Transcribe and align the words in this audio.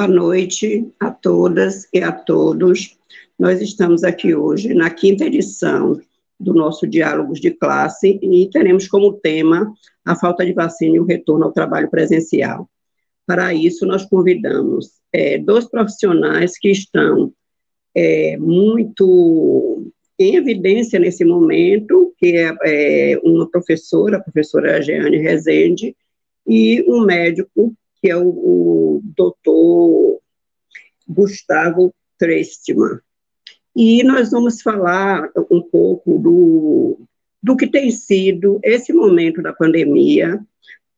Boa 0.00 0.08
noite 0.08 0.90
a 0.98 1.10
todas 1.10 1.86
e 1.92 2.00
a 2.00 2.10
todos. 2.10 2.96
Nós 3.38 3.60
estamos 3.60 4.02
aqui 4.02 4.34
hoje 4.34 4.72
na 4.72 4.88
quinta 4.88 5.26
edição 5.26 6.00
do 6.40 6.54
nosso 6.54 6.86
Diálogos 6.86 7.38
de 7.38 7.50
Classe 7.50 8.18
e 8.22 8.48
teremos 8.50 8.88
como 8.88 9.12
tema 9.12 9.70
a 10.02 10.16
falta 10.16 10.42
de 10.46 10.54
vacina 10.54 10.96
e 10.96 11.00
o 11.00 11.04
retorno 11.04 11.44
ao 11.44 11.52
trabalho 11.52 11.90
presencial. 11.90 12.66
Para 13.26 13.52
isso, 13.52 13.84
nós 13.84 14.06
convidamos 14.06 14.88
é, 15.12 15.36
dois 15.36 15.66
profissionais 15.66 16.56
que 16.56 16.70
estão 16.70 17.30
é, 17.94 18.38
muito 18.38 19.92
em 20.18 20.34
evidência 20.34 20.98
nesse 20.98 21.26
momento, 21.26 22.14
que 22.16 22.38
é, 22.38 22.56
é 22.64 23.20
uma 23.22 23.46
professora, 23.50 24.16
a 24.16 24.22
professora 24.22 24.80
Jeane 24.80 25.18
Rezende, 25.18 25.94
e 26.46 26.82
um 26.88 27.04
médico, 27.04 27.74
que 28.00 28.10
é 28.10 28.16
o, 28.16 28.28
o 28.28 29.00
doutor 29.16 30.20
Gustavo 31.08 31.94
Trestman. 32.18 33.00
E 33.74 34.02
nós 34.02 34.30
vamos 34.30 34.62
falar 34.62 35.30
um 35.50 35.62
pouco 35.62 36.18
do, 36.18 37.00
do 37.42 37.56
que 37.56 37.66
tem 37.66 37.90
sido 37.90 38.60
esse 38.62 38.92
momento 38.92 39.42
da 39.42 39.52
pandemia 39.52 40.40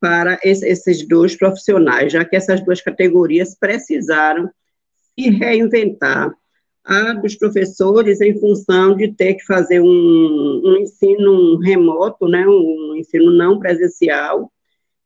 para 0.01 0.39
esses 0.43 1.07
dois 1.07 1.37
profissionais, 1.37 2.13
já 2.13 2.25
que 2.25 2.35
essas 2.35 2.65
duas 2.65 2.81
categorias 2.81 3.55
precisaram 3.55 4.51
se 5.15 5.31
reinventar. 5.31 6.35
A 6.85 7.13
dos 7.13 7.37
professores, 7.37 8.21
em 8.21 8.37
função 8.41 8.97
de 8.97 9.13
ter 9.13 9.35
que 9.35 9.45
fazer 9.45 9.81
um, 9.81 9.87
um 10.65 10.77
ensino 10.79 11.57
remoto, 11.59 12.27
né, 12.27 12.45
um 12.45 12.97
ensino 12.97 13.31
não 13.31 13.61
presencial, 13.61 14.51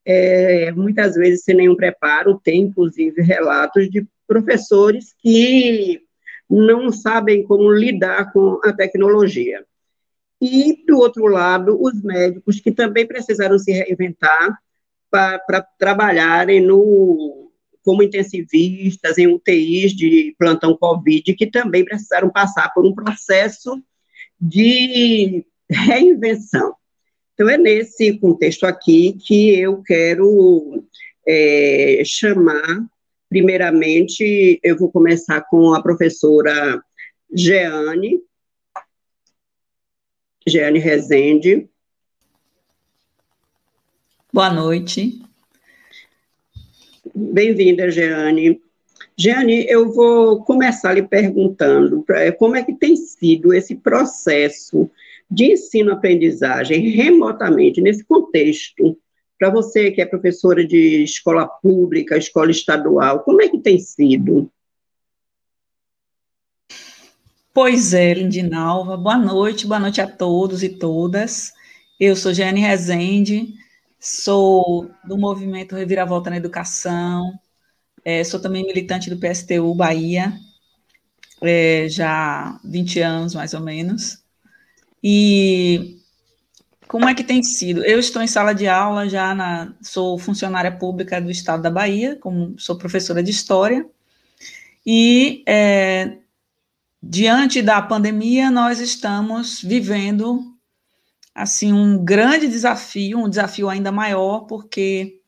é, 0.07 0.71
muitas 0.71 1.17
vezes 1.17 1.43
sem 1.43 1.57
nenhum 1.57 1.75
preparo, 1.75 2.41
tem 2.43 2.63
inclusive 2.63 3.21
relatos 3.23 3.91
de 3.91 4.07
professores 4.27 5.13
que 5.19 6.01
não 6.49 6.93
sabem 6.93 7.43
como 7.43 7.73
lidar 7.73 8.33
com 8.33 8.61
a 8.65 8.73
tecnologia. 8.73 9.65
E, 10.41 10.85
do 10.87 10.99
outro 10.99 11.27
lado, 11.27 11.77
os 11.81 12.01
médicos 12.03 12.61
que 12.61 12.71
também 12.71 13.07
precisaram 13.07 13.59
se 13.59 13.73
reinventar 13.73 14.57
para 15.11 15.67
trabalharem 15.79 16.61
no, 16.61 17.51
como 17.83 18.03
intensivistas 18.03 19.19
em 19.19 19.27
UTIs 19.27 19.93
de 19.93 20.37
plantão 20.39 20.77
Covid, 20.77 21.35
que 21.35 21.51
também 21.51 21.85
precisaram 21.85 22.31
passar 22.31 22.73
por 22.73 22.87
um 22.87 22.95
processo 22.95 23.83
de 24.41 25.45
reinvenção. 25.69 26.75
Então, 27.37 27.51
é 27.51 27.59
nesse 27.59 28.19
contexto 28.19 28.65
aqui 28.65 29.13
que 29.13 29.61
eu 29.61 29.83
quero 29.83 30.83
é, 31.29 32.01
chamar, 32.03 32.89
primeiramente, 33.29 34.59
eu 34.63 34.75
vou 34.75 34.91
começar 34.91 35.43
com 35.43 35.75
a 35.75 35.83
professora 35.83 36.83
Jeane, 37.31 38.23
Jeane 40.49 40.79
Rezende, 40.79 41.69
Boa 44.33 44.51
noite. 44.51 45.23
Bem-vinda, 47.15 47.91
Jeane. 47.91 48.61
Jeane, 49.17 49.67
eu 49.67 49.91
vou 49.91 50.43
começar 50.43 50.93
lhe 50.93 51.03
perguntando 51.03 52.05
é, 52.11 52.31
como 52.33 52.55
é 52.55 52.63
que 52.63 52.75
tem 52.75 52.97
sido 52.97 53.55
esse 53.55 53.75
processo 53.75 54.91
de 55.31 55.53
ensino-aprendizagem 55.53 56.89
remotamente, 56.91 57.81
nesse 57.81 58.05
contexto, 58.05 58.97
para 59.39 59.51
você 59.51 59.91
que 59.91 60.01
é 60.01 60.07
professora 60.07 60.67
de 60.67 61.03
escola 61.03 61.47
pública, 61.47 62.17
escola 62.17 62.51
estadual, 62.51 63.21
como 63.21 63.43
é 63.43 63.49
que 63.49 63.59
tem 63.59 63.79
sido? 63.79 64.51
Pois 67.53 67.93
é, 67.93 68.15
Lindinalva, 68.15 68.97
boa 68.97 69.17
noite, 69.17 69.67
boa 69.67 69.81
noite 69.81 70.01
a 70.01 70.07
todos 70.07 70.63
e 70.63 70.69
todas. 70.69 71.53
Eu 71.99 72.15
sou 72.15 72.33
Jeane 72.33 72.61
Rezende, 72.61 73.55
sou 73.99 74.91
do 75.05 75.17
movimento 75.17 75.75
Reviravolta 75.75 76.29
na 76.29 76.37
Educação, 76.37 77.33
é, 78.05 78.23
sou 78.23 78.41
também 78.41 78.65
militante 78.65 79.09
do 79.09 79.19
PSTU 79.19 79.75
Bahia, 79.75 80.35
é, 81.41 81.89
já 81.89 82.11
há 82.11 82.61
20 82.63 83.01
anos 83.01 83.35
mais 83.35 83.55
ou 83.55 83.61
menos. 83.61 84.26
E 85.09 86.01
como 86.89 87.09
é 87.09 87.15
que 87.15 87.23
tem 87.23 87.41
sido? 87.41 87.85
Eu 87.85 88.01
estou 88.01 88.21
em 88.21 88.27
sala 88.27 88.53
de 88.53 88.67
aula 88.67 89.09
já 89.09 89.33
na, 89.37 89.73
sou 89.81 90.19
funcionária 90.19 90.77
pública 90.77 91.21
do 91.21 91.31
Estado 91.31 91.63
da 91.63 91.71
Bahia, 91.71 92.17
como 92.17 92.59
sou 92.59 92.77
professora 92.77 93.23
de 93.23 93.31
História, 93.31 93.89
e 94.85 95.45
é, 95.47 96.19
diante 97.01 97.63
da 97.63 97.81
pandemia 97.81 98.51
nós 98.51 98.81
estamos 98.81 99.63
vivendo 99.63 100.43
assim 101.33 101.73
um 101.73 102.05
grande 102.05 102.49
desafio, 102.49 103.21
um 103.21 103.29
desafio 103.29 103.69
ainda 103.69 103.93
maior, 103.93 104.41
porque 104.41 105.21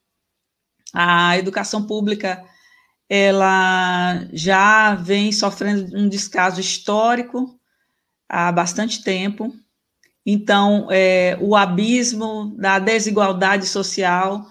a 0.93 1.39
educação 1.39 1.87
pública 1.87 2.45
ela 3.09 4.27
já 4.33 4.97
vem 4.97 5.31
sofrendo 5.31 5.97
um 5.97 6.09
descaso 6.09 6.61
histórico 6.61 7.57
há 8.29 8.51
bastante 8.51 9.05
tempo. 9.05 9.55
Então, 10.31 10.89
é, 10.91 11.39
o 11.41 11.57
abismo 11.57 12.55
da 12.59 12.79
desigualdade 12.79 13.65
social 13.67 14.45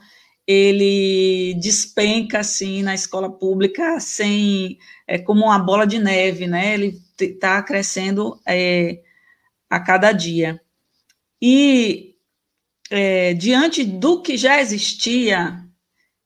ele 0.47 1.53
despenca 1.61 2.39
assim 2.39 2.81
na 2.81 2.95
escola 2.95 3.29
pública 3.29 3.99
sem 3.99 4.79
é 5.07 5.19
como 5.19 5.45
uma 5.45 5.59
bola 5.59 5.85
de 5.85 5.99
neve, 5.99 6.47
né? 6.47 6.73
Ele 6.73 6.99
está 7.21 7.61
crescendo 7.61 8.41
é, 8.47 9.03
a 9.69 9.79
cada 9.79 10.11
dia. 10.11 10.59
E 11.39 12.15
é, 12.89 13.35
diante 13.35 13.83
do 13.83 14.23
que 14.23 14.35
já 14.35 14.59
existia, 14.59 15.63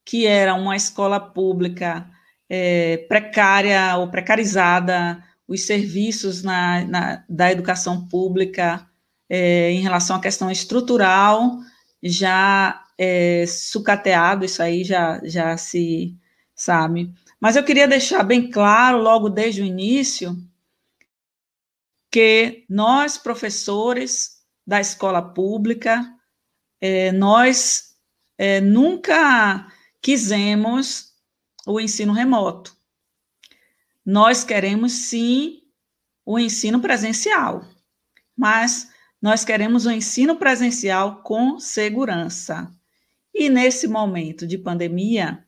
que 0.06 0.26
era 0.26 0.54
uma 0.54 0.78
escola 0.78 1.20
pública 1.20 2.10
é, 2.50 3.00
precária 3.10 3.98
ou 3.98 4.10
precarizada, 4.10 5.22
os 5.46 5.64
serviços 5.64 6.42
na, 6.42 6.86
na 6.86 7.26
da 7.28 7.52
educação 7.52 8.08
pública 8.08 8.90
é, 9.34 9.72
em 9.72 9.80
relação 9.80 10.18
à 10.18 10.20
questão 10.20 10.52
estrutural 10.52 11.58
já 12.04 12.84
é, 12.98 13.46
sucateado, 13.48 14.44
isso 14.44 14.62
aí 14.62 14.84
já, 14.84 15.22
já 15.24 15.56
se 15.56 16.18
sabe. 16.54 17.14
Mas 17.40 17.56
eu 17.56 17.64
queria 17.64 17.88
deixar 17.88 18.24
bem 18.24 18.52
claro, 18.52 18.98
logo 18.98 19.30
desde 19.30 19.62
o 19.62 19.66
início, 19.66 20.36
que 22.12 22.66
nós, 22.70 23.18
professores, 23.18 24.42
da 24.68 24.82
escola 24.82 25.22
pública. 25.22 26.14
É, 26.82 27.14
nós 27.14 27.96
é, 28.38 28.60
nunca 28.60 29.72
quisemos 30.02 31.14
o 31.66 31.80
ensino 31.80 32.12
remoto. 32.12 32.76
Nós 34.06 34.44
queremos 34.44 34.92
sim 34.92 35.62
o 36.26 36.38
ensino 36.38 36.82
presencial, 36.82 37.66
mas 38.36 38.91
nós 39.22 39.46
queremos 39.46 39.86
o 39.86 39.92
ensino 39.92 40.36
presencial 40.36 41.22
com 41.22 41.60
segurança. 41.60 42.72
E 43.34 43.50
nesse 43.50 43.88
momento 43.88 44.48
de 44.48 44.58
pandemia, 44.58 45.46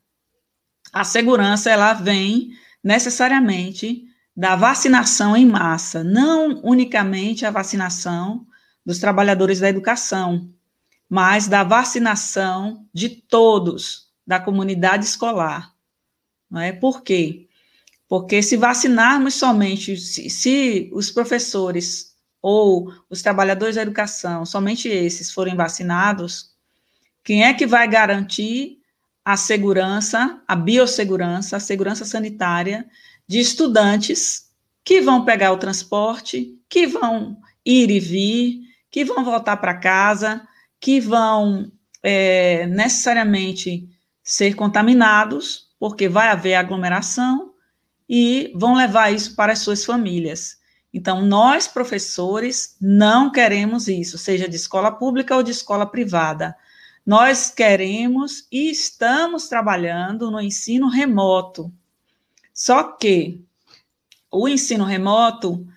a 0.92 1.04
segurança 1.04 1.72
ela 1.72 1.94
vem 1.94 2.52
necessariamente 2.84 4.04
da 4.36 4.56
vacinação 4.56 5.36
em 5.36 5.46
massa, 5.46 6.04
não 6.04 6.62
unicamente 6.64 7.46
a 7.46 7.52
vacinação 7.52 8.46
dos 8.86 9.00
trabalhadores 9.00 9.60
da 9.60 9.70
educação, 9.70 10.50
mas 11.10 11.48
da 11.48 11.64
vacinação 11.64 12.88
de 12.94 13.10
todos 13.10 14.12
da 14.26 14.40
comunidade 14.40 15.06
escolar. 15.06 15.74
Não 16.50 16.62
é? 16.62 16.72
Por 16.72 17.02
quê? 17.02 17.48
Porque 18.08 18.42
se 18.44 18.58
vacinarmos 18.58 19.34
somente, 19.36 19.98
se, 19.98 20.30
se 20.30 20.90
os 20.94 21.10
professores 21.10 22.13
ou 22.44 22.94
os 23.10 23.22
trabalhadores 23.22 23.78
da 23.78 23.82
educação, 23.82 24.46
somente 24.46 24.90
esses 24.90 25.32
forem 25.32 25.56
vacinados, 25.56 26.52
quem 27.24 27.46
é 27.46 27.54
que 27.54 27.66
vai 27.66 27.88
garantir 27.88 28.80
a 29.24 29.38
segurança, 29.38 30.42
a 30.46 30.54
biossegurança, 30.54 31.56
a 31.56 31.62
segurança 31.62 32.04
sanitária 32.04 32.86
de 33.26 33.40
estudantes 33.40 34.50
que 34.84 35.00
vão 35.00 35.24
pegar 35.24 35.54
o 35.54 35.58
transporte, 35.58 36.60
que 36.68 36.86
vão 36.86 37.38
ir 37.66 37.90
e 37.90 38.00
vir, 38.02 38.60
que 38.92 39.06
vão 39.06 39.24
voltar 39.24 39.56
para 39.56 39.78
casa, 39.78 40.46
que 40.82 41.00
vão 41.00 41.72
é, 42.04 42.68
necessariamente 42.68 43.88
ser 44.22 44.54
contaminados, 44.54 45.70
porque 45.80 46.10
vai 46.10 46.28
haver 46.28 46.56
aglomeração, 46.56 47.54
e 48.10 48.52
vão 48.54 48.76
levar 48.76 49.14
isso 49.14 49.34
para 49.34 49.54
as 49.54 49.60
suas 49.60 49.86
famílias. 49.86 50.58
Então, 50.94 51.26
nós, 51.26 51.68
professores, 51.68 52.78
não 52.80 53.32
queremos 53.32 53.88
isso, 53.88 54.18
seja 54.18 54.48
de 54.48 54.56
escola 54.56 54.92
pública 54.92 55.36
ou 55.36 55.42
de 55.42 55.50
escola 55.50 55.88
privada. 55.88 56.56
Nós 57.04 57.50
queremos 57.50 58.48
e 58.52 58.70
estamos 58.70 59.48
trabalhando 59.48 60.30
no 60.30 60.40
ensino 60.40 60.88
remoto. 60.88 61.74
Só 62.54 62.84
que 62.84 63.44
o 64.32 64.48
ensino 64.48 64.84
remoto, 64.84 65.68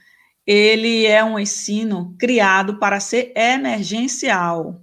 ele 0.46 1.06
é 1.06 1.24
um 1.24 1.38
ensino 1.38 2.14
criado 2.18 2.78
para 2.78 3.00
ser 3.00 3.32
emergencial. 3.34 4.82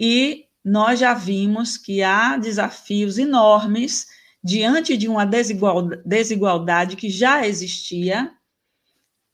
E 0.00 0.46
nós 0.64 0.98
já 0.98 1.12
vimos 1.12 1.76
que 1.76 2.02
há 2.02 2.38
desafios 2.38 3.18
enormes 3.18 4.06
diante 4.42 4.96
de 4.96 5.06
uma 5.06 5.26
desigualdade 5.26 6.96
que 6.96 7.10
já 7.10 7.46
existia 7.46 8.32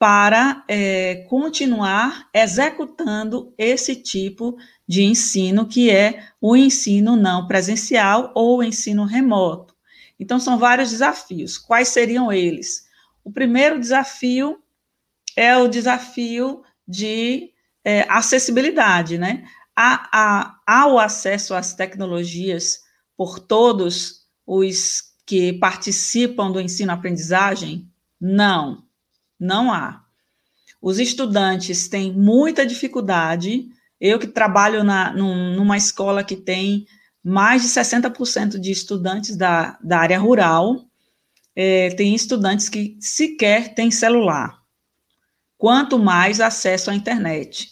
para 0.01 0.65
é, 0.67 1.27
continuar 1.29 2.31
executando 2.33 3.53
esse 3.59 3.95
tipo 3.95 4.57
de 4.89 5.03
ensino, 5.03 5.69
que 5.69 5.91
é 5.91 6.25
o 6.41 6.57
ensino 6.57 7.17
não 7.17 7.47
presencial 7.47 8.33
ou 8.35 8.65
ensino 8.65 9.05
remoto. 9.05 9.77
Então, 10.19 10.41
são 10.41 10.59
vários 10.59 10.91
desafios. 10.91 11.59
Quais 11.59 11.89
seriam 11.89 12.33
eles? 12.33 12.89
O 13.23 13.31
primeiro 13.31 13.79
desafio 13.79 14.63
é 15.37 15.55
o 15.59 15.69
desafio 15.69 16.63
de 16.89 17.51
é, 17.85 18.07
acessibilidade, 18.09 19.19
né? 19.19 19.45
Há, 19.77 20.09
há, 20.11 20.61
há 20.67 20.87
o 20.87 20.99
acesso 20.99 21.55
às 21.55 21.75
tecnologias 21.75 22.81
por 23.19 23.39
todos 23.39 24.27
os 24.47 25.03
que 25.27 25.53
participam 25.53 26.51
do 26.51 26.59
ensino-aprendizagem? 26.59 27.87
Não, 28.19 28.83
não 29.41 29.73
há. 29.73 30.05
Os 30.81 30.99
estudantes 30.99 31.89
têm 31.89 32.13
muita 32.13 32.67
dificuldade. 32.67 33.69
Eu 34.01 34.19
que 34.19 34.27
trabalho 34.27 34.85
na, 34.85 35.13
num, 35.13 35.55
numa 35.55 35.77
escola 35.77 36.23
que 36.23 36.37
tem 36.37 36.87
mais 37.23 37.63
de 37.63 37.69
60% 37.69 38.59
de 38.59 38.71
estudantes 38.71 39.37
da, 39.37 39.79
da 39.83 39.99
área 39.99 40.19
rural, 40.19 40.85
é, 41.55 41.91
tem 41.91 42.15
estudantes 42.15 42.69
que 42.69 42.97
sequer 43.01 43.75
têm 43.75 43.91
celular, 43.91 44.59
quanto 45.59 45.99
mais 45.99 46.41
acesso 46.41 46.91
à 46.91 46.95
internet. 46.95 47.71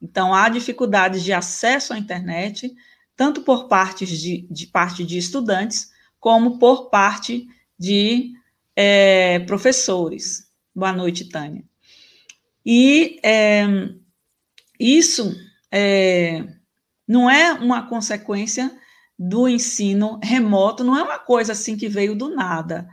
Então, 0.00 0.34
há 0.34 0.48
dificuldades 0.48 1.24
de 1.24 1.32
acesso 1.32 1.94
à 1.94 1.98
internet, 1.98 2.74
tanto 3.16 3.40
por 3.40 3.66
parte 3.66 4.04
de, 4.04 4.46
de 4.50 4.66
parte 4.66 5.04
de 5.04 5.16
estudantes, 5.16 5.90
como 6.20 6.58
por 6.58 6.90
parte 6.90 7.46
de 7.78 8.32
é, 8.74 9.38
professores. 9.40 10.45
Boa 10.76 10.92
noite, 10.92 11.26
Tânia. 11.30 11.64
E 12.62 13.18
é, 13.24 13.64
isso 14.78 15.34
é, 15.72 16.44
não 17.08 17.30
é 17.30 17.54
uma 17.54 17.88
consequência 17.88 18.70
do 19.18 19.48
ensino 19.48 20.20
remoto, 20.22 20.84
não 20.84 20.94
é 20.94 21.02
uma 21.02 21.18
coisa 21.18 21.52
assim 21.52 21.78
que 21.78 21.88
veio 21.88 22.14
do 22.14 22.28
nada. 22.28 22.86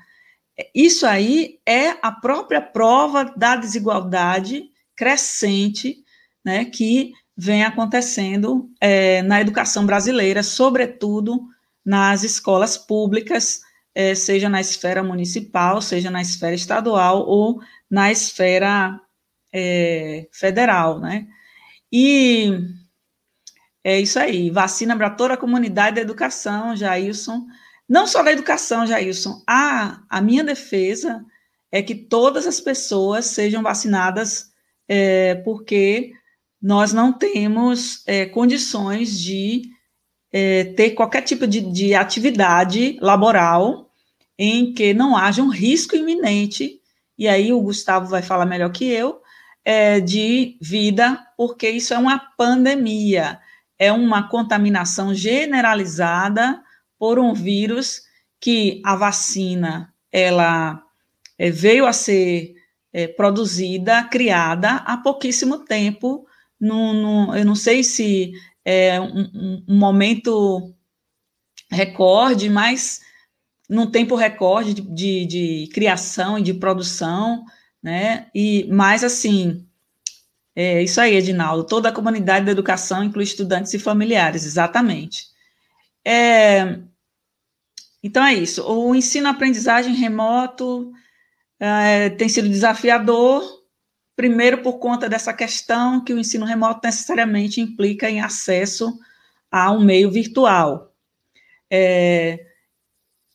Isso 0.73 1.05
aí 1.05 1.59
é 1.67 1.89
a 2.01 2.09
própria 2.09 2.61
prova 2.61 3.25
da 3.35 3.57
desigualdade 3.57 4.63
crescente 4.95 6.05
né, 6.45 6.63
que 6.63 7.11
vem 7.35 7.65
acontecendo 7.65 8.71
é, 8.79 9.21
na 9.23 9.41
educação 9.41 9.85
brasileira, 9.85 10.41
sobretudo 10.41 11.49
nas 11.83 12.23
escolas 12.23 12.77
públicas, 12.77 13.59
é, 13.95 14.15
seja 14.15 14.49
na 14.49 14.61
esfera 14.61 15.03
municipal, 15.03 15.81
seja 15.81 16.09
na 16.09 16.21
esfera 16.21 16.55
estadual 16.55 17.27
ou 17.27 17.61
na 17.89 18.11
esfera 18.11 18.99
é, 19.53 20.27
federal, 20.31 20.99
né? 20.99 21.27
E 21.91 22.51
é 23.83 23.99
isso 23.99 24.17
aí, 24.17 24.49
vacina 24.49 24.97
para 24.97 25.09
toda 25.09 25.35
a 25.35 25.37
comunidade 25.37 25.97
da 25.97 26.01
educação, 26.01 26.75
Jailson. 26.75 27.45
Não 27.87 28.07
só 28.07 28.23
da 28.23 28.31
educação, 28.31 28.87
Jailson. 28.87 29.43
A, 29.47 30.01
a 30.09 30.21
minha 30.21 30.43
defesa 30.43 31.23
é 31.71 31.81
que 31.81 31.93
todas 31.93 32.47
as 32.47 32.59
pessoas 32.61 33.25
sejam 33.25 33.61
vacinadas, 33.61 34.51
é, 34.87 35.35
porque 35.35 36.13
nós 36.61 36.93
não 36.93 37.11
temos 37.11 38.03
é, 38.07 38.25
condições 38.25 39.19
de 39.19 39.63
é, 40.31 40.63
ter 40.63 40.91
qualquer 40.91 41.21
tipo 41.21 41.45
de, 41.45 41.61
de 41.61 41.93
atividade 41.93 42.97
laboral 43.01 43.82
em 44.43 44.73
que 44.73 44.93
não 44.93 45.15
haja 45.15 45.41
um 45.41 45.49
risco 45.49 45.95
iminente, 45.95 46.79
e 47.17 47.27
aí 47.27 47.53
o 47.53 47.61
Gustavo 47.61 48.07
vai 48.07 48.21
falar 48.21 48.45
melhor 48.45 48.71
que 48.71 48.85
eu, 48.85 49.21
é, 49.63 49.99
de 49.99 50.57
vida, 50.61 51.19
porque 51.37 51.69
isso 51.69 51.93
é 51.93 51.97
uma 51.97 52.19
pandemia 52.19 53.39
é 53.83 53.91
uma 53.91 54.29
contaminação 54.29 55.13
generalizada 55.13 56.61
por 56.97 57.19
um 57.19 57.33
vírus 57.33 58.03
que 58.39 58.81
a 58.85 58.95
vacina 58.95 59.93
ela 60.11 60.81
é, 61.37 61.49
veio 61.49 61.85
a 61.85 61.93
ser 61.93 62.55
é, 62.93 63.07
produzida, 63.07 64.03
criada 64.03 64.75
há 64.85 64.97
pouquíssimo 64.97 65.65
tempo. 65.65 66.25
No, 66.59 66.93
no, 66.93 67.35
eu 67.35 67.43
não 67.43 67.55
sei 67.55 67.83
se 67.83 68.31
é 68.63 69.01
um, 69.01 69.63
um 69.67 69.77
momento 69.77 70.73
recorde, 71.69 72.49
mas 72.49 73.01
num 73.69 73.89
tempo 73.89 74.15
recorde 74.15 74.73
de, 74.73 74.81
de, 74.81 75.25
de, 75.25 75.67
criação 75.73 76.37
e 76.37 76.43
de 76.43 76.53
produção, 76.53 77.45
né? 77.81 78.27
E 78.33 78.67
mais 78.71 79.03
assim, 79.03 79.65
é 80.55 80.83
isso 80.83 81.01
aí, 81.01 81.15
Edinaldo. 81.15 81.65
Toda 81.65 81.89
a 81.89 81.93
comunidade 81.93 82.45
da 82.45 82.51
educação 82.51 83.03
inclui 83.03 83.23
estudantes 83.23 83.73
e 83.73 83.79
familiares, 83.79 84.45
exatamente. 84.45 85.27
É, 86.05 86.79
então 88.03 88.23
é 88.23 88.33
isso. 88.33 88.63
O 88.67 88.93
ensino-aprendizagem 88.93 89.95
remoto 89.95 90.91
é, 91.59 92.09
tem 92.09 92.27
sido 92.27 92.49
desafiador, 92.49 93.43
primeiro 94.15 94.61
por 94.61 94.73
conta 94.79 95.09
dessa 95.09 95.33
questão 95.33 96.03
que 96.03 96.13
o 96.13 96.19
ensino 96.19 96.45
remoto 96.45 96.81
necessariamente 96.83 97.61
implica 97.61 98.09
em 98.09 98.21
acesso 98.21 98.99
a 99.49 99.71
um 99.71 99.79
meio 99.79 100.11
virtual. 100.11 100.93
É, 101.71 102.52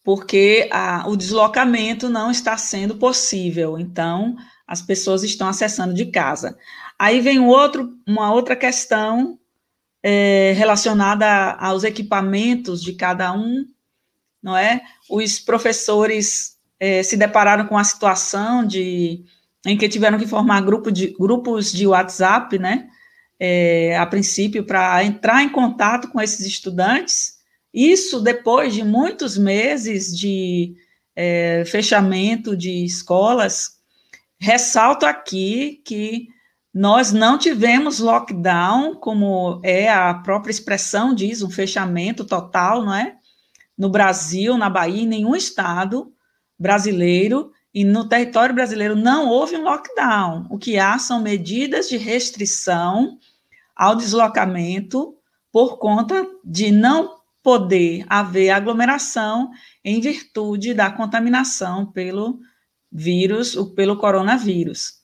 porque 0.08 0.66
a, 0.72 1.06
o 1.06 1.14
deslocamento 1.14 2.08
não 2.08 2.30
está 2.30 2.56
sendo 2.56 2.96
possível, 2.96 3.78
então 3.78 4.38
as 4.66 4.80
pessoas 4.80 5.22
estão 5.22 5.46
acessando 5.46 5.92
de 5.92 6.06
casa. 6.06 6.56
Aí 6.98 7.20
vem 7.20 7.40
outro, 7.40 7.94
uma 8.06 8.32
outra 8.32 8.56
questão 8.56 9.38
é, 10.02 10.54
relacionada 10.56 11.26
aos 11.60 11.84
equipamentos 11.84 12.82
de 12.82 12.94
cada 12.94 13.34
um, 13.34 13.66
não 14.42 14.56
é? 14.56 14.80
Os 15.10 15.38
professores 15.38 16.56
é, 16.80 17.02
se 17.02 17.14
depararam 17.14 17.66
com 17.66 17.76
a 17.76 17.84
situação 17.84 18.66
de 18.66 19.26
em 19.66 19.76
que 19.76 19.90
tiveram 19.90 20.18
que 20.18 20.26
formar 20.26 20.62
grupo 20.62 20.90
de, 20.90 21.08
grupos 21.08 21.70
de 21.70 21.86
WhatsApp, 21.86 22.58
né? 22.58 22.88
É, 23.38 23.94
a 23.98 24.06
princípio, 24.06 24.64
para 24.64 25.04
entrar 25.04 25.42
em 25.42 25.50
contato 25.50 26.08
com 26.08 26.18
esses 26.18 26.46
estudantes. 26.46 27.37
Isso 27.72 28.20
depois 28.20 28.74
de 28.74 28.82
muitos 28.82 29.36
meses 29.36 30.16
de 30.16 30.74
é, 31.14 31.64
fechamento 31.66 32.56
de 32.56 32.84
escolas. 32.84 33.78
Ressalto 34.40 35.04
aqui 35.04 35.82
que 35.84 36.28
nós 36.72 37.12
não 37.12 37.36
tivemos 37.36 37.98
lockdown, 37.98 38.94
como 38.94 39.60
é 39.64 39.90
a 39.90 40.14
própria 40.14 40.52
expressão 40.52 41.14
diz, 41.14 41.42
um 41.42 41.50
fechamento 41.50 42.24
total, 42.24 42.84
não 42.84 42.94
é? 42.94 43.16
No 43.76 43.88
Brasil, 43.88 44.56
na 44.56 44.70
Bahia, 44.70 45.02
em 45.02 45.06
nenhum 45.06 45.34
estado 45.34 46.12
brasileiro 46.58 47.52
e 47.74 47.84
no 47.84 48.08
território 48.08 48.54
brasileiro 48.54 48.96
não 48.96 49.28
houve 49.28 49.56
um 49.56 49.62
lockdown. 49.62 50.46
O 50.50 50.58
que 50.58 50.78
há 50.78 50.98
são 50.98 51.20
medidas 51.20 51.88
de 51.88 51.96
restrição 51.96 53.18
ao 53.74 53.94
deslocamento 53.94 55.16
por 55.52 55.78
conta 55.78 56.26
de 56.44 56.70
não 56.70 57.17
poder 57.48 58.04
haver 58.10 58.50
aglomeração 58.50 59.50
em 59.82 60.02
virtude 60.02 60.74
da 60.74 60.90
contaminação 60.90 61.90
pelo 61.90 62.40
vírus, 62.92 63.56
pelo 63.74 63.96
coronavírus. 63.96 64.98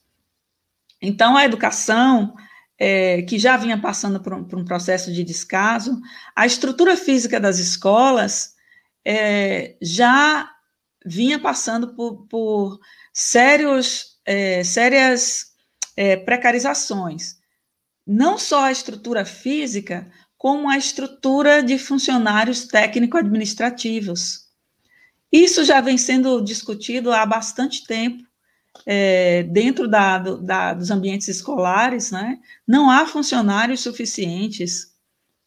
Então, 1.01 1.39
a 1.39 1.47
educação, 1.47 2.35
é, 2.79 3.23
que 3.23 3.39
já 3.39 3.57
vinha 3.57 3.81
passando 3.81 4.21
por 4.21 4.35
um, 4.35 4.45
por 4.45 4.59
um, 4.59 4.65
processo 4.67 5.11
de 5.11 5.25
descaso, 5.25 5.99
a 6.37 6.45
estrutura 6.45 6.99
física 6.99 7.41
das 7.41 7.59
escolas 7.59 8.53
é, 9.03 9.79
já 9.81 10.51
vinha 11.03 11.39
passando 11.39 11.95
por, 11.95 12.27
por 12.27 12.79
sérios, 13.11 14.19
é, 14.27 14.63
sérias 14.63 15.47
é, 15.97 16.15
precarizações. 16.15 17.37
Não 18.07 18.37
só 18.37 18.65
a 18.65 18.73
estrutura 18.73 19.25
física, 19.25 20.13
como 20.45 20.69
a 20.69 20.77
estrutura 20.77 21.63
de 21.63 21.79
funcionários 21.79 22.67
técnico-administrativos. 22.67 24.41
Isso 25.33 25.65
já 25.65 25.81
vem 25.81 25.97
sendo 25.97 26.39
discutido 26.43 27.11
há 27.11 27.25
bastante 27.25 27.87
tempo 27.87 28.23
é, 28.85 29.45
dentro 29.45 29.89
da, 29.89 30.19
da, 30.19 30.75
dos 30.75 30.91
ambientes 30.91 31.29
escolares, 31.29 32.11
né, 32.11 32.39
não 32.69 32.91
há 32.91 33.07
funcionários 33.07 33.81
suficientes. 33.81 34.93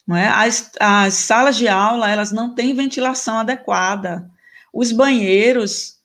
É? 0.10 0.30
as, 0.30 0.72
as 0.80 1.14
salas 1.14 1.58
de 1.58 1.68
aula 1.68 2.10
elas 2.10 2.32
não 2.32 2.56
têm 2.56 2.74
ventilação 2.74 3.38
adequada. 3.38 4.28
Os 4.74 4.92
banheiros 4.92 6.00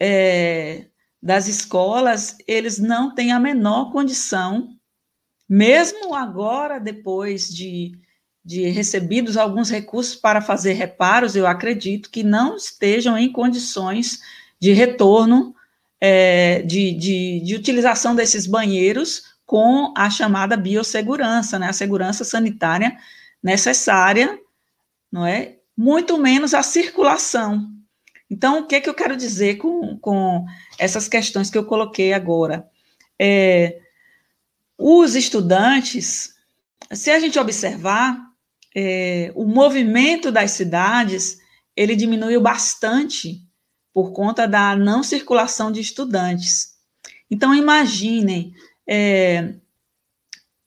é, 0.00 0.88
das 1.22 1.46
escolas, 1.46 2.36
eles 2.48 2.80
não 2.80 3.14
têm 3.14 3.30
a 3.30 3.38
menor 3.38 3.92
condição, 3.92 4.76
mesmo 5.48 6.16
agora, 6.16 6.80
depois 6.80 7.48
de, 7.48 8.02
de 8.44 8.68
recebidos 8.68 9.36
alguns 9.36 9.70
recursos 9.70 10.14
para 10.14 10.42
fazer 10.42 10.74
reparos, 10.74 11.34
eu 11.34 11.46
acredito 11.46 12.10
que 12.10 12.22
não 12.22 12.56
estejam 12.56 13.16
em 13.16 13.32
condições 13.32 14.20
de 14.60 14.72
retorno 14.72 15.54
é, 16.00 16.60
de, 16.62 16.92
de, 16.92 17.40
de 17.40 17.54
utilização 17.54 18.14
desses 18.14 18.46
banheiros 18.46 19.34
com 19.46 19.94
a 19.96 20.10
chamada 20.10 20.56
biossegurança, 20.56 21.58
né, 21.58 21.68
a 21.68 21.72
segurança 21.72 22.24
sanitária 22.24 22.96
necessária, 23.42 24.38
não 25.10 25.26
é? 25.26 25.56
Muito 25.76 26.18
menos 26.18 26.54
a 26.54 26.62
circulação. 26.62 27.70
Então, 28.30 28.60
o 28.60 28.66
que, 28.66 28.74
é 28.74 28.80
que 28.80 28.88
eu 28.88 28.94
quero 28.94 29.16
dizer 29.16 29.56
com, 29.56 29.98
com 29.98 30.44
essas 30.78 31.08
questões 31.08 31.50
que 31.50 31.58
eu 31.58 31.64
coloquei 31.64 32.12
agora? 32.12 32.68
É, 33.18 33.78
os 34.78 35.14
estudantes, 35.14 36.34
se 36.90 37.10
a 37.10 37.18
gente 37.18 37.38
observar, 37.38 38.33
é, 38.74 39.32
o 39.34 39.44
movimento 39.44 40.32
das 40.32 40.50
cidades, 40.52 41.38
ele 41.76 41.94
diminuiu 41.94 42.40
bastante 42.40 43.40
por 43.92 44.12
conta 44.12 44.48
da 44.48 44.74
não 44.74 45.02
circulação 45.02 45.70
de 45.70 45.80
estudantes. 45.80 46.74
Então, 47.30 47.54
imaginem, 47.54 48.52
é, 48.86 49.54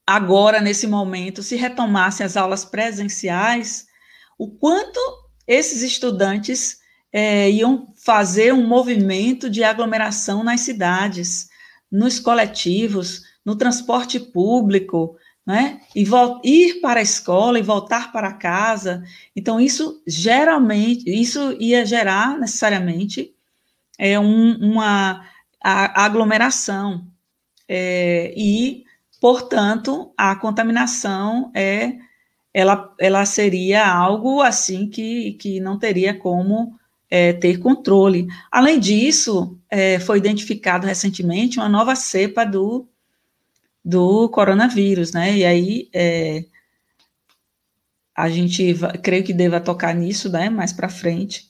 agora, 0.05 0.61
nesse 0.61 0.87
momento, 0.87 1.43
se 1.43 1.55
retomassem 1.55 2.25
as 2.25 2.37
aulas 2.37 2.63
presenciais, 2.63 3.85
o 4.37 4.49
quanto 4.49 4.99
esses 5.45 5.81
estudantes 5.81 6.79
é, 7.11 7.49
iam 7.51 7.93
fazer 7.95 8.53
um 8.53 8.65
movimento 8.65 9.49
de 9.49 9.63
aglomeração 9.63 10.43
nas 10.43 10.61
cidades, 10.61 11.49
nos 11.91 12.19
coletivos, 12.19 13.23
no 13.45 13.55
transporte 13.55 14.19
público, 14.19 15.17
né? 15.47 15.79
E 15.95 16.05
ir 16.43 16.81
para 16.81 16.99
a 16.99 17.03
escola 17.03 17.57
e 17.57 17.63
voltar 17.63 18.11
para 18.11 18.33
casa. 18.33 19.01
Então, 19.33 19.61
isso 19.61 20.03
geralmente, 20.05 21.09
isso 21.09 21.55
ia 21.57 21.85
gerar 21.85 22.37
necessariamente 22.37 23.33
é, 23.97 24.19
um, 24.19 24.57
uma 24.57 25.25
aglomeração. 25.63 27.07
É, 27.65 28.33
e, 28.35 28.83
portanto, 29.21 30.11
a 30.17 30.35
contaminação 30.35 31.49
é 31.55 31.93
ela, 32.53 32.93
ela 32.99 33.25
seria 33.25 33.87
algo 33.87 34.41
assim 34.41 34.89
que, 34.89 35.33
que 35.33 35.61
não 35.61 35.79
teria 35.79 36.13
como 36.13 36.77
é, 37.09 37.31
ter 37.31 37.59
controle. 37.59 38.27
Além 38.51 38.79
disso, 38.79 39.57
é, 39.69 39.97
foi 39.99 40.17
identificado 40.17 40.85
recentemente 40.85 41.57
uma 41.57 41.69
nova 41.69 41.95
cepa 41.95 42.43
do 42.45 42.87
do 43.87 44.27
coronavírus, 44.27 45.13
né? 45.13 45.37
E 45.37 45.45
aí 45.45 45.89
é, 45.93 46.43
a 48.13 48.27
gente 48.27 48.75
creio 49.01 49.23
que 49.23 49.31
deva 49.31 49.61
tocar 49.61 49.95
nisso, 49.95 50.29
né? 50.29 50.49
Mais 50.49 50.73
para 50.73 50.89
frente. 50.89 51.49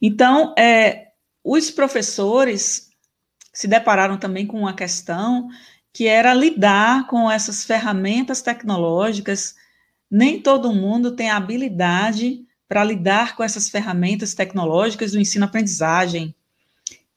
Então, 0.00 0.54
é, 0.58 1.08
os 1.44 1.70
professores 1.70 2.88
se 3.52 3.68
depararam 3.68 4.16
também 4.16 4.46
com 4.46 4.60
uma 4.60 4.72
questão 4.72 5.46
que 5.92 6.06
era 6.06 6.32
lidar 6.32 7.06
com 7.06 7.30
essas 7.30 7.64
ferramentas 7.64 8.40
tecnológicas. 8.40 9.54
Nem 10.10 10.40
todo 10.40 10.72
mundo 10.72 11.14
tem 11.14 11.28
habilidade 11.28 12.46
para 12.66 12.82
lidar 12.82 13.36
com 13.36 13.44
essas 13.44 13.68
ferramentas 13.68 14.32
tecnológicas 14.32 15.12
do 15.12 15.20
ensino-aprendizagem. 15.20 16.34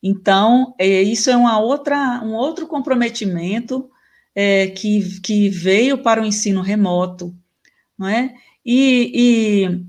Então, 0.03 0.75
é, 0.77 1.01
isso 1.01 1.29
é 1.29 1.37
uma 1.37 1.57
outra, 1.57 2.21
um 2.21 2.33
outro 2.33 2.67
comprometimento 2.67 3.89
é, 4.35 4.67
que, 4.67 5.19
que 5.21 5.49
veio 5.49 5.97
para 5.97 6.21
o 6.21 6.25
ensino 6.25 6.61
remoto, 6.61 7.35
não 7.97 8.07
é? 8.07 8.33
E, 8.65 9.11
e 9.13 9.85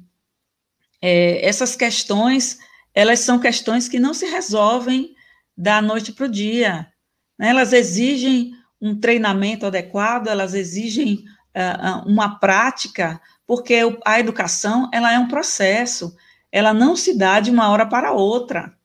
é, 1.01 1.47
essas 1.47 1.77
questões, 1.77 2.59
elas 2.95 3.21
são 3.21 3.39
questões 3.39 3.89
que 3.89 3.99
não 3.99 4.15
se 4.15 4.27
resolvem 4.27 5.15
da 5.57 5.83
noite 5.83 6.13
para 6.13 6.27
o 6.27 6.31
dia, 6.31 6.89
né? 7.39 7.49
elas 7.49 7.73
exigem 7.73 8.53
um 8.81 8.99
treinamento 8.99 9.67
adequado, 9.67 10.27
elas 10.27 10.55
exigem 10.55 11.25
uh, 11.57 12.09
uma 12.09 12.41
prática, 12.41 13.21
porque 13.47 13.79
a 14.05 14.19
educação, 14.19 14.91
ela 14.93 15.13
é 15.13 15.19
um 15.19 15.29
processo, 15.29 16.17
ela 16.51 16.75
não 16.75 16.97
se 16.97 17.17
dá 17.17 17.39
de 17.39 17.51
uma 17.51 17.69
hora 17.71 17.87
para 17.87 18.13
outra, 18.13 18.77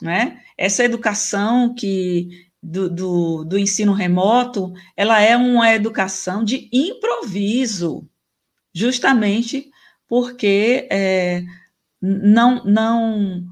né? 0.00 0.40
Essa 0.56 0.84
educação 0.84 1.74
que 1.74 2.50
do, 2.62 2.88
do, 2.88 3.44
do, 3.44 3.58
ensino 3.58 3.92
remoto, 3.92 4.72
ela 4.96 5.20
é 5.20 5.36
uma 5.36 5.74
educação 5.74 6.44
de 6.44 6.68
improviso, 6.72 8.08
justamente 8.72 9.68
porque 10.06 10.86
é, 10.90 11.42
não, 12.00 12.64
não, 12.64 13.44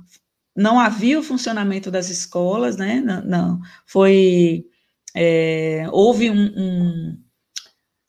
não 0.55 0.79
havia 0.79 1.19
o 1.19 1.23
funcionamento 1.23 1.91
das 1.91 2.09
escolas, 2.09 2.77
né? 2.77 3.01
Não, 3.01 3.25
não 3.25 3.61
foi 3.87 4.65
é, 5.15 5.87
houve 5.91 6.31
um, 6.31 6.53
um, 6.57 7.19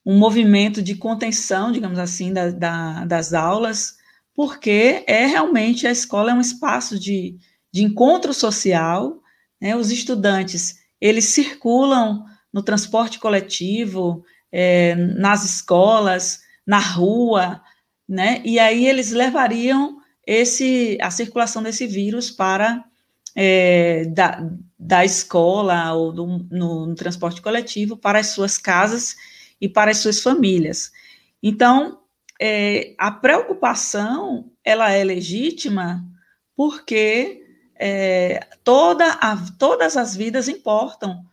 um, 0.05 0.19
movimento 0.19 0.81
de 0.81 0.95
contenção, 0.95 1.71
digamos 1.71 1.97
assim, 1.97 2.31
da, 2.31 2.51
da, 2.51 3.05
das 3.05 3.33
aulas, 3.33 3.95
porque 4.35 5.03
é 5.07 5.25
realmente 5.25 5.87
a 5.87 5.91
escola 5.91 6.31
é 6.31 6.33
um 6.33 6.41
espaço 6.41 6.99
de, 6.99 7.37
de 7.73 7.83
encontro 7.83 8.33
social, 8.33 9.19
né? 9.59 9.75
Os 9.75 9.91
estudantes 9.91 10.80
eles 11.01 11.25
circulam 11.25 12.23
no 12.53 12.61
transporte 12.61 13.19
coletivo, 13.19 14.23
é, 14.51 14.95
nas 14.95 15.43
escolas, 15.43 16.41
na 16.65 16.79
rua, 16.79 17.61
né? 18.07 18.41
E 18.45 18.59
aí 18.59 18.85
eles 18.85 19.11
levariam 19.11 19.97
esse 20.25 20.97
a 21.01 21.09
circulação 21.09 21.63
desse 21.63 21.87
vírus 21.87 22.29
para 22.29 22.83
é, 23.35 24.05
da, 24.05 24.47
da 24.77 25.05
escola 25.05 25.93
ou 25.93 26.11
do, 26.11 26.27
no, 26.51 26.85
no, 26.87 26.95
transporte 26.95 27.41
coletivo 27.41 27.97
para 27.97 28.19
as 28.19 28.27
suas 28.27 28.57
casas 28.57 29.15
e 29.59 29.69
para 29.69 29.91
as 29.91 29.97
suas 29.97 30.21
famílias. 30.21 30.91
Então, 31.41 31.99
é, 32.39 32.93
a 32.97 33.11
preocupação 33.11 34.51
ela 34.63 34.91
é 34.91 35.03
legítima 35.03 36.05
porque 36.55 37.40
é, 37.83 38.47
toda 38.63 39.13
a, 39.13 39.35
todas 39.57 39.97
as 39.97 40.15
vidas 40.15 40.47
importam, 40.47 41.25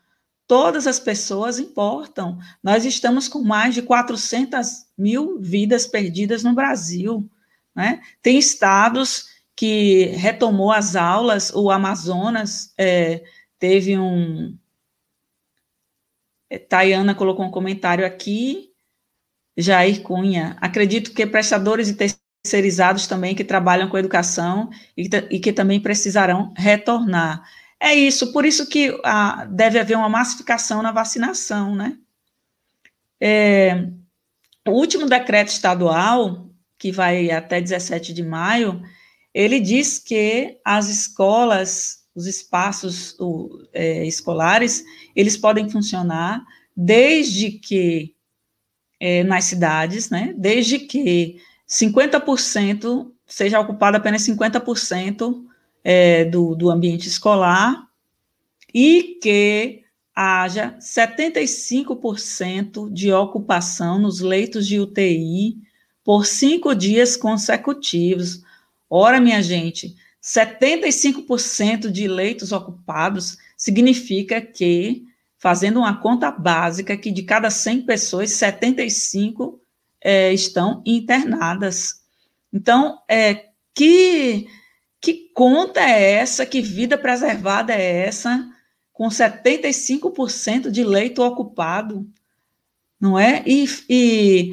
todas 0.47 0.87
as 0.87 0.99
pessoas 0.99 1.59
importam. 1.59 2.39
Nós 2.63 2.87
estamos 2.87 3.29
com 3.29 3.43
mais 3.43 3.75
de 3.75 3.83
400 3.83 4.87
mil 4.97 5.39
vidas 5.39 5.87
perdidas 5.87 6.43
no 6.43 6.55
Brasil. 6.55 7.31
Né? 7.75 8.01
Tem 8.23 8.39
estados 8.39 9.27
que 9.55 10.07
retomou 10.17 10.73
as 10.73 10.97
aulas, 10.97 11.53
o 11.55 11.71
Amazonas 11.71 12.73
é, 12.79 13.23
teve 13.59 13.99
um. 13.99 14.57
É, 16.49 16.59
Tayana 16.59 17.15
colocou 17.15 17.45
um 17.45 17.51
comentário 17.51 18.07
aqui, 18.07 18.73
Jair 19.55 20.03
Cunha. 20.03 20.57
Acredito 20.63 21.13
que 21.13 21.27
prestadores 21.27 21.91
e 21.91 21.95
terceirizados 22.43 23.07
também 23.07 23.35
que 23.35 23.45
trabalham 23.45 23.89
com 23.89 23.99
educação 23.99 24.71
e, 24.97 25.09
e 25.31 25.39
que 25.39 25.53
também 25.53 25.81
precisarão 25.81 26.53
retornar. 26.57 27.43
É 27.81 27.95
isso, 27.95 28.33
por 28.33 28.45
isso 28.45 28.69
que 28.69 28.99
ah, 29.05 29.47
deve 29.51 29.79
haver 29.79 29.97
uma 29.97 30.09
massificação 30.09 30.83
na 30.83 30.91
vacinação, 30.91 31.77
né? 31.77 31.97
É, 33.21 33.89
o 34.67 34.73
último 34.73 35.07
decreto 35.07 35.49
estadual, 35.49 36.49
que 36.79 36.91
vai 36.91 37.31
até 37.31 37.61
17 37.61 38.13
de 38.13 38.23
maio, 38.23 38.83
ele 39.33 39.61
diz 39.61 39.99
que 39.99 40.59
as 40.65 40.89
escolas, 40.89 42.05
os 42.15 42.27
espaços 42.27 43.17
o, 43.19 43.49
é, 43.73 44.05
escolares, 44.07 44.85
eles 45.15 45.37
podem 45.37 45.69
funcionar 45.69 46.45
desde 46.77 47.53
que, 47.53 48.15
é, 49.01 49.23
nas 49.23 49.45
cidades, 49.45 50.11
né, 50.11 50.35
desde 50.37 50.81
que 50.81 51.41
50% 51.69 53.11
seja 53.27 53.61
ocupado 53.61 53.97
apenas 53.97 54.23
50% 54.23 55.45
é, 55.85 56.25
do, 56.25 56.55
do 56.55 56.71
ambiente 56.71 57.09
escolar 57.09 57.87
e 58.73 59.19
que 59.23 59.83
haja 60.15 60.77
75% 60.81 62.93
de 62.93 63.13
ocupação 63.13 63.99
nos 63.99 64.21
leitos 64.21 64.67
de 64.67 64.81
UTI 64.81 65.59
por 66.03 66.27
cinco 66.27 66.75
dias 66.75 67.17
consecutivos. 67.17 68.43
Ora, 68.91 69.21
minha 69.21 69.43
gente, 69.43 69.95
75% 70.23 71.91
de 71.91 72.09
leitos 72.09 72.51
ocupados 72.51 73.37
significa 73.57 74.41
que, 74.41 75.07
fazendo 75.37 75.81
uma 75.81 76.01
conta 76.01 76.31
básica, 76.31 76.97
que 76.97 77.13
de 77.13 77.23
cada 77.23 77.51
100 77.51 77.83
pessoas, 77.83 78.31
75 78.33 79.61
é, 80.09 80.33
estão 80.33 80.83
internadas. 80.87 82.01
Então, 82.51 82.99
é, 83.07 83.49
que, 83.75 84.49
Que 85.03 85.31
conta 85.35 85.81
é 85.81 86.13
essa? 86.15 86.47
Que 86.47 86.63
vida 86.63 86.97
preservada 86.97 87.75
é 87.75 88.07
essa? 88.07 88.49
Com 88.91 89.09
75% 89.09 90.71
de 90.71 90.83
leito 90.83 91.23
ocupado, 91.23 92.09
não 92.99 93.19
é? 93.19 93.45
E, 93.47 93.69
e, 93.89 94.53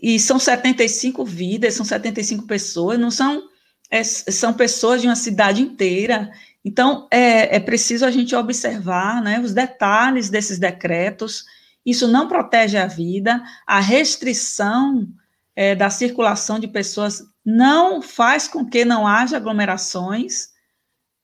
e 0.00 0.20
são 0.20 0.38
75 0.38 1.24
vidas, 1.24 1.72
são 1.72 1.86
75 1.86 2.46
pessoas, 2.46 2.98
não 2.98 3.10
são, 3.10 3.42
é, 3.90 4.04
são 4.04 4.52
pessoas 4.52 5.00
de 5.00 5.08
uma 5.08 5.16
cidade 5.16 5.62
inteira. 5.62 6.30
Então, 6.62 7.08
é, 7.10 7.56
é 7.56 7.58
preciso 7.58 8.04
a 8.04 8.10
gente 8.10 8.36
observar 8.36 9.22
né, 9.22 9.40
os 9.40 9.54
detalhes 9.54 10.28
desses 10.28 10.58
decretos. 10.58 11.46
Isso 11.84 12.06
não 12.06 12.28
protege 12.28 12.76
a 12.76 12.86
vida, 12.86 13.42
a 13.66 13.80
restrição 13.80 15.08
é, 15.56 15.74
da 15.74 15.90
circulação 15.90 16.58
de 16.58 16.68
pessoas 16.68 17.22
não 17.44 18.02
faz 18.02 18.46
com 18.46 18.64
que 18.64 18.84
não 18.84 19.06
haja 19.06 19.36
aglomerações, 19.36 20.50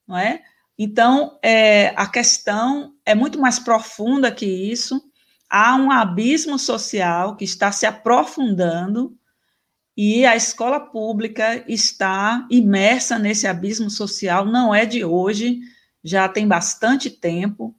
não 0.06 0.16
é? 0.16 0.42
Então, 0.78 1.38
é, 1.42 1.88
a 1.96 2.06
questão 2.06 2.94
é 3.06 3.14
muito 3.14 3.38
mais 3.38 3.58
profunda 3.58 4.32
que 4.32 4.46
isso. 4.46 5.00
Há 5.48 5.76
um 5.76 5.90
abismo 5.90 6.58
social 6.58 7.36
que 7.36 7.44
está 7.44 7.70
se 7.70 7.86
aprofundando 7.86 9.16
e 9.96 10.26
a 10.26 10.34
escola 10.34 10.80
pública 10.80 11.64
está 11.68 12.44
imersa 12.50 13.18
nesse 13.18 13.46
abismo 13.46 13.88
social, 13.88 14.44
não 14.44 14.74
é 14.74 14.84
de 14.84 15.04
hoje, 15.04 15.60
já 16.02 16.28
tem 16.28 16.48
bastante 16.48 17.08
tempo. 17.08 17.74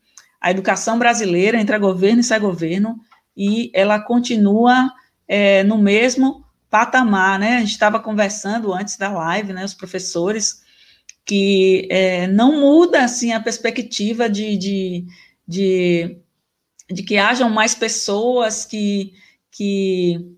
A 0.45 0.51
educação 0.51 0.99
brasileira 0.99 1.59
entra 1.59 1.79
governo 1.79 2.19
e 2.19 2.23
sai 2.23 2.39
governo, 2.39 2.99
e 3.35 3.71
ela 3.73 3.99
continua 3.99 4.93
é, 5.27 5.63
no 5.63 5.75
mesmo 5.75 6.45
patamar, 6.69 7.39
né? 7.39 7.57
A 7.57 7.59
gente 7.61 7.71
estava 7.71 7.99
conversando 7.99 8.71
antes 8.71 8.95
da 8.95 9.09
live, 9.09 9.53
né? 9.53 9.65
Os 9.65 9.73
professores 9.73 10.61
que 11.25 11.87
é, 11.89 12.27
não 12.27 12.61
muda 12.61 13.03
assim 13.03 13.33
a 13.33 13.39
perspectiva 13.39 14.29
de, 14.29 14.55
de, 14.55 15.05
de, 15.47 16.15
de, 16.91 17.01
que 17.01 17.17
hajam 17.17 17.49
mais 17.49 17.73
pessoas 17.73 18.65
que, 18.65 19.13
que 19.49 20.37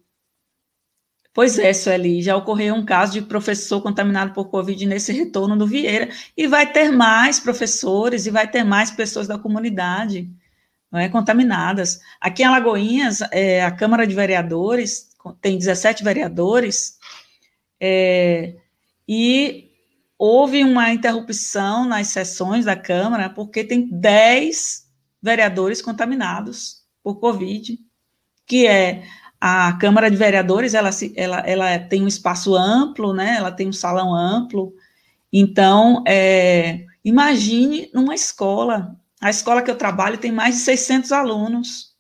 Pois 1.38 1.60
é, 1.60 1.72
Sueli, 1.72 2.24
já 2.24 2.36
ocorreu 2.36 2.74
um 2.74 2.84
caso 2.84 3.14
de 3.14 3.22
professor 3.22 3.80
contaminado 3.80 4.34
por 4.34 4.50
Covid 4.50 4.84
nesse 4.88 5.14
retorno 5.14 5.56
do 5.56 5.68
Vieira, 5.68 6.10
e 6.36 6.48
vai 6.48 6.74
ter 6.74 6.90
mais 6.90 7.40
professores 7.40 8.26
e 8.26 8.32
vai 8.32 8.50
ter 8.50 8.64
mais 8.64 8.90
pessoas 8.90 9.28
da 9.28 9.38
comunidade 9.38 10.28
não 10.92 11.00
é, 11.00 11.08
contaminadas. 11.08 12.00
Aqui 12.20 12.42
em 12.42 12.48
Alagoinhas, 12.48 13.22
é, 13.32 13.64
a 13.64 13.70
Câmara 13.70 14.08
de 14.08 14.16
Vereadores 14.16 15.10
tem 15.40 15.60
17 15.60 16.04
vereadores, 16.04 16.98
é, 17.80 18.56
e 19.08 19.70
houve 20.18 20.64
uma 20.64 20.92
interrupção 20.92 21.86
nas 21.88 22.08
sessões 22.08 22.66
da 22.66 22.76
Câmara, 22.76 23.30
porque 23.30 23.64
tem 23.64 23.88
10 23.88 24.88
vereadores 25.22 25.84
contaminados 25.84 26.78
por 27.04 27.20
Covid, 27.20 27.78
que 28.44 28.66
é 28.66 29.04
a 29.40 29.74
Câmara 29.74 30.10
de 30.10 30.18
Vereadores, 30.18 30.74
ela, 30.74 30.90
ela, 31.16 31.40
ela 31.40 31.80
tem 31.80 32.04
um 32.04 32.08
espaço 32.08 32.56
amplo, 32.56 33.14
né, 33.14 33.36
ela 33.38 33.52
tem 33.52 33.68
um 33.68 33.74
salão 33.74 34.16
amplo, 34.16 34.74
então, 35.32 36.04
é, 36.08 36.86
imagine 37.04 37.90
numa 37.94 38.16
escola, 38.16 38.96
a 39.22 39.30
escola 39.30 39.62
que 39.62 39.70
eu 39.70 39.76
trabalho 39.76 40.18
tem 40.18 40.32
mais 40.32 40.56
de 40.56 40.62
600 40.62 41.12
alunos, 41.12 41.98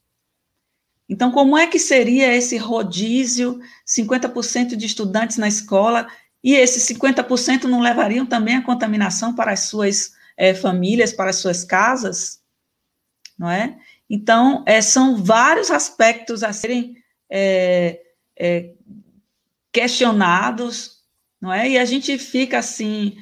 então, 1.09 1.31
como 1.31 1.57
é 1.57 1.67
que 1.67 1.79
seria 1.79 2.35
esse 2.35 2.57
rodízio, 2.57 3.59
50% 3.85 4.75
de 4.75 4.85
estudantes 4.85 5.37
na 5.37 5.47
escola, 5.47 6.07
e 6.43 6.53
esses 6.53 6.83
50% 6.83 7.63
não 7.63 7.79
levariam 7.79 8.25
também 8.25 8.55
a 8.55 8.63
contaminação 8.63 9.33
para 9.33 9.53
as 9.53 9.61
suas 9.61 10.11
é, 10.35 10.53
famílias, 10.53 11.13
para 11.13 11.29
as 11.29 11.37
suas 11.37 11.63
casas? 11.63 12.41
Não 13.37 13.49
é? 13.49 13.77
Então, 14.09 14.63
é, 14.65 14.81
são 14.81 15.23
vários 15.23 15.71
aspectos 15.71 16.43
a 16.43 16.51
serem 16.51 16.95
é, 17.29 18.01
é, 18.37 18.73
questionados, 19.71 21.03
não 21.39 21.53
é? 21.53 21.69
E 21.69 21.77
a 21.77 21.85
gente 21.85 22.17
fica 22.17 22.59
assim, 22.59 23.15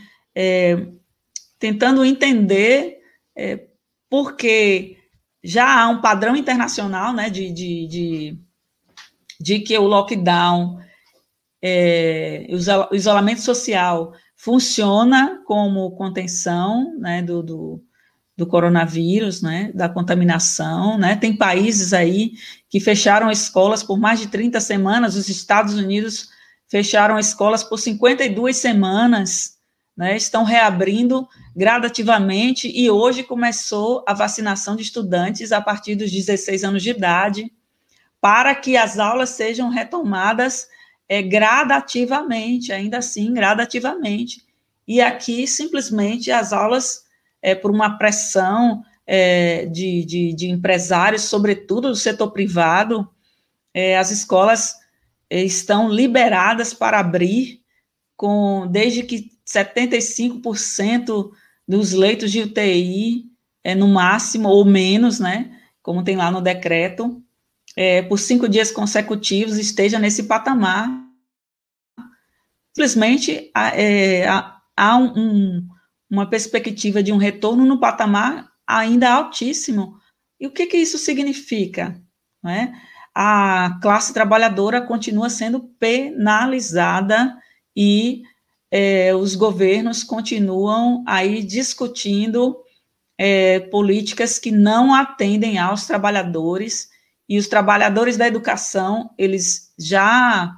tentando 1.60 2.04
entender 2.04 3.00
por 4.10 4.36
que 4.36 4.98
já 5.46 5.82
há 5.82 5.88
um 5.90 6.02
padrão 6.02 6.36
internacional 6.36 7.14
né, 7.14 7.30
de, 7.30 7.52
de, 7.52 7.88
de, 7.88 8.40
de 9.40 9.60
que 9.60 9.78
o 9.78 9.84
lockdown, 9.84 10.80
é, 11.62 12.48
o 12.50 12.96
isolamento 12.96 13.42
social 13.42 14.12
funciona 14.36 15.44
como 15.46 15.96
contenção 15.96 16.98
né, 16.98 17.22
do, 17.22 17.44
do, 17.44 17.84
do, 18.38 18.46
coronavírus, 18.46 19.42
né, 19.42 19.72
da 19.74 19.88
contaminação. 19.88 20.98
Né? 20.98 21.16
Tem 21.16 21.36
países 21.36 21.94
aí 21.94 22.34
que 22.70 22.80
fecharam 22.80 23.32
escolas 23.32 23.84
por 23.84 23.98
mais 23.98 24.20
de 24.20 24.28
30 24.28 24.60
semanas, 24.60 25.16
os 25.16 25.30
Estados 25.30 25.76
Unidos 25.76 26.30
fecharam 26.68 27.20
escolas 27.20 27.64
por 27.64 27.78
52 27.78 28.58
semanas 28.58 29.56
né, 29.96 30.18
estão 30.18 30.44
reabrindo 30.44 31.28
gradativamente 31.56 32.68
e 32.68 32.90
hoje 32.90 33.24
começou 33.24 34.04
a 34.06 34.14
vacinação 34.14 34.76
de 34.76 34.82
estudantes 34.82 35.52
a 35.52 35.62
partir 35.62 35.96
dos 35.96 36.12
16 36.12 36.64
anos 36.64 36.84
de 36.84 36.90
idade, 36.90 37.52
para 38.20 38.54
que 38.54 38.76
as 38.76 39.00
aulas 39.00 39.30
sejam 39.30 39.70
retomadas 39.70 40.68
é, 41.08 41.22
gradativamente, 41.22 42.74
ainda 42.74 42.98
assim, 42.98 43.34
gradativamente. 43.34 44.44
E 44.88 45.00
aqui, 45.00 45.48
simplesmente, 45.48 46.32
as 46.32 46.52
aulas, 46.52 47.05
é, 47.46 47.54
por 47.54 47.70
uma 47.70 47.96
pressão 47.96 48.84
é, 49.06 49.68
de, 49.68 50.04
de, 50.04 50.34
de, 50.34 50.50
empresários, 50.50 51.22
sobretudo 51.22 51.90
do 51.90 51.96
setor 51.96 52.32
privado, 52.32 53.08
é, 53.72 54.00
as 54.00 54.10
escolas 54.10 54.74
é, 55.30 55.44
estão 55.44 55.88
liberadas 55.88 56.74
para 56.74 57.00
abrir, 57.00 57.62
com 58.18 58.66
desde 58.66 59.04
que 59.04 59.32
75% 59.48 61.30
dos 61.68 61.92
leitos 61.92 62.32
de 62.32 62.42
UTI, 62.42 63.26
é, 63.64 63.76
no 63.76 63.88
máximo, 63.90 64.50
ou 64.50 64.66
menos, 64.66 65.20
né, 65.20 65.56
como 65.84 66.04
tem 66.04 66.16
lá 66.16 66.32
no 66.32 66.42
decreto, 66.42 67.22
é, 67.76 68.02
por 68.02 68.18
cinco 68.18 68.50
dias 68.50 68.72
consecutivos 68.72 69.60
esteja 69.60 70.00
nesse 70.00 70.24
patamar. 70.24 70.90
Simplesmente 72.74 73.52
é, 73.56 74.26
há 74.28 74.98
um, 74.98 75.68
uma 76.10 76.30
perspectiva 76.30 77.02
de 77.02 77.12
um 77.12 77.18
retorno 77.18 77.66
no 77.66 77.80
patamar 77.80 78.50
ainda 78.66 79.12
altíssimo. 79.12 79.98
E 80.40 80.48
o 80.48 80.52
que, 80.52 80.66
que 80.66 80.78
isso 80.78 80.98
significa? 80.98 82.02
Né? 82.44 82.74
A 83.14 83.80
classe 83.82 84.14
trabalhadora 84.14 84.82
continua 84.82 85.30
sendo 85.30 85.62
penalizada 85.80 87.38
e 87.76 88.24
é, 88.72 89.14
os 89.16 89.36
governos 89.36 90.04
continuam 90.04 91.04
aí 91.08 91.42
discutindo 91.42 92.58
é, 93.18 93.60
políticas 93.60 94.38
que 94.38 94.52
não 94.52 94.94
atendem 94.94 95.58
aos 95.58 95.86
trabalhadores, 95.86 96.90
e 97.28 97.38
os 97.38 97.48
trabalhadores 97.48 98.18
da 98.18 98.28
educação, 98.28 99.10
eles 99.18 99.74
já 99.78 100.54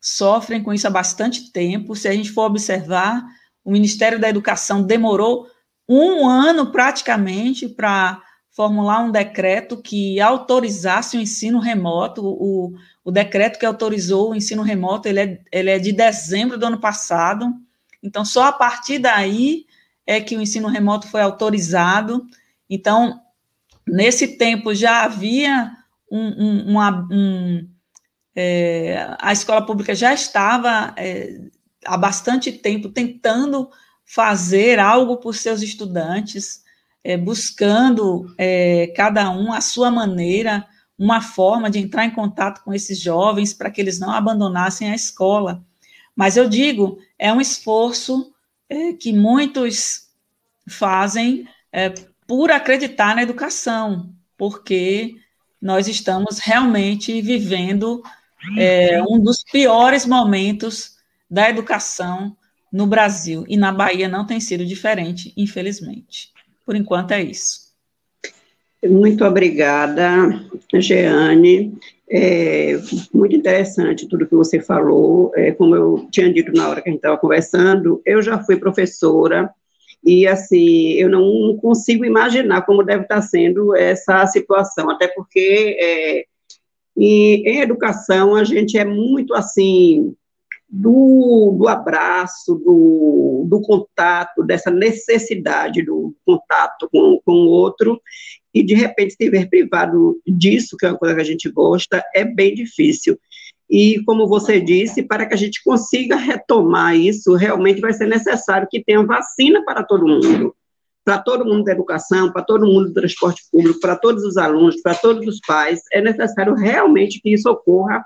sofrem 0.00 0.62
com 0.62 0.72
isso 0.72 0.86
há 0.86 0.90
bastante 0.90 1.52
tempo. 1.52 1.94
Se 1.94 2.08
a 2.08 2.12
gente 2.12 2.30
for 2.30 2.44
observar, 2.46 3.24
o 3.68 3.70
Ministério 3.70 4.18
da 4.18 4.30
Educação 4.30 4.82
demorou 4.82 5.46
um 5.86 6.26
ano 6.26 6.72
praticamente 6.72 7.68
para 7.68 8.22
formular 8.50 9.00
um 9.00 9.12
decreto 9.12 9.76
que 9.76 10.18
autorizasse 10.22 11.18
o 11.18 11.20
ensino 11.20 11.58
remoto. 11.58 12.24
O, 12.24 12.72
o 13.04 13.10
decreto 13.10 13.58
que 13.58 13.66
autorizou 13.66 14.30
o 14.30 14.34
ensino 14.34 14.62
remoto, 14.62 15.06
ele 15.06 15.20
é, 15.20 15.40
ele 15.52 15.68
é 15.68 15.78
de 15.78 15.92
dezembro 15.92 16.56
do 16.56 16.64
ano 16.64 16.80
passado, 16.80 17.46
então 18.02 18.24
só 18.24 18.44
a 18.44 18.52
partir 18.52 19.00
daí 19.00 19.66
é 20.06 20.18
que 20.18 20.34
o 20.34 20.40
ensino 20.40 20.66
remoto 20.68 21.06
foi 21.06 21.20
autorizado. 21.20 22.24
Então, 22.70 23.20
nesse 23.86 24.38
tempo 24.38 24.74
já 24.74 25.04
havia 25.04 25.72
um, 26.10 26.42
um, 26.42 26.70
uma, 26.70 27.06
um 27.12 27.68
é, 28.34 29.14
a 29.20 29.30
escola 29.30 29.66
pública 29.66 29.94
já 29.94 30.14
estava 30.14 30.94
é, 30.96 31.38
há 31.84 31.96
bastante 31.96 32.52
tempo 32.52 32.88
tentando 32.88 33.70
fazer 34.04 34.78
algo 34.78 35.18
por 35.18 35.34
seus 35.34 35.62
estudantes, 35.62 36.62
é, 37.04 37.16
buscando 37.16 38.34
é, 38.38 38.92
cada 38.96 39.30
um 39.30 39.52
a 39.52 39.60
sua 39.60 39.90
maneira 39.90 40.66
uma 40.98 41.20
forma 41.20 41.70
de 41.70 41.78
entrar 41.78 42.04
em 42.04 42.10
contato 42.10 42.62
com 42.64 42.74
esses 42.74 42.98
jovens 42.98 43.54
para 43.54 43.70
que 43.70 43.80
eles 43.80 44.00
não 44.00 44.10
abandonassem 44.10 44.90
a 44.90 44.94
escola. 44.94 45.64
Mas 46.16 46.36
eu 46.36 46.48
digo, 46.48 46.98
é 47.18 47.32
um 47.32 47.40
esforço 47.40 48.32
é, 48.68 48.92
que 48.92 49.12
muitos 49.12 50.08
fazem 50.68 51.46
é, 51.72 51.90
por 52.26 52.50
acreditar 52.50 53.14
na 53.14 53.22
educação, 53.22 54.12
porque 54.36 55.16
nós 55.60 55.86
estamos 55.86 56.38
realmente 56.38 57.22
vivendo 57.22 58.02
é, 58.56 59.02
um 59.02 59.18
dos 59.18 59.42
piores 59.44 60.04
momentos 60.04 60.97
da 61.30 61.48
educação 61.48 62.36
no 62.72 62.86
Brasil 62.86 63.44
e 63.48 63.56
na 63.56 63.72
Bahia 63.72 64.08
não 64.08 64.26
tem 64.26 64.40
sido 64.40 64.64
diferente, 64.64 65.32
infelizmente. 65.36 66.32
Por 66.64 66.76
enquanto 66.76 67.12
é 67.12 67.22
isso. 67.22 67.68
Muito 68.84 69.24
obrigada, 69.24 70.40
Jeane. 70.74 71.76
É 72.10 72.78
muito 73.12 73.36
interessante 73.36 74.08
tudo 74.08 74.26
que 74.26 74.34
você 74.34 74.60
falou. 74.60 75.32
É, 75.34 75.52
como 75.52 75.74
eu 75.74 76.08
tinha 76.10 76.32
dito 76.32 76.52
na 76.52 76.68
hora 76.68 76.80
que 76.80 76.88
a 76.88 76.92
gente 76.92 77.00
estava 77.00 77.18
conversando, 77.18 78.00
eu 78.06 78.22
já 78.22 78.42
fui 78.42 78.56
professora 78.56 79.50
e, 80.04 80.26
assim, 80.26 80.92
eu 80.92 81.08
não 81.08 81.56
consigo 81.60 82.04
imaginar 82.04 82.62
como 82.62 82.84
deve 82.84 83.02
estar 83.02 83.20
sendo 83.20 83.76
essa 83.76 84.26
situação, 84.26 84.88
até 84.90 85.08
porque 85.08 85.76
é, 85.80 86.24
em, 86.96 87.42
em 87.46 87.60
educação 87.60 88.34
a 88.34 88.44
gente 88.44 88.78
é 88.78 88.84
muito, 88.84 89.34
assim, 89.34 90.14
do, 90.68 91.56
do 91.58 91.66
abraço, 91.66 92.54
do, 92.56 93.46
do, 93.48 93.60
contato, 93.62 94.44
dessa 94.44 94.70
necessidade 94.70 95.82
do 95.82 96.14
contato 96.26 96.88
com, 96.92 97.20
com 97.24 97.32
o 97.32 97.48
outro, 97.48 98.00
e 98.52 98.62
de 98.62 98.74
repente 98.74 99.14
se 99.14 99.46
privado 99.46 100.20
disso, 100.26 100.76
que 100.76 100.84
é 100.84 100.90
uma 100.90 100.98
coisa 100.98 101.14
que 101.14 101.20
a 101.20 101.24
gente 101.24 101.50
gosta, 101.50 102.04
é 102.14 102.24
bem 102.24 102.54
difícil. 102.54 103.18
E, 103.70 104.02
como 104.04 104.26
você 104.26 104.60
disse, 104.60 105.02
para 105.02 105.26
que 105.26 105.34
a 105.34 105.36
gente 105.36 105.62
consiga 105.62 106.16
retomar 106.16 106.96
isso, 106.96 107.34
realmente 107.34 107.80
vai 107.80 107.92
ser 107.92 108.06
necessário 108.06 108.68
que 108.70 108.82
tenha 108.82 109.04
vacina 109.04 109.62
para 109.64 109.82
todo 109.82 110.06
mundo. 110.06 110.54
Para 111.04 111.18
todo 111.18 111.44
mundo 111.44 111.64
da 111.64 111.72
educação, 111.72 112.32
para 112.32 112.42
todo 112.42 112.66
mundo 112.66 112.88
do 112.88 112.94
transporte 112.94 113.42
público, 113.50 113.80
para 113.80 113.96
todos 113.96 114.24
os 114.24 114.36
alunos, 114.36 114.80
para 114.80 114.94
todos 114.94 115.26
os 115.26 115.38
pais, 115.46 115.80
é 115.92 116.00
necessário 116.00 116.54
realmente 116.54 117.20
que 117.20 117.32
isso 117.32 117.48
ocorra, 117.50 118.02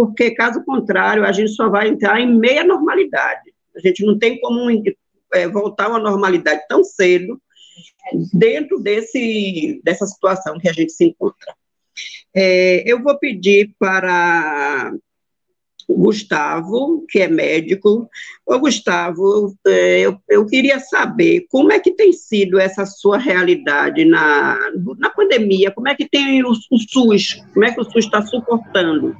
porque, 0.00 0.30
caso 0.30 0.64
contrário, 0.64 1.26
a 1.26 1.30
gente 1.30 1.50
só 1.50 1.68
vai 1.68 1.88
entrar 1.88 2.18
em 2.18 2.34
meia 2.34 2.64
normalidade. 2.64 3.52
A 3.76 3.80
gente 3.80 4.02
não 4.02 4.18
tem 4.18 4.40
como 4.40 4.70
é, 5.34 5.46
voltar 5.46 5.84
a 5.84 5.88
uma 5.90 5.98
normalidade 5.98 6.62
tão 6.66 6.82
cedo, 6.82 7.38
dentro 8.32 8.80
desse, 8.80 9.78
dessa 9.84 10.06
situação 10.06 10.58
que 10.58 10.70
a 10.70 10.72
gente 10.72 10.90
se 10.90 11.04
encontra. 11.04 11.54
É, 12.34 12.82
eu 12.90 13.02
vou 13.02 13.18
pedir 13.18 13.74
para 13.78 14.90
Gustavo, 15.86 17.04
que 17.06 17.18
é 17.18 17.28
médico. 17.28 18.08
Ô, 18.46 18.58
Gustavo, 18.58 19.54
é, 19.66 20.00
eu, 20.00 20.18
eu 20.30 20.46
queria 20.46 20.80
saber 20.80 21.44
como 21.50 21.72
é 21.72 21.78
que 21.78 21.90
tem 21.90 22.10
sido 22.10 22.58
essa 22.58 22.86
sua 22.86 23.18
realidade 23.18 24.06
na, 24.06 24.58
na 24.96 25.10
pandemia, 25.10 25.70
como 25.70 25.88
é 25.88 25.94
que 25.94 26.08
tem 26.08 26.42
o, 26.42 26.52
o 26.52 26.78
SUS, 26.78 27.44
como 27.52 27.66
é 27.66 27.70
que 27.70 27.80
o 27.82 27.84
SUS 27.84 28.06
está 28.06 28.22
suportando 28.22 29.14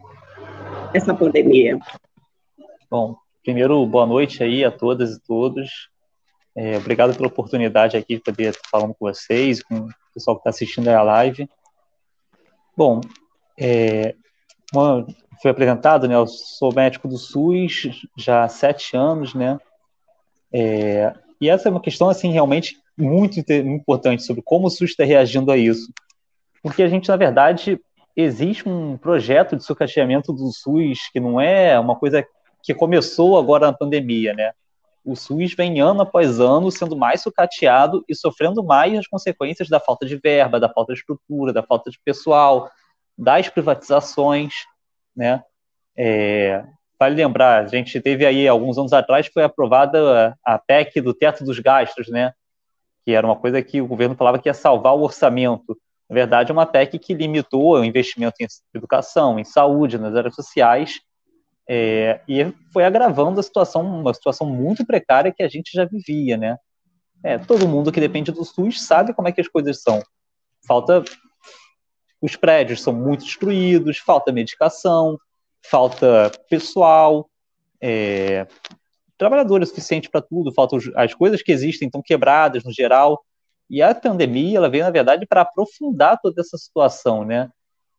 essa 0.93 1.15
pandemia? 1.15 1.79
Bom, 2.91 3.17
primeiro, 3.43 3.85
boa 3.87 4.07
noite 4.07 4.43
aí 4.43 4.65
a 4.65 4.71
todas 4.71 5.17
e 5.17 5.21
todos. 5.23 5.89
É, 6.57 6.77
obrigado 6.77 7.15
pela 7.15 7.29
oportunidade 7.29 7.97
aqui 7.97 8.17
de 8.17 8.23
poder 8.23 8.51
estar 8.51 8.69
falando 8.69 8.95
com 8.95 9.07
vocês, 9.07 9.63
com 9.63 9.77
o 9.77 9.89
pessoal 10.13 10.37
que 10.37 10.41
está 10.41 10.51
assistindo 10.51 10.89
a 10.89 11.03
live. 11.03 11.49
Bom, 12.77 13.01
é, 13.59 14.15
foi 15.41 15.51
apresentado, 15.51 16.09
né? 16.09 16.15
Eu 16.15 16.27
sou 16.27 16.75
médico 16.75 17.07
do 17.07 17.17
SUS 17.17 18.07
já 18.17 18.45
há 18.45 18.49
sete 18.49 18.97
anos, 18.97 19.35
né? 19.35 19.59
É, 20.53 21.15
e 21.41 21.49
essa 21.49 21.69
é 21.69 21.71
uma 21.71 21.81
questão, 21.81 22.09
assim, 22.09 22.33
realmente 22.33 22.77
muito, 22.99 23.37
muito 23.37 23.53
importante 23.53 24.23
sobre 24.25 24.43
como 24.43 24.67
o 24.67 24.71
SUS 24.71 24.91
está 24.91 25.05
reagindo 25.05 25.53
a 25.53 25.57
isso. 25.57 25.93
Porque 26.63 26.83
a 26.83 26.89
gente, 26.89 27.09
na 27.09 27.17
verdade, 27.17 27.81
existe 28.17 28.69
um 28.69 28.97
projeto 28.97 29.57
de 29.57 29.65
sucateamento 29.65 30.33
do 30.33 30.51
SUS 30.53 31.11
que 31.13 31.21
não 31.21 31.41
é 31.41 31.79
uma 31.79 31.97
coisa 31.97 32.25
que 32.63 32.75
começou 32.75 33.39
agora 33.39 33.67
na 33.67 33.73
pandemia, 33.73 34.35
né? 34.35 34.53
o 35.05 35.17
SUS 35.17 35.55
vem 35.55 35.81
ano 35.81 36.03
após 36.03 36.41
ano 36.41 36.71
sendo 36.71 36.97
mais 36.97 37.23
sucateado 37.23 38.05
e 38.09 38.15
sofrendo 38.15 38.63
mais 38.63 38.99
as 38.99 39.07
consequências 39.07 39.69
da 39.69 39.81
falta 39.81 40.07
de 40.07 40.17
verba, 40.17 40.61
da 40.61 40.69
falta 40.69 40.93
de 40.93 41.01
estrutura, 41.01 41.53
da 41.53 41.63
falta 41.63 41.91
de 41.91 41.99
pessoal, 42.05 42.71
das 43.17 43.49
privatizações, 43.49 44.53
né? 45.17 45.43
É, 45.97 46.65
vale 46.99 47.17
lembrar, 47.17 47.65
a 47.65 47.67
gente 47.67 48.01
teve 48.01 48.25
aí 48.25 48.47
alguns 48.47 48.79
anos 48.79 48.93
atrás 48.93 49.27
foi 49.27 49.43
aprovada 49.43 50.37
a 50.45 50.59
PEC 50.59 51.01
do 51.01 51.15
teto 51.15 51.45
dos 51.45 51.59
gastos, 51.59 52.09
né? 52.09 52.33
Que 53.05 53.13
era 53.13 53.27
uma 53.27 53.37
coisa 53.37 53.63
que 53.63 53.81
o 53.81 53.87
governo 53.87 54.15
falava 54.15 54.39
que 54.39 54.49
ia 54.49 54.55
salvar 54.55 54.95
o 54.95 55.03
orçamento. 55.03 55.77
Na 56.11 56.15
verdade, 56.15 56.51
é 56.51 56.53
uma 56.53 56.67
PEC 56.67 56.99
que 56.99 57.15
limitou 57.15 57.75
o 57.75 57.85
investimento 57.85 58.35
em 58.41 58.47
educação, 58.75 59.39
em 59.39 59.45
saúde, 59.45 59.97
nas 59.97 60.17
áreas 60.17 60.35
sociais, 60.35 61.01
é, 61.69 62.21
e 62.27 62.53
foi 62.73 62.85
agravando 62.85 63.39
a 63.39 63.43
situação, 63.45 63.83
uma 63.83 64.13
situação 64.13 64.45
muito 64.45 64.85
precária 64.85 65.33
que 65.33 65.41
a 65.41 65.49
gente 65.49 65.71
já 65.73 65.85
vivia, 65.85 66.37
né? 66.37 66.59
É, 67.23 67.39
todo 67.39 67.69
mundo 67.69 67.93
que 67.93 68.01
depende 68.01 68.33
do 68.33 68.45
SUS 68.45 68.83
sabe 68.83 69.15
como 69.15 69.29
é 69.29 69.33
que 69.33 69.41
as 69.41 69.47
coisas 69.47 69.81
são. 69.81 70.03
Falta. 70.67 71.05
Os 72.21 72.35
prédios 72.35 72.83
são 72.83 72.93
muito 72.93 73.25
destruídos, 73.25 73.99
falta 73.99 74.33
medicação, 74.33 75.17
falta 75.63 76.31
pessoal, 76.51 77.31
é, 77.81 78.47
trabalhador 79.17 79.63
é 79.63 79.67
suficiente 79.67 80.11
para 80.11 80.21
tudo, 80.21 80.53
faltam 80.53 80.79
as 80.97 81.15
coisas 81.15 81.43
que 81.43 81.53
existem 81.53 81.87
estão 81.87 82.03
quebradas 82.03 82.65
no 82.65 82.73
geral. 82.73 83.25
E 83.71 83.81
a 83.81 83.95
pandemia, 83.95 84.59
ela 84.59 84.69
veio, 84.69 84.83
na 84.83 84.91
verdade, 84.91 85.25
para 85.25 85.43
aprofundar 85.43 86.19
toda 86.21 86.41
essa 86.41 86.59
situação, 86.59 87.25
né? 87.25 87.49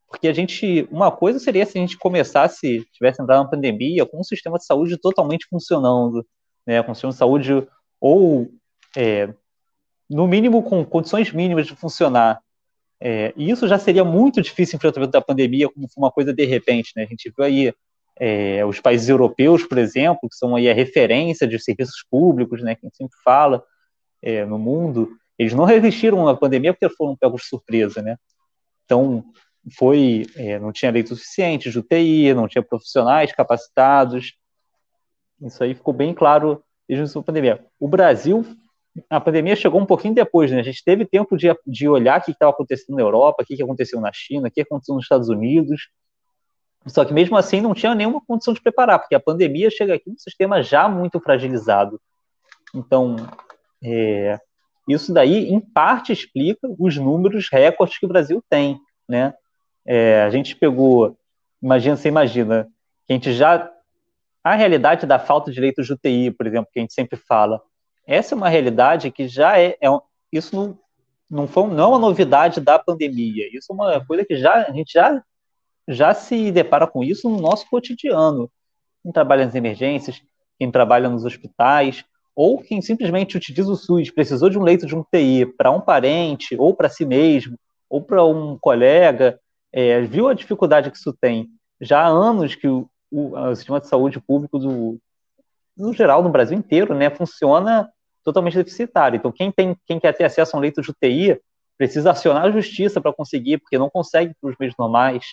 Porque 0.10 0.28
a 0.28 0.34
gente, 0.34 0.86
uma 0.92 1.10
coisa 1.10 1.40
seria 1.40 1.66
se 1.66 1.78
a 1.78 1.82
gente 1.82 1.98
começasse, 1.98 2.86
tivesse 2.92 3.22
entrado 3.22 3.44
na 3.44 3.50
pandemia 3.50 4.06
com 4.06 4.20
um 4.20 4.24
sistema 4.24 4.58
de 4.58 4.66
saúde 4.66 4.98
totalmente 4.98 5.48
funcionando, 5.50 6.28
né, 6.68 6.84
com 6.84 6.92
um 6.92 6.94
sistema 6.94 7.14
de 7.14 7.18
saúde 7.18 7.66
ou, 8.02 8.50
é, 8.98 9.34
no 10.10 10.28
mínimo, 10.28 10.62
com 10.62 10.84
condições 10.84 11.32
mínimas 11.32 11.66
de 11.66 11.74
funcionar. 11.74 12.42
É, 13.00 13.34
e 13.38 13.50
isso 13.50 13.66
já 13.70 13.80
seria 13.80 14.04
muito 14.04 14.42
difícil 14.42 14.76
em 14.76 14.78
enfrentamento 14.78 15.14
da 15.14 15.22
pandemia, 15.22 15.70
como 15.70 15.88
uma 15.96 16.12
coisa 16.12 16.34
de 16.34 16.46
repente, 16.46 16.92
né? 16.98 17.04
A 17.04 17.08
gente 17.08 17.32
viu 17.36 17.46
aí 17.46 17.74
é, 18.20 18.66
os 18.66 18.82
países 18.82 19.08
europeus, 19.08 19.64
por 19.64 19.78
exemplo, 19.78 20.28
que 20.30 20.36
são 20.36 20.56
aí 20.58 20.70
a 20.70 20.74
referência 20.74 21.48
de 21.48 21.58
serviços 21.58 22.06
públicos, 22.12 22.62
né, 22.62 22.76
que 22.76 22.86
a 22.86 22.88
gente 22.88 22.98
sempre 22.98 23.18
fala 23.24 23.64
é, 24.22 24.46
no 24.46 24.60
mundo, 24.60 25.10
eles 25.41 25.54
não 25.54 25.65
resistiram 25.65 26.27
à 26.27 26.38
pandemia 26.38 26.71
porque 26.71 26.88
foram 26.95 27.15
pegos 27.15 27.41
de 27.41 27.47
surpresa, 27.47 27.99
né? 27.99 28.15
Então, 28.86 29.23
foi 29.75 30.27
é, 30.36 30.60
não 30.60 30.71
tinha 30.71 30.91
leito 30.91 31.15
suficiente 31.15 31.71
de 31.71 31.80
UTI, 31.80 32.34
não 32.36 32.47
tinha 32.47 32.62
profissionais 32.62 33.32
capacitados. 33.32 34.34
Isso 35.41 35.63
aí 35.63 35.73
ficou 35.73 35.95
bem 35.95 36.13
claro 36.13 36.63
desde 36.88 37.17
a 37.17 37.23
pandemia. 37.23 37.65
O 37.80 37.88
Brasil, 37.88 38.45
a 39.10 39.19
pandemia 39.19 39.56
chegou 39.56 39.82
um 39.82 39.86
pouquinho 39.86 40.13
depois, 40.13 40.51
né? 40.51 40.60
A 40.60 40.63
gente 40.63 40.84
teve 40.84 41.06
tempo 41.06 41.36
de, 41.36 41.47
de 41.65 41.89
olhar 41.89 42.19
o 42.19 42.23
que 42.23 42.32
estava 42.32 42.51
acontecendo 42.51 42.95
na 42.95 43.01
Europa, 43.01 43.41
o 43.41 43.45
que, 43.45 43.56
que 43.56 43.63
aconteceu 43.63 43.99
na 43.99 44.12
China, 44.13 44.47
o 44.47 44.51
que 44.51 44.62
aconteceu 44.62 44.93
nos 44.93 45.06
Estados 45.06 45.27
Unidos. 45.27 45.89
Só 46.86 47.04
que 47.04 47.13
mesmo 47.13 47.36
assim 47.36 47.62
não 47.62 47.73
tinha 47.73 47.95
nenhuma 47.95 48.21
condição 48.23 48.54
de 48.54 48.62
preparar, 48.62 48.99
porque 48.99 49.15
a 49.15 49.19
pandemia 49.19 49.71
chega 49.71 49.95
aqui 49.95 50.08
num 50.08 50.19
sistema 50.19 50.62
já 50.62 50.88
muito 50.88 51.19
fragilizado. 51.19 51.99
Então, 52.75 53.15
é, 53.84 54.39
isso 54.91 55.13
daí, 55.13 55.49
em 55.49 55.60
parte, 55.60 56.12
explica 56.12 56.67
os 56.80 56.97
números 56.97 57.47
recordes 57.51 57.97
que 57.97 58.06
o 58.06 58.10
Brasil 58.10 58.43
tem, 58.49 58.80
né? 59.08 59.34
É, 59.86 60.23
a 60.23 60.30
gente 60.30 60.56
pegou, 60.56 61.17
imagina, 61.62 61.95
você 61.95 62.08
imagina, 62.08 62.67
que 63.08 63.13
a 63.13 63.15
gente 63.15 63.34
já. 63.34 63.71
A 64.43 64.56
realidade 64.56 65.06
da 65.06 65.19
falta 65.19 65.51
de 65.51 65.60
leitos 65.60 65.86
de 65.86 65.93
UTI, 65.93 66.32
por 66.32 66.47
exemplo, 66.47 66.69
que 66.71 66.80
a 66.80 66.82
gente 66.82 66.93
sempre 66.93 67.15
fala, 67.15 67.62
essa 68.08 68.34
é 68.34 68.38
uma 68.38 68.49
realidade 68.49 69.12
que 69.12 69.27
já 69.27 69.60
é. 69.60 69.77
é 69.80 69.88
isso 70.32 70.56
não, 70.56 70.80
não, 71.30 71.47
foi, 71.47 71.67
não 71.67 71.84
é 71.84 71.88
uma 71.88 71.99
novidade 71.99 72.60
da 72.60 72.80
pandemia, 72.80 73.47
isso 73.56 73.71
é 73.71 73.73
uma 73.73 74.06
coisa 74.06 74.25
que 74.25 74.36
já, 74.38 74.65
a 74.67 74.71
gente 74.71 74.93
já, 74.93 75.21
já 75.88 76.13
se 76.13 76.51
depara 76.51 76.88
com 76.88 77.04
isso 77.04 77.30
no 77.30 77.39
nosso 77.39 77.69
cotidiano. 77.69 78.49
Quem 79.04 79.12
trabalha 79.12 79.45
nas 79.45 79.56
emergências, 79.56 80.21
quem 80.58 80.71
trabalha 80.71 81.10
nos 81.10 81.25
hospitais, 81.25 82.04
ou 82.36 82.62
quem 82.62 82.82
simplesmente 82.82 83.38
utiliza 83.38 83.72
o 83.72 83.76
SUS, 83.76 84.10
precisou 84.10 84.50
de 84.50 84.58
um 84.58 84.63
leito 84.63 84.86
de 84.86 84.96
UTI 84.96 85.46
para 85.46 85.72
um 85.72 85.82
parente, 85.82 86.56
ou 86.58 86.74
para 86.74 86.89
si 86.89 87.06
mesmo, 87.06 87.58
ou 87.89 88.02
para 88.02 88.24
um 88.24 88.58
colega, 88.58 89.39
é, 89.72 90.02
viu 90.02 90.28
a 90.28 90.34
dificuldade 90.34 90.89
que 90.89 90.98
isso 90.98 91.13
tem. 91.20 91.50
Já 91.80 92.02
há 92.02 92.08
anos 92.08 92.56
que 92.56 92.67
o, 92.67 92.89
o, 93.12 93.38
o 93.38 93.56
sistema 93.56 93.80
de 93.80 93.88
saúde 93.88 94.20
público, 94.20 94.58
do, 94.58 94.98
no 95.78 95.94
geral, 95.94 96.24
no 96.24 96.30
Brasil 96.30 96.58
inteiro, 96.58 96.96
né, 96.96 97.10
funciona 97.10 97.89
totalmente 98.24 98.56
deficitário. 98.56 99.17
Então, 99.17 99.32
quem, 99.32 99.52
tem, 99.52 99.76
quem 99.86 100.00
quer 100.00 100.13
ter 100.13 100.24
acesso 100.24 100.56
a 100.56 100.60
um 100.60 100.62
leito 100.62 100.82
de 100.82 100.91
UTI 100.91 101.39
precisa 101.78 102.12
acionar 102.12 102.46
a 102.46 102.52
justiça 102.52 103.02
para 103.02 103.12
conseguir, 103.12 103.58
porque 103.58 103.78
não 103.78 103.89
consegue 103.89 104.34
para 104.39 104.52
os 104.52 104.56
meios 104.60 104.76
normais. 104.78 105.26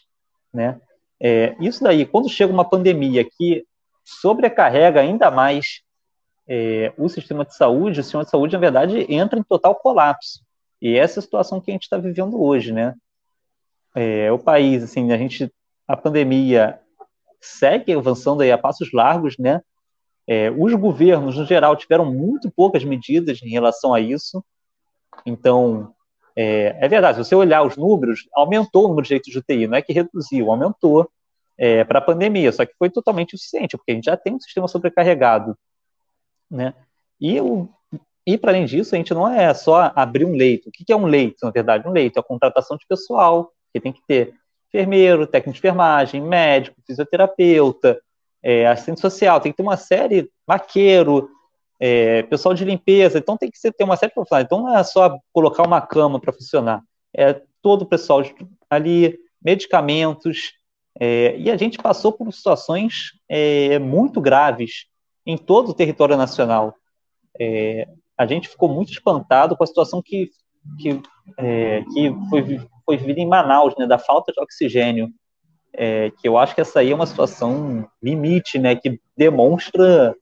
Né? 0.52 0.80
É, 1.20 1.54
isso 1.60 1.84
daí, 1.84 2.06
quando 2.06 2.28
chega 2.28 2.52
uma 2.52 2.64
pandemia 2.64 3.24
que 3.24 3.64
sobrecarrega 4.04 5.00
ainda 5.00 5.30
mais 5.30 5.82
é, 6.48 6.92
o 6.96 7.08
sistema 7.08 7.44
de 7.44 7.54
saúde, 7.54 8.00
o 8.00 8.02
sistema 8.02 8.24
de 8.24 8.30
saúde, 8.30 8.54
na 8.54 8.60
verdade, 8.60 9.06
entra 9.12 9.38
em 9.38 9.42
total 9.42 9.74
colapso. 9.74 10.42
E 10.80 10.96
essa 10.96 11.18
é 11.18 11.20
a 11.20 11.22
situação 11.22 11.60
que 11.60 11.70
a 11.70 11.74
gente 11.74 11.82
está 11.82 11.98
vivendo 11.98 12.40
hoje, 12.40 12.72
né? 12.72 12.94
é, 13.94 14.30
o 14.30 14.38
país, 14.38 14.82
assim, 14.82 15.10
a 15.12 15.16
gente, 15.16 15.52
a 15.86 15.96
pandemia 15.96 16.78
segue 17.40 17.92
avançando 17.92 18.42
aí 18.42 18.52
a 18.52 18.58
passos 18.58 18.92
largos, 18.92 19.36
né? 19.38 19.60
É, 20.26 20.50
os 20.50 20.72
governos, 20.74 21.36
no 21.36 21.46
geral, 21.46 21.74
tiveram 21.74 22.04
muito 22.04 22.50
poucas 22.50 22.84
medidas 22.84 23.42
em 23.42 23.48
relação 23.48 23.94
a 23.94 24.00
isso. 24.00 24.44
Então, 25.24 25.94
é, 26.36 26.76
é 26.78 26.88
verdade, 26.88 27.16
se 27.16 27.24
você 27.24 27.34
olhar 27.34 27.62
os 27.62 27.76
números, 27.76 28.28
aumentou 28.34 28.84
o 28.84 28.88
número 28.88 29.06
de 29.06 29.14
leitos 29.14 29.32
de 29.32 29.38
UTI, 29.38 29.66
não 29.66 29.78
é 29.78 29.82
que 29.82 29.92
reduziu, 29.92 30.50
aumentou 30.50 31.10
é, 31.56 31.82
para 31.82 31.98
a 31.98 32.02
pandemia, 32.02 32.52
só 32.52 32.64
que 32.64 32.74
foi 32.78 32.90
totalmente 32.90 33.34
insuficiente, 33.34 33.76
porque 33.76 33.92
a 33.92 33.94
gente 33.94 34.04
já 34.04 34.16
tem 34.16 34.34
um 34.34 34.40
sistema 34.40 34.68
sobrecarregado. 34.68 35.56
Né? 36.50 36.74
E, 37.20 37.36
e 38.26 38.38
para 38.38 38.50
além 38.50 38.64
disso, 38.64 38.94
a 38.94 38.98
gente 38.98 39.12
não 39.14 39.28
é 39.28 39.52
só 39.54 39.92
abrir 39.94 40.24
um 40.24 40.32
leito. 40.32 40.68
O 40.68 40.72
que 40.72 40.92
é 40.92 40.96
um 40.96 41.06
leito, 41.06 41.44
na 41.44 41.50
verdade? 41.50 41.88
Um 41.88 41.92
leito 41.92 42.18
é 42.18 42.20
a 42.20 42.24
contratação 42.24 42.76
de 42.76 42.86
pessoal, 42.86 43.52
que 43.72 43.80
tem 43.80 43.92
que 43.92 44.02
ter 44.06 44.34
enfermeiro, 44.68 45.26
técnico 45.26 45.54
de 45.54 45.58
enfermagem, 45.58 46.20
médico, 46.20 46.80
fisioterapeuta, 46.86 48.00
é, 48.42 48.66
assistente 48.66 49.00
social, 49.00 49.40
tem 49.40 49.52
que 49.52 49.56
ter 49.56 49.62
uma 49.62 49.76
série, 49.76 50.30
maqueiro, 50.46 51.28
é, 51.80 52.22
pessoal 52.24 52.54
de 52.54 52.64
limpeza, 52.64 53.18
então 53.18 53.36
tem 53.36 53.50
que 53.50 53.58
ter 53.72 53.84
uma 53.84 53.96
série 53.96 54.10
de 54.10 54.14
profissionais. 54.14 54.44
Então 54.44 54.62
não 54.62 54.76
é 54.76 54.82
só 54.82 55.18
colocar 55.32 55.66
uma 55.66 55.80
cama 55.80 56.20
para 56.20 56.32
funcionar, 56.32 56.82
é 57.14 57.40
todo 57.62 57.82
o 57.82 57.86
pessoal 57.86 58.22
ali, 58.70 59.18
medicamentos, 59.42 60.52
é, 61.00 61.36
e 61.38 61.50
a 61.50 61.56
gente 61.56 61.78
passou 61.78 62.12
por 62.12 62.32
situações 62.32 63.12
é, 63.28 63.78
muito 63.78 64.20
graves 64.20 64.86
em 65.28 65.36
todo 65.36 65.68
o 65.68 65.74
território 65.74 66.16
nacional. 66.16 66.74
É, 67.38 67.86
a 68.16 68.24
gente 68.24 68.48
ficou 68.48 68.66
muito 68.66 68.90
espantado 68.90 69.54
com 69.54 69.62
a 69.62 69.66
situação 69.66 70.00
que, 70.02 70.30
que, 70.80 71.02
é, 71.36 71.82
que 71.92 72.12
foi, 72.30 72.60
foi 72.84 72.96
vivida 72.96 73.20
em 73.20 73.28
Manaus, 73.28 73.74
né, 73.76 73.86
da 73.86 73.98
falta 73.98 74.32
de 74.32 74.40
oxigênio, 74.40 75.10
é, 75.74 76.10
que 76.10 76.26
eu 76.26 76.38
acho 76.38 76.54
que 76.54 76.62
essa 76.62 76.80
aí 76.80 76.90
é 76.90 76.94
uma 76.94 77.06
situação 77.06 77.86
limite, 78.02 78.58
né, 78.58 78.74
que 78.74 78.98
demonstra 79.14 80.16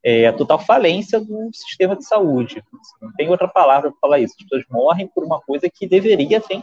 é, 0.00 0.28
a 0.28 0.32
total 0.32 0.60
falência 0.60 1.20
do 1.20 1.50
sistema 1.52 1.96
de 1.96 2.06
saúde. 2.06 2.62
Não 3.00 3.12
tem 3.14 3.28
outra 3.28 3.48
palavra 3.48 3.90
para 3.90 3.98
falar 4.00 4.20
isso. 4.20 4.34
As 4.38 4.44
pessoas 4.44 4.64
morrem 4.70 5.08
por 5.08 5.24
uma 5.24 5.40
coisa 5.40 5.68
que 5.68 5.88
deveria 5.88 6.40
ser 6.40 6.62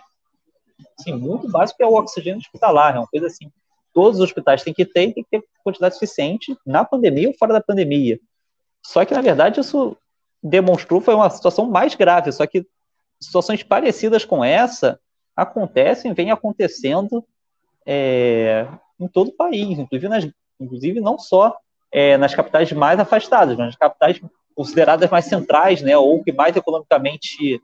assim, 0.97 1.13
muito 1.13 1.49
básico, 1.51 1.77
que 1.77 1.83
é 1.83 1.87
o 1.87 1.95
oxigênio 1.95 2.39
hospitalar. 2.39 2.95
É 2.95 2.99
uma 2.99 3.07
coisa 3.07 3.27
assim, 3.27 3.51
todos 3.99 4.17
os 4.19 4.23
hospitais 4.23 4.63
têm 4.63 4.73
que 4.73 4.85
ter 4.85 5.13
tem 5.13 5.23
que 5.23 5.29
ter 5.29 5.43
quantidade 5.61 5.95
suficiente 5.95 6.57
na 6.65 6.85
pandemia 6.85 7.27
ou 7.27 7.33
fora 7.33 7.51
da 7.51 7.61
pandemia. 7.61 8.17
Só 8.81 9.03
que, 9.03 9.13
na 9.13 9.19
verdade, 9.19 9.59
isso 9.59 9.97
demonstrou 10.41 11.01
foi 11.01 11.13
uma 11.13 11.29
situação 11.29 11.69
mais 11.69 11.95
grave, 11.95 12.31
só 12.31 12.47
que 12.47 12.65
situações 13.19 13.61
parecidas 13.61 14.23
com 14.23 14.41
essa 14.41 14.97
acontecem, 15.35 16.13
vêm 16.13 16.31
acontecendo 16.31 17.25
é, 17.85 18.65
em 18.97 19.05
todo 19.09 19.31
o 19.31 19.35
país, 19.35 19.77
inclusive, 19.77 20.07
nas, 20.07 20.29
inclusive 20.57 21.01
não 21.01 21.19
só 21.19 21.57
é, 21.91 22.15
nas 22.15 22.33
capitais 22.33 22.71
mais 22.71 23.01
afastadas, 23.01 23.57
mas 23.57 23.67
nas 23.67 23.75
capitais 23.75 24.21
consideradas 24.55 25.09
mais 25.09 25.25
centrais, 25.25 25.81
né, 25.81 25.97
ou 25.97 26.23
que 26.23 26.31
mais 26.31 26.55
economicamente, 26.55 27.61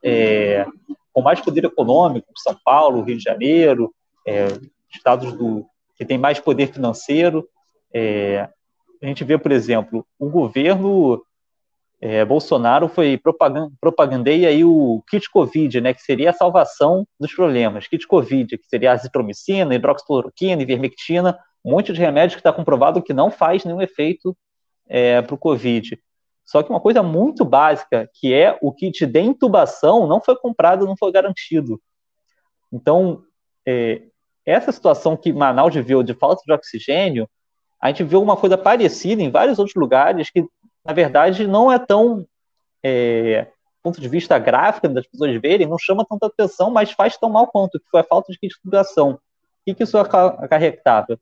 é, 0.00 0.64
com 1.12 1.22
mais 1.22 1.40
poder 1.40 1.64
econômico, 1.64 2.28
São 2.36 2.56
Paulo, 2.64 3.02
Rio 3.02 3.18
de 3.18 3.24
Janeiro, 3.24 3.92
é, 4.24 4.46
estados 4.88 5.32
do, 5.32 5.66
que 6.02 6.08
têm 6.08 6.18
mais 6.18 6.40
poder 6.40 6.72
financeiro. 6.72 7.48
É, 7.94 8.48
a 9.00 9.06
gente 9.06 9.22
vê, 9.22 9.38
por 9.38 9.52
exemplo, 9.52 10.04
o 10.18 10.28
governo 10.28 11.22
é, 12.00 12.24
Bolsonaro 12.24 12.88
foi 12.88 13.20
propagandeia 13.80 14.48
aí 14.48 14.64
o 14.64 15.02
kit 15.08 15.30
Covid, 15.30 15.80
né, 15.80 15.94
que 15.94 16.02
seria 16.02 16.30
a 16.30 16.34
salvação 16.34 17.06
dos 17.18 17.32
problemas. 17.32 17.86
Kit 17.86 18.06
Covid, 18.06 18.58
que 18.58 18.66
seria 18.66 18.92
azitromicina, 18.92 19.74
hidroxicloroquina, 19.74 20.62
ivermectina, 20.62 21.38
um 21.64 21.70
monte 21.70 21.92
de 21.92 22.00
remédio 22.00 22.36
que 22.36 22.40
está 22.40 22.52
comprovado 22.52 23.02
que 23.02 23.12
não 23.12 23.30
faz 23.30 23.64
nenhum 23.64 23.80
efeito 23.80 24.36
é, 24.88 25.22
para 25.22 25.34
o 25.34 25.38
Covid. 25.38 25.96
Só 26.44 26.64
que 26.64 26.70
uma 26.70 26.80
coisa 26.80 27.04
muito 27.04 27.44
básica, 27.44 28.10
que 28.14 28.34
é 28.34 28.58
o 28.60 28.72
kit 28.72 29.06
de 29.06 29.20
intubação, 29.20 30.08
não 30.08 30.20
foi 30.20 30.34
comprado, 30.34 30.84
não 30.84 30.96
foi 30.96 31.12
garantido. 31.12 31.80
Então, 32.72 33.22
é, 33.64 34.02
essa 34.44 34.72
situação 34.72 35.16
que 35.16 35.32
Manaus 35.32 35.74
viveu 35.74 36.02
de 36.02 36.14
falta 36.14 36.42
de 36.44 36.52
oxigênio, 36.52 37.28
a 37.80 37.88
gente 37.88 38.04
viu 38.04 38.22
uma 38.22 38.36
coisa 38.36 38.56
parecida 38.56 39.22
em 39.22 39.30
vários 39.30 39.58
outros 39.58 39.74
lugares 39.76 40.30
que, 40.30 40.44
na 40.84 40.92
verdade, 40.92 41.46
não 41.46 41.70
é 41.70 41.78
tão, 41.78 42.26
é, 42.82 43.48
ponto 43.82 44.00
de 44.00 44.08
vista 44.08 44.38
gráfico 44.38 44.88
das 44.88 45.06
pessoas 45.06 45.40
verem, 45.40 45.66
não 45.66 45.78
chama 45.78 46.06
tanta 46.08 46.26
atenção, 46.26 46.70
mas 46.70 46.92
faz 46.92 47.16
tão 47.16 47.28
mal 47.28 47.46
quanto, 47.48 47.78
que 47.78 47.90
foi 47.90 48.00
a 48.00 48.04
falta 48.04 48.32
de 48.32 48.38
intubação. 48.42 49.12
O 49.12 49.18
que, 49.64 49.74
que 49.74 49.82
isso 49.82 49.98
acarretava? 49.98 51.18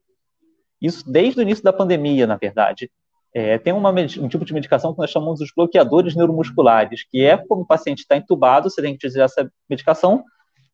Isso 0.80 1.10
desde 1.10 1.40
o 1.40 1.42
início 1.42 1.64
da 1.64 1.72
pandemia, 1.72 2.26
na 2.26 2.36
verdade. 2.36 2.90
É, 3.32 3.58
tem 3.58 3.72
uma, 3.72 3.90
um 3.90 4.28
tipo 4.28 4.44
de 4.44 4.52
medicação 4.52 4.92
que 4.92 4.98
nós 4.98 5.10
chamamos 5.10 5.38
de 5.38 5.52
bloqueadores 5.54 6.16
neuromusculares, 6.16 7.04
que 7.08 7.24
é 7.24 7.36
quando 7.36 7.60
o 7.60 7.66
paciente 7.66 8.00
está 8.00 8.16
entubado, 8.16 8.68
você 8.68 8.82
tem 8.82 8.92
que 8.92 8.96
utilizar 8.96 9.26
essa 9.26 9.50
medicação 9.68 10.24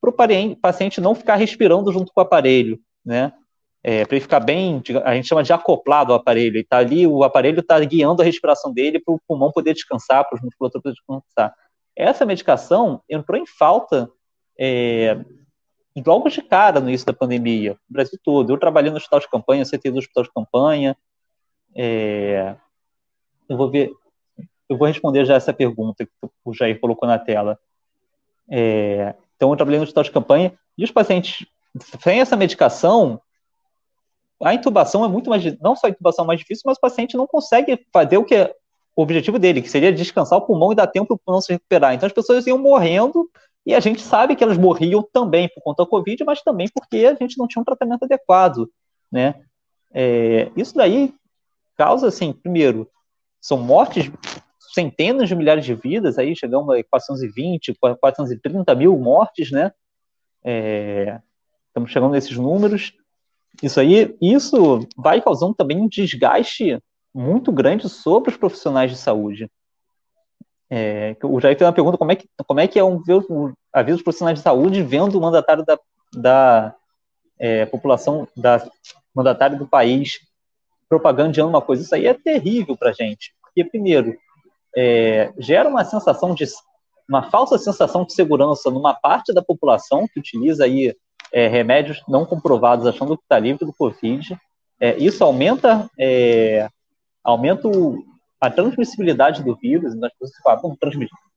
para 0.01 0.11
o 0.11 0.57
paciente 0.57 1.01
não 1.01 1.15
ficar 1.15 1.37
respirando 1.37 1.93
junto 1.93 2.13
com 2.13 2.21
o 2.21 2.25
aparelho, 2.25 2.79
né? 3.05 3.33
É, 3.83 4.05
para 4.05 4.17
ele 4.17 4.23
ficar 4.23 4.41
bem, 4.41 4.83
a 5.05 5.15
gente 5.15 5.29
chama 5.29 5.45
de 5.45 5.53
acoplado 5.53 6.13
ao 6.13 6.19
aparelho. 6.19 6.59
Está 6.59 6.79
ali, 6.79 7.07
o 7.07 7.23
aparelho 7.23 7.61
está 7.61 7.79
guiando 7.79 8.21
a 8.21 8.25
respiração 8.25 8.73
dele 8.73 8.99
para 8.99 9.15
o 9.15 9.21
pulmão 9.29 9.53
poder 9.53 9.75
descansar, 9.75 10.29
para 10.29 10.37
os 10.37 10.43
musculatores 10.43 10.83
poderem 10.83 10.97
descansar. 10.97 11.55
Essa 11.95 12.27
medicação 12.27 13.01
entrou 13.09 13.41
em 13.41 13.47
falta 13.47 14.11
é, 14.59 15.17
logo 16.05 16.29
de 16.29 16.43
cara 16.43 16.81
no 16.81 16.89
início 16.89 17.07
da 17.07 17.13
pandemia, 17.13 17.73
no 17.89 17.95
Brasil 17.95 18.19
todo. 18.25 18.53
Eu 18.53 18.59
trabalhei 18.59 18.91
no 18.91 18.97
hospital 18.97 19.21
de 19.21 19.31
campanha, 19.31 19.65
CT 19.65 19.91
do 19.93 19.99
hospital 19.99 20.25
de 20.25 20.33
campanha. 20.33 20.97
É, 21.75 22.57
eu 23.49 23.57
vou 23.57 23.71
ver, 23.71 23.93
eu 24.69 24.77
vou 24.77 24.89
responder 24.89 25.25
já 25.25 25.37
essa 25.37 25.53
pergunta 25.53 26.05
que 26.05 26.13
o 26.45 26.53
Jair 26.53 26.81
colocou 26.81 27.09
na 27.09 27.21
tela. 27.21 27.57
É, 28.51 29.15
então, 29.37 29.51
eu 29.51 29.57
trabalhei 29.57 29.79
no 29.79 29.85
hospital 29.85 30.05
de 30.05 30.11
campanha 30.11 30.53
e 30.77 30.85
os 30.85 30.91
pacientes 30.91 31.47
sem 32.03 32.21
essa 32.21 32.37
medicação, 32.37 33.21
a 34.43 34.55
intubação 34.55 35.05
é 35.05 35.09
muito 35.09 35.31
mais, 35.31 35.45
não 35.61 35.77
só 35.77 35.87
a 35.87 35.91
intubação 35.91 36.25
é 36.25 36.29
mais 36.29 36.41
difícil, 36.41 36.63
mas 36.67 36.79
o 36.79 36.81
paciente 36.81 37.17
não 37.17 37.27
consegue 37.27 37.87
fazer 37.93 38.17
o 38.17 38.25
que 38.25 38.35
é 38.35 38.55
o 38.95 39.03
objetivo 39.03 39.39
dele, 39.39 39.61
que 39.61 39.69
seria 39.69 39.93
descansar 39.93 40.39
o 40.39 40.43
pulmão 40.43 40.73
e 40.73 40.75
dar 40.75 40.87
tempo 40.87 41.09
para 41.09 41.15
o 41.15 41.19
pulmão 41.19 41.41
se 41.41 41.53
recuperar. 41.53 41.95
Então, 41.95 42.07
as 42.07 42.13
pessoas 42.13 42.47
iam 42.47 42.57
morrendo 42.57 43.29
e 43.65 43.75
a 43.75 43.81
gente 43.81 44.01
sabe 44.01 44.35
que 44.35 44.43
elas 44.43 44.57
morriam 44.57 45.07
também 45.13 45.49
por 45.49 45.63
conta 45.63 45.85
da 45.85 45.89
Covid, 45.89 46.25
mas 46.25 46.41
também 46.41 46.69
porque 46.73 47.05
a 47.05 47.15
gente 47.15 47.37
não 47.37 47.47
tinha 47.47 47.61
um 47.61 47.65
tratamento 47.65 48.05
adequado, 48.05 48.71
né? 49.13 49.35
É, 49.93 50.51
isso 50.57 50.75
daí 50.75 51.13
causa, 51.77 52.09
assim, 52.09 52.33
primeiro, 52.33 52.89
são 53.41 53.59
mortes, 53.59 54.11
centenas 54.77 55.27
de 55.27 55.35
milhares 55.35 55.65
de 55.65 55.75
vidas, 55.75 56.19
aí 56.19 56.37
chegamos 56.37 56.69
a 56.69 56.85
420, 56.85 57.75
430 57.75 58.75
mil 58.75 58.95
mortes, 58.99 59.51
né? 59.51 59.73
É, 60.45 61.19
estamos 61.69 61.91
chegando 61.91 62.13
nesses 62.13 62.37
números. 62.37 62.93
Isso 63.63 63.81
aí, 63.81 64.15
isso 64.21 64.87
vai 64.95 65.23
causando 65.23 65.55
também 65.55 65.81
um 65.81 65.89
desgaste 65.89 66.79
muito 67.15 67.51
grande 67.51 67.89
sobre 67.89 68.31
os 68.31 68.37
profissionais 68.37 68.91
de 68.91 68.99
saúde. 68.99 69.51
É, 70.69 71.17
o 71.23 71.41
Jair 71.41 71.57
fez 71.57 71.67
uma 71.67 71.73
pergunta: 71.73 71.97
como 71.97 72.13
é 72.13 72.17
que, 72.17 72.29
como 72.47 72.61
é, 72.61 72.69
que 72.69 72.79
é 72.79 72.85
um, 72.85 73.01
a 73.73 73.83
vida 73.83 73.97
dos 73.97 74.03
profissionais 74.03 74.39
de 74.39 74.43
saúde 74.43 74.83
vendo 74.83 75.17
o 75.17 75.23
mandatário 75.23 75.65
da, 75.65 75.79
da 76.13 76.75
é, 77.39 77.65
população, 77.65 78.29
da 78.37 78.63
mandatário 79.15 79.59
do 79.59 79.67
país 79.67 80.21
propagandando 80.87 81.49
uma 81.49 81.63
coisa? 81.63 81.83
Isso 81.83 81.95
aí 81.95 82.07
é 82.07 82.13
terrível 82.13 82.77
para 82.77 82.93
gente. 82.93 83.35
Porque, 83.41 83.65
primeiro, 83.65 84.19
é, 84.77 85.33
gera 85.39 85.69
uma 85.69 85.85
sensação 85.85 86.35
de 86.35 86.45
uma 87.09 87.31
falsa 87.31 87.57
sensação 87.57 88.05
de 88.05 88.13
segurança 88.13 88.71
numa 88.71 88.93
parte 88.93 89.33
da 89.33 89.43
população 89.43 90.07
que 90.09 90.19
utiliza 90.19 90.65
aí 90.65 90.95
é, 91.33 91.47
remédios 91.47 92.03
não 92.09 92.27
comprovados 92.27 92.87
achando 92.87 93.17
que 93.17 93.23
está 93.23 93.39
livre 93.39 93.65
do 93.65 93.73
Covid. 93.73 94.37
É, 94.81 94.97
isso 94.99 95.23
aumenta, 95.25 95.89
é, 95.99 96.69
aumenta 97.25 97.69
o, 97.69 98.03
a 98.41 98.51
transmissibilidade 98.51 99.43
do 99.43 99.57
vírus, 99.57 99.93
as 100.03 100.13
pessoas 100.15 100.43
falam, 100.43 100.77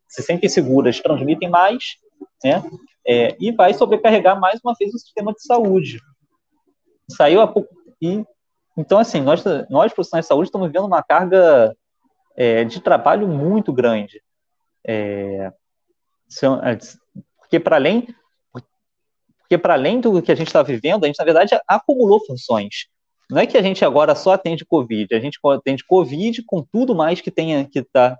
se 0.07 0.23
sentem 0.23 0.49
seguras, 0.49 0.99
transmitem 0.99 1.49
mais, 1.49 1.95
né? 2.43 2.63
É, 3.07 3.35
e 3.39 3.51
vai 3.51 3.73
sobrecarregar 3.73 4.39
mais 4.39 4.59
uma 4.63 4.73
vez 4.77 4.93
o 4.93 4.99
sistema 4.99 5.31
de 5.33 5.41
saúde. 5.43 5.99
Saiu 7.09 7.41
a 7.41 7.47
pouco. 7.47 7.73
E, 8.01 8.23
então, 8.77 8.99
assim, 8.99 9.21
nós, 9.21 9.43
nós 9.69 9.93
profissionais 9.93 10.25
de 10.25 10.27
saúde 10.27 10.47
estamos 10.47 10.67
vivendo 10.67 10.85
uma 10.85 11.01
carga 11.01 11.75
é, 12.39 12.63
de 12.63 12.79
trabalho 12.79 13.27
muito 13.27 13.73
grande. 13.73 14.23
É, 14.87 15.51
é 16.63 16.77
porque 17.37 17.59
para 17.59 17.75
além 17.75 18.07
porque 19.39 19.57
para 19.57 19.73
além 19.73 19.99
do 19.99 20.21
que 20.21 20.31
a 20.31 20.35
gente 20.35 20.47
está 20.47 20.61
vivendo, 20.61 21.03
a 21.03 21.07
gente 21.07 21.17
na 21.17 21.25
verdade 21.25 21.59
acumulou 21.67 22.23
funções. 22.23 22.87
Não 23.29 23.41
é 23.41 23.47
que 23.47 23.57
a 23.57 23.61
gente 23.63 23.83
agora 23.83 24.13
só 24.15 24.33
atende 24.33 24.63
Covid, 24.63 25.13
a 25.13 25.19
gente 25.19 25.39
atende 25.43 25.83
Covid 25.83 26.43
com 26.43 26.63
tudo 26.63 26.95
mais 26.95 27.19
que 27.19 27.31
tenha 27.31 27.65
que 27.65 27.79
está 27.79 28.15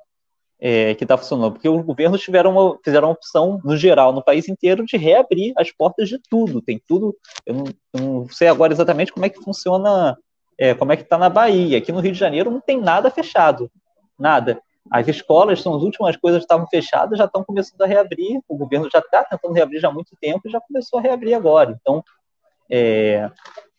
é, 0.60 0.94
que 0.96 1.06
tá 1.06 1.18
funcionando, 1.18 1.54
porque 1.54 1.70
os 1.70 1.86
governos 1.86 2.20
tiveram 2.20 2.52
uma, 2.52 2.78
fizeram 2.84 3.08
uma 3.08 3.14
opção, 3.14 3.62
no 3.64 3.78
geral, 3.78 4.12
no 4.12 4.24
país 4.24 4.50
inteiro, 4.50 4.84
de 4.86 4.98
reabrir 4.98 5.54
as 5.56 5.72
portas 5.72 6.10
de 6.10 6.20
tudo. 6.30 6.62
Tem 6.62 6.82
tudo. 6.86 7.16
Eu 7.46 7.54
não, 7.54 7.64
eu 7.94 8.00
não 8.02 8.30
sei 8.30 8.50
agora 8.50 8.74
exatamente 8.74 9.14
como 9.14 9.26
é 9.26 9.30
que 9.30 9.42
funciona 9.42 10.18
é, 10.58 10.74
como 10.74 10.92
é 10.92 10.98
que 10.98 11.04
está 11.04 11.18
na 11.18 11.30
Bahia. 11.30 11.78
Aqui 11.78 11.92
no 11.92 12.02
Rio 12.02 12.12
de 12.12 12.20
Janeiro 12.20 12.52
não 12.52 12.60
tem 12.60 12.82
nada 12.82 13.10
fechado, 13.10 13.72
nada. 14.20 14.62
As 14.92 15.08
escolas 15.08 15.62
são 15.62 15.76
as 15.76 15.84
últimas 15.84 16.18
coisas 16.18 16.40
que 16.40 16.46
estavam 16.46 16.68
fechadas, 16.68 17.18
já 17.18 17.26
estão 17.26 17.44
começando 17.44 17.82
a 17.82 17.86
reabrir. 17.86 18.40
O 18.48 18.58
governo 18.58 18.90
já 18.92 19.00
está 19.00 19.24
tentando 19.24 19.54
reabrir 19.54 19.80
já 19.80 19.90
há 19.90 19.92
muito 19.92 20.16
tempo 20.20 20.48
e 20.48 20.52
já 20.52 20.60
começou 20.60 21.00
a 21.00 21.02
reabrir 21.02 21.36
agora. 21.36 21.78
Então, 21.80 22.04
é, 22.72 23.30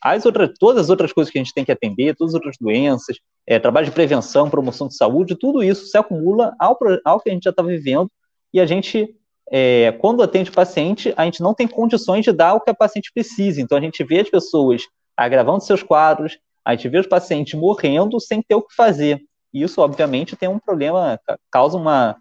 as 0.01 0.25
outras, 0.25 0.51
todas 0.59 0.85
as 0.85 0.91
outras 0.91 1.13
coisas 1.13 1.31
que 1.33 1.39
a 1.39 1.43
gente 1.43 1.53
tem 1.53 1.65
que 1.65 1.73
atender, 1.73 2.17
todas 2.17 2.35
as 2.35 2.39
outras 2.39 2.57
doenças, 2.61 3.19
é, 3.47 3.59
trabalho 3.59 3.87
de 3.87 3.93
prevenção, 3.93 4.49
promoção 4.49 4.89
de 4.89 4.97
saúde, 4.97 5.37
tudo 5.37 5.63
isso 5.63 5.87
se 5.87 5.99
acumula 5.99 6.55
ao, 6.59 6.79
ao 7.05 7.21
que 7.21 7.29
a 7.29 7.33
gente 7.33 7.45
já 7.45 7.51
está 7.51 7.63
vivendo 7.63 8.11
e 8.53 8.61
a 8.61 8.67
gente, 8.67 9.15
é, 9.51 9.93
quando 9.93 10.23
atende 10.23 10.51
o 10.51 10.55
paciente, 10.55 11.13
a 11.17 11.25
gente 11.25 11.43
não 11.43 11.55
tem 11.55 11.69
condições 11.69 12.25
de 12.25 12.33
dar 12.33 12.55
o 12.55 12.61
que 12.61 12.71
a 12.71 12.75
paciente 12.75 13.11
precisa. 13.13 13.61
Então, 13.61 13.79
a 13.79 13.81
gente 13.81 14.03
vê 14.03 14.21
as 14.21 14.31
pessoas 14.31 14.83
agravando 15.17 15.63
seus 15.63 15.83
quadros, 15.83 16.39
a 16.65 16.75
gente 16.75 16.89
vê 16.89 16.99
os 16.99 17.07
pacientes 17.07 17.55
morrendo 17.55 18.19
sem 18.21 18.43
ter 18.43 18.55
o 18.55 18.63
que 18.63 18.75
fazer. 18.75 19.21
Isso, 19.53 19.81
obviamente, 19.81 20.37
tem 20.37 20.49
um 20.49 20.59
problema, 20.59 21.19
causa 21.51 21.77
uma 21.77 22.17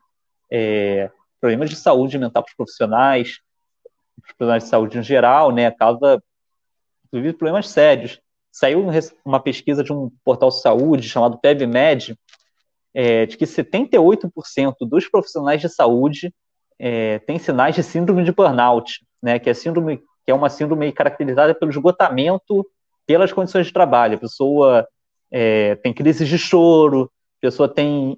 é, 0.51 1.11
problemas 1.39 1.69
de 1.69 1.75
saúde 1.75 2.17
mental 2.17 2.43
para 2.43 2.49
os 2.49 2.55
profissionais, 2.55 3.39
os 4.17 4.33
profissionais 4.33 4.63
de 4.63 4.69
saúde 4.69 4.97
em 4.97 5.03
geral, 5.03 5.51
né? 5.51 5.71
Causa, 5.71 6.21
inclusive, 7.07 7.37
problemas 7.37 7.69
sérios. 7.69 8.19
Saiu 8.51 8.85
uma 9.23 9.39
pesquisa 9.39 9.83
de 9.83 9.93
um 9.93 10.11
portal 10.23 10.49
de 10.49 10.59
saúde 10.61 11.07
chamado 11.07 11.37
PebMed, 11.37 12.17
é, 12.93 13.25
de 13.25 13.37
que 13.37 13.45
78% 13.45 14.75
dos 14.81 15.07
profissionais 15.07 15.61
de 15.61 15.69
saúde 15.69 16.33
é, 16.79 17.19
têm 17.19 17.37
sinais 17.37 17.75
de 17.75 17.83
síndrome 17.83 18.23
de 18.23 18.31
burnout, 18.31 19.05
né? 19.21 19.37
Que 19.39 19.49
é 19.49 19.53
síndrome 19.53 20.01
que 20.25 20.31
é 20.31 20.35
uma 20.35 20.49
síndrome 20.49 20.91
caracterizada 20.91 21.55
pelo 21.55 21.71
esgotamento 21.71 22.65
pelas 23.07 23.33
condições 23.33 23.65
de 23.65 23.73
trabalho. 23.73 24.15
A 24.15 24.19
pessoa 24.19 24.87
é, 25.31 25.75
tem 25.77 25.91
crises 25.91 26.27
de 26.27 26.37
choro, 26.37 27.11
pessoa 27.41 27.67
tem 27.67 28.17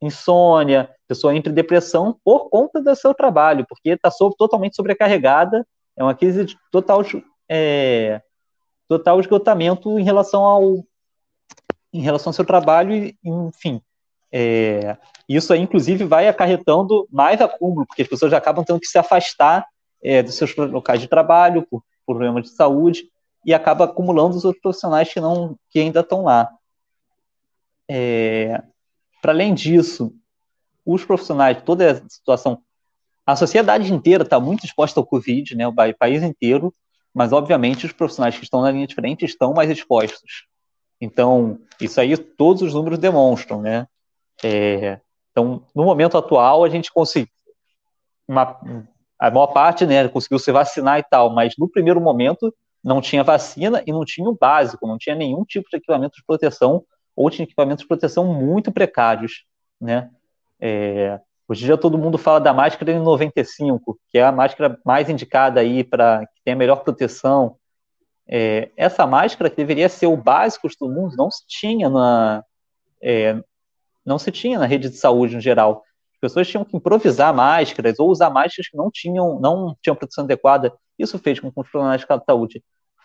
insônia, 0.00 0.90
pessoa 1.06 1.34
entra 1.34 1.52
em 1.52 1.54
depressão 1.54 2.16
por 2.24 2.48
conta 2.48 2.80
do 2.80 2.96
seu 2.96 3.12
trabalho, 3.12 3.66
porque 3.68 3.90
está 3.90 4.10
totalmente 4.38 4.76
sobrecarregada, 4.76 5.66
é 5.96 6.02
uma 6.02 6.14
crise 6.14 6.44
de 6.44 6.56
total, 6.70 7.02
é, 7.48 8.22
total 8.88 9.20
esgotamento 9.20 9.98
em 9.98 10.04
relação 10.04 10.44
ao 10.44 10.84
em 11.94 12.00
relação 12.00 12.30
ao 12.30 12.34
seu 12.34 12.46
trabalho, 12.46 12.94
e, 12.94 13.14
enfim. 13.22 13.82
É, 14.32 14.96
isso 15.28 15.52
aí, 15.52 15.60
inclusive, 15.60 16.04
vai 16.04 16.26
acarretando 16.26 17.06
mais 17.12 17.38
acúmulo, 17.38 17.86
porque 17.86 18.00
as 18.00 18.08
pessoas 18.08 18.30
já 18.30 18.38
acabam 18.38 18.64
tendo 18.64 18.80
que 18.80 18.86
se 18.86 18.96
afastar 18.96 19.66
é, 20.02 20.22
dos 20.22 20.34
seus 20.34 20.56
locais 20.56 21.02
de 21.02 21.06
trabalho 21.06 21.66
por, 21.70 21.82
por 22.06 22.16
problemas 22.16 22.44
de 22.44 22.56
saúde, 22.56 23.04
e 23.44 23.52
acaba 23.52 23.84
acumulando 23.84 24.36
os 24.36 24.44
outros 24.44 24.62
profissionais 24.62 25.12
que 25.12 25.20
não 25.20 25.56
que 25.68 25.80
ainda 25.80 26.00
estão 26.00 26.22
lá. 26.22 26.48
É, 27.94 28.62
Para 29.20 29.32
além 29.32 29.52
disso, 29.52 30.14
os 30.84 31.04
profissionais, 31.04 31.62
toda 31.62 31.92
a 31.92 32.08
situação, 32.08 32.62
a 33.26 33.36
sociedade 33.36 33.92
inteira 33.92 34.24
está 34.24 34.40
muito 34.40 34.64
exposta 34.64 34.98
ao 34.98 35.04
Covid, 35.04 35.54
né, 35.54 35.68
o 35.68 35.74
país 35.94 36.22
inteiro, 36.22 36.74
mas 37.12 37.34
obviamente 37.34 37.84
os 37.84 37.92
profissionais 37.92 38.36
que 38.38 38.44
estão 38.44 38.62
na 38.62 38.70
linha 38.70 38.86
de 38.86 38.94
frente 38.94 39.26
estão 39.26 39.52
mais 39.52 39.68
expostos. 39.68 40.46
Então, 40.98 41.58
isso 41.78 42.00
aí 42.00 42.16
todos 42.16 42.62
os 42.62 42.72
números 42.72 42.98
demonstram, 42.98 43.60
né? 43.60 43.86
É, 44.42 44.98
então, 45.30 45.62
no 45.74 45.84
momento 45.84 46.16
atual, 46.16 46.64
a 46.64 46.70
gente 46.70 46.90
conseguiu, 46.90 47.30
uma, 48.26 48.58
a 49.18 49.30
maior 49.30 49.48
parte, 49.48 49.84
né, 49.84 50.08
conseguiu 50.08 50.38
se 50.38 50.50
vacinar 50.50 50.98
e 50.98 51.02
tal, 51.02 51.28
mas 51.30 51.54
no 51.58 51.68
primeiro 51.68 52.00
momento 52.00 52.54
não 52.82 53.02
tinha 53.02 53.22
vacina 53.22 53.82
e 53.86 53.92
não 53.92 54.04
tinha 54.04 54.28
o 54.28 54.34
básico, 54.34 54.86
não 54.86 54.96
tinha 54.96 55.14
nenhum 55.14 55.44
tipo 55.44 55.68
de 55.68 55.76
equipamento 55.76 56.16
de 56.16 56.24
proteção 56.24 56.82
ou 57.14 57.30
tinha 57.30 57.44
equipamentos 57.44 57.82
de 57.82 57.88
proteção 57.88 58.24
muito 58.24 58.72
precários, 58.72 59.44
né? 59.80 60.10
É, 60.60 61.20
hoje 61.48 61.62
em 61.62 61.66
dia 61.66 61.76
todo 61.76 61.98
mundo 61.98 62.16
fala 62.16 62.40
da 62.40 62.52
máscara 62.52 62.92
N95, 62.92 63.96
que 64.08 64.18
é 64.18 64.24
a 64.24 64.32
máscara 64.32 64.78
mais 64.84 65.08
indicada 65.08 65.60
aí 65.60 65.82
para 65.84 66.26
que 66.26 66.40
tenha 66.44 66.56
melhor 66.56 66.76
proteção. 66.76 67.56
É, 68.28 68.70
essa 68.76 69.06
máscara 69.06 69.50
que 69.50 69.56
deveria 69.56 69.88
ser 69.88 70.06
o 70.06 70.16
básico 70.16 70.68
de 70.68 70.78
todo 70.78 70.94
mundo 70.94 71.16
não 71.16 71.30
se 71.30 71.44
tinha 71.46 71.88
na 71.90 72.44
é, 73.02 73.42
não 74.04 74.18
se 74.18 74.30
tinha 74.30 74.58
na 74.58 74.66
rede 74.66 74.88
de 74.88 74.96
saúde 74.96 75.36
em 75.36 75.40
geral. 75.40 75.82
As 76.14 76.20
pessoas 76.20 76.48
tinham 76.48 76.64
que 76.64 76.76
improvisar 76.76 77.34
máscaras 77.34 77.98
ou 77.98 78.08
usar 78.08 78.30
máscaras 78.30 78.68
que 78.68 78.76
não 78.76 78.90
tinham 78.90 79.40
não 79.40 79.76
tinham 79.82 79.96
proteção 79.96 80.24
adequada 80.24 80.72
isso 80.98 81.18
fez 81.18 81.40
com 81.40 81.50
que 81.50 81.60
os 81.60 81.68
profissionais 81.68 82.00
de 82.00 82.24
saúde 82.24 82.62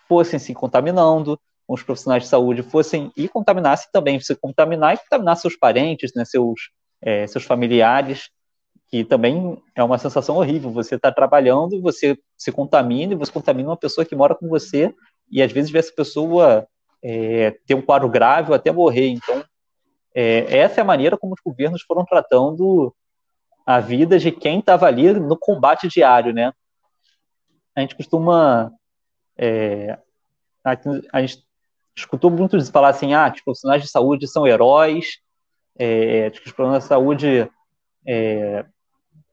fossem 0.08 0.38
se 0.38 0.54
contaminando, 0.54 1.38
os 1.68 1.82
profissionais 1.82 2.22
de 2.22 2.28
saúde 2.28 2.62
fossem 2.62 3.12
e 3.16 3.28
contaminassem 3.28 3.88
também, 3.92 4.18
se 4.18 4.34
contaminar 4.34 4.94
e 4.94 4.98
contaminar 4.98 5.36
seus 5.36 5.54
parentes, 5.54 6.12
né, 6.14 6.24
seus, 6.24 6.70
é, 7.02 7.26
seus 7.26 7.44
familiares, 7.44 8.30
que 8.88 9.04
também 9.04 9.62
é 9.74 9.84
uma 9.84 9.98
sensação 9.98 10.36
horrível. 10.36 10.70
Você 10.70 10.94
está 10.94 11.12
trabalhando, 11.12 11.80
você 11.82 12.18
se 12.36 12.50
contamina 12.50 13.12
e 13.12 13.16
você 13.16 13.30
contamina 13.30 13.68
uma 13.68 13.76
pessoa 13.76 14.04
que 14.04 14.16
mora 14.16 14.34
com 14.34 14.48
você 14.48 14.94
e 15.30 15.42
às 15.42 15.52
vezes 15.52 15.70
vê 15.70 15.78
essa 15.78 15.92
pessoa 15.92 16.66
é, 17.02 17.50
ter 17.66 17.74
um 17.74 17.82
quadro 17.82 18.08
grave 18.08 18.48
ou 18.48 18.54
até 18.54 18.72
morrer. 18.72 19.08
Então, 19.08 19.44
é, 20.14 20.58
essa 20.58 20.80
é 20.80 20.82
a 20.82 20.86
maneira 20.86 21.18
como 21.18 21.34
os 21.34 21.40
governos 21.44 21.82
foram 21.82 22.04
tratando 22.04 22.94
a 23.66 23.78
vida 23.78 24.18
de 24.18 24.32
quem 24.32 24.60
estava 24.60 24.86
ali 24.86 25.12
no 25.12 25.36
combate 25.36 25.86
diário, 25.86 26.32
né? 26.32 26.52
a 27.78 27.80
gente 27.80 27.94
costuma. 27.94 28.72
É, 29.36 29.96
a, 30.64 30.76
a, 31.12 31.20
gente 31.20 31.46
escutou 31.98 32.30
muito 32.30 32.58
de 32.58 32.70
falar 32.70 32.90
assim: 32.90 33.14
ah, 33.14 33.30
que 33.30 33.38
os 33.38 33.44
profissionais 33.44 33.82
de 33.82 33.88
saúde 33.88 34.26
são 34.26 34.46
heróis, 34.46 35.18
é, 35.78 36.30
que 36.30 36.38
os 36.38 36.52
profissionais 36.52 36.84
de 36.84 36.88
saúde 36.88 37.50
é, 38.06 38.64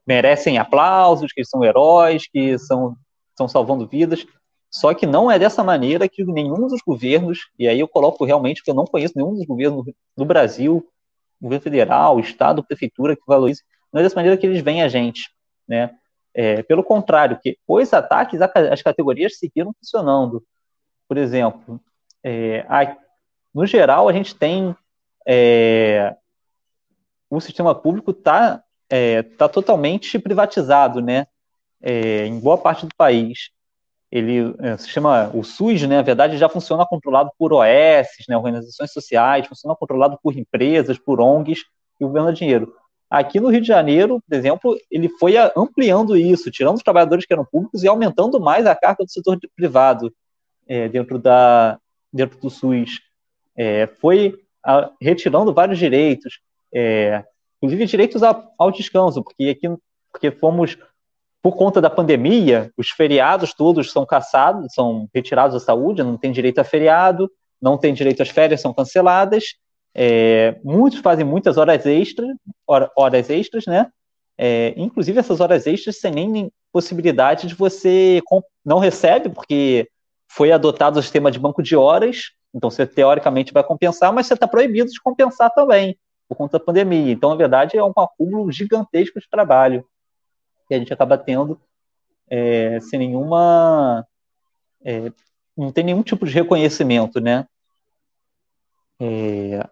merecem 0.06 0.58
aplausos, 0.58 1.32
que 1.32 1.40
eles 1.40 1.48
são 1.48 1.64
heróis, 1.64 2.28
que 2.28 2.58
são, 2.58 2.96
estão 3.30 3.48
salvando 3.48 3.86
vidas. 3.86 4.26
Só 4.70 4.92
que 4.92 5.06
não 5.06 5.30
é 5.30 5.38
dessa 5.38 5.64
maneira 5.64 6.08
que 6.08 6.24
nenhum 6.24 6.66
dos 6.66 6.82
governos, 6.86 7.48
e 7.58 7.66
aí 7.66 7.80
eu 7.80 7.88
coloco 7.88 8.24
realmente 8.24 8.62
que 8.62 8.70
eu 8.70 8.74
não 8.74 8.84
conheço 8.84 9.14
nenhum 9.16 9.34
dos 9.34 9.46
governos 9.46 9.86
do 10.16 10.24
Brasil, 10.24 10.86
governo 11.40 11.62
federal, 11.62 12.20
estado, 12.20 12.64
prefeitura 12.64 13.16
que 13.16 13.22
valorize, 13.26 13.62
não 13.92 14.00
é 14.00 14.02
dessa 14.02 14.16
maneira 14.16 14.36
que 14.36 14.46
eles 14.46 14.62
veem 14.62 14.82
a 14.82 14.88
gente, 14.88 15.30
né? 15.66 15.94
É, 16.34 16.62
pelo 16.62 16.84
contrário, 16.84 17.38
que 17.42 17.56
os 17.66 17.94
ataques 17.94 18.38
às 18.42 18.82
categorias 18.82 19.38
seguiram 19.38 19.72
funcionando. 19.80 20.44
Por 21.08 21.16
exemplo, 21.16 21.80
é, 22.28 22.66
a, 22.68 22.96
no 23.54 23.64
geral, 23.64 24.08
a 24.08 24.12
gente 24.12 24.34
tem. 24.34 24.74
É, 25.24 26.16
o 27.30 27.40
sistema 27.40 27.72
público 27.72 28.10
está 28.10 28.64
é, 28.90 29.22
tá 29.22 29.48
totalmente 29.48 30.18
privatizado, 30.18 31.00
né? 31.00 31.28
É, 31.80 32.26
em 32.26 32.40
boa 32.40 32.58
parte 32.58 32.84
do 32.84 32.94
país. 32.96 33.50
Ele 34.10 34.56
é, 34.58 34.76
se 34.76 34.88
chama 34.88 35.30
o 35.32 35.44
SUS, 35.44 35.82
né? 35.82 35.96
Na 35.96 36.02
verdade, 36.02 36.36
já 36.36 36.48
funciona 36.48 36.84
controlado 36.84 37.30
por 37.38 37.52
OS, 37.52 38.08
né? 38.28 38.36
organizações 38.36 38.92
sociais, 38.92 39.46
funciona 39.46 39.76
controlado 39.76 40.18
por 40.20 40.36
empresas, 40.36 40.98
por 40.98 41.20
ONGs, 41.20 41.60
e 42.00 42.04
o 42.04 42.08
governo 42.08 42.32
dinheiro. 42.32 42.74
Aqui 43.08 43.38
no 43.38 43.50
Rio 43.50 43.60
de 43.60 43.68
Janeiro, 43.68 44.20
por 44.28 44.36
exemplo, 44.36 44.76
ele 44.90 45.08
foi 45.08 45.34
ampliando 45.56 46.16
isso, 46.16 46.50
tirando 46.50 46.76
os 46.76 46.82
trabalhadores 46.82 47.24
que 47.24 47.32
eram 47.32 47.44
públicos 47.44 47.84
e 47.84 47.88
aumentando 47.88 48.40
mais 48.40 48.66
a 48.66 48.74
carga 48.74 49.04
do 49.04 49.10
setor 49.10 49.38
privado 49.54 50.12
é, 50.66 50.88
dentro, 50.88 51.18
da, 51.18 51.78
dentro 52.16 52.38
do 52.40 52.50
SUS. 52.50 53.00
É, 53.56 53.86
foi 53.86 54.34
a, 54.64 54.90
retirando 55.00 55.54
vários 55.54 55.78
direitos, 55.78 56.40
é, 56.74 57.24
inclusive 57.58 57.86
direitos 57.86 58.22
ao, 58.22 58.52
ao, 58.58 58.70
descanso, 58.70 59.22
porque 59.22 59.48
aqui 59.50 59.68
porque 60.10 60.30
fomos, 60.30 60.78
por 61.42 61.56
conta 61.56 61.80
da 61.80 61.90
pandemia, 61.90 62.72
os 62.76 62.88
feriados 62.88 63.52
todos 63.52 63.92
são 63.92 64.06
caçados, 64.06 64.72
são 64.72 65.08
retirados 65.14 65.54
da 65.54 65.60
saúde, 65.60 66.02
não 66.02 66.16
tem 66.16 66.32
direito 66.32 66.58
a 66.58 66.64
feriado, 66.64 67.30
não 67.60 67.76
tem 67.76 67.92
direito 67.92 68.22
às 68.22 68.30
férias, 68.30 68.62
são 68.62 68.72
canceladas, 68.72 69.56
é, 69.94 70.56
muitos 70.64 71.00
fazem 71.00 71.24
muitas 71.24 71.56
horas 71.56 71.84
extras, 71.84 72.28
horas 72.66 73.30
extras, 73.30 73.66
né? 73.66 73.90
É, 74.38 74.74
inclusive 74.76 75.18
essas 75.18 75.40
horas 75.40 75.66
extras 75.66 75.98
sem 75.98 76.12
nem 76.12 76.52
possibilidade 76.70 77.46
de 77.46 77.54
você 77.54 78.20
não 78.64 78.78
recebe, 78.78 79.30
porque 79.30 79.88
foi 80.28 80.52
adotado 80.52 80.98
o 80.98 81.02
sistema 81.02 81.30
de 81.30 81.38
banco 81.38 81.62
de 81.62 81.76
horas, 81.76 82.32
então 82.54 82.70
você 82.70 82.86
teoricamente 82.86 83.52
vai 83.52 83.62
compensar, 83.62 84.12
mas 84.12 84.26
você 84.26 84.34
está 84.34 84.48
proibido 84.48 84.90
de 84.90 85.00
compensar 85.00 85.50
também, 85.52 85.98
por 86.28 86.36
conta 86.36 86.58
da 86.58 86.64
pandemia. 86.64 87.12
Então, 87.12 87.30
na 87.30 87.36
verdade, 87.36 87.76
é 87.76 87.84
um 87.84 87.92
acúmulo 87.96 88.50
gigantesco 88.50 89.20
de 89.20 89.28
trabalho 89.28 89.86
que 90.66 90.74
a 90.74 90.78
gente 90.78 90.92
acaba 90.92 91.16
tendo 91.16 91.60
é, 92.28 92.80
sem 92.80 92.98
nenhuma. 92.98 94.06
É, 94.84 95.12
não 95.56 95.72
tem 95.72 95.84
nenhum 95.84 96.02
tipo 96.02 96.26
de 96.26 96.32
reconhecimento, 96.32 97.20
né? 97.20 97.46
É, 98.98 99.68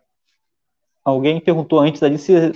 alguém 1.05 1.41
perguntou 1.41 1.81
antes 1.81 2.03
ali 2.03 2.19
se 2.19 2.53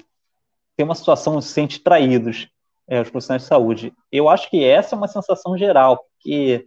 tem 0.77 0.85
uma 0.85 0.95
situação 0.95 1.41
se 1.41 1.49
sente 1.49 1.81
traídos 1.81 2.49
é, 2.87 3.01
os 3.01 3.11
profissionais 3.11 3.43
de 3.43 3.49
saúde. 3.49 3.93
Eu 4.11 4.29
acho 4.29 4.49
que 4.49 4.65
essa 4.65 4.95
é 4.95 4.99
uma 4.99 5.09
sensação 5.09 5.57
geral, 5.59 5.99
porque 5.99 6.67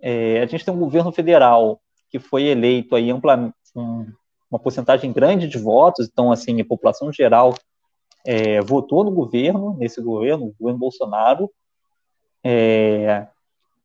é, 0.00 0.40
a 0.40 0.46
gente 0.46 0.64
tem 0.64 0.72
um 0.72 0.78
governo 0.78 1.12
federal 1.12 1.80
que 2.10 2.18
foi 2.18 2.44
eleito 2.44 2.96
aí 2.96 3.10
amplamente, 3.10 3.54
um, 3.76 4.06
uma 4.50 4.58
porcentagem 4.58 5.12
grande 5.12 5.46
de 5.46 5.58
votos, 5.58 6.08
então, 6.10 6.32
assim, 6.32 6.60
a 6.60 6.64
população 6.64 7.12
geral 7.12 7.54
é, 8.26 8.60
votou 8.60 9.04
no 9.04 9.10
governo, 9.10 9.76
nesse 9.78 10.02
governo, 10.02 10.46
o 10.46 10.54
governo 10.58 10.78
Bolsonaro, 10.78 11.50
é, 12.42 13.26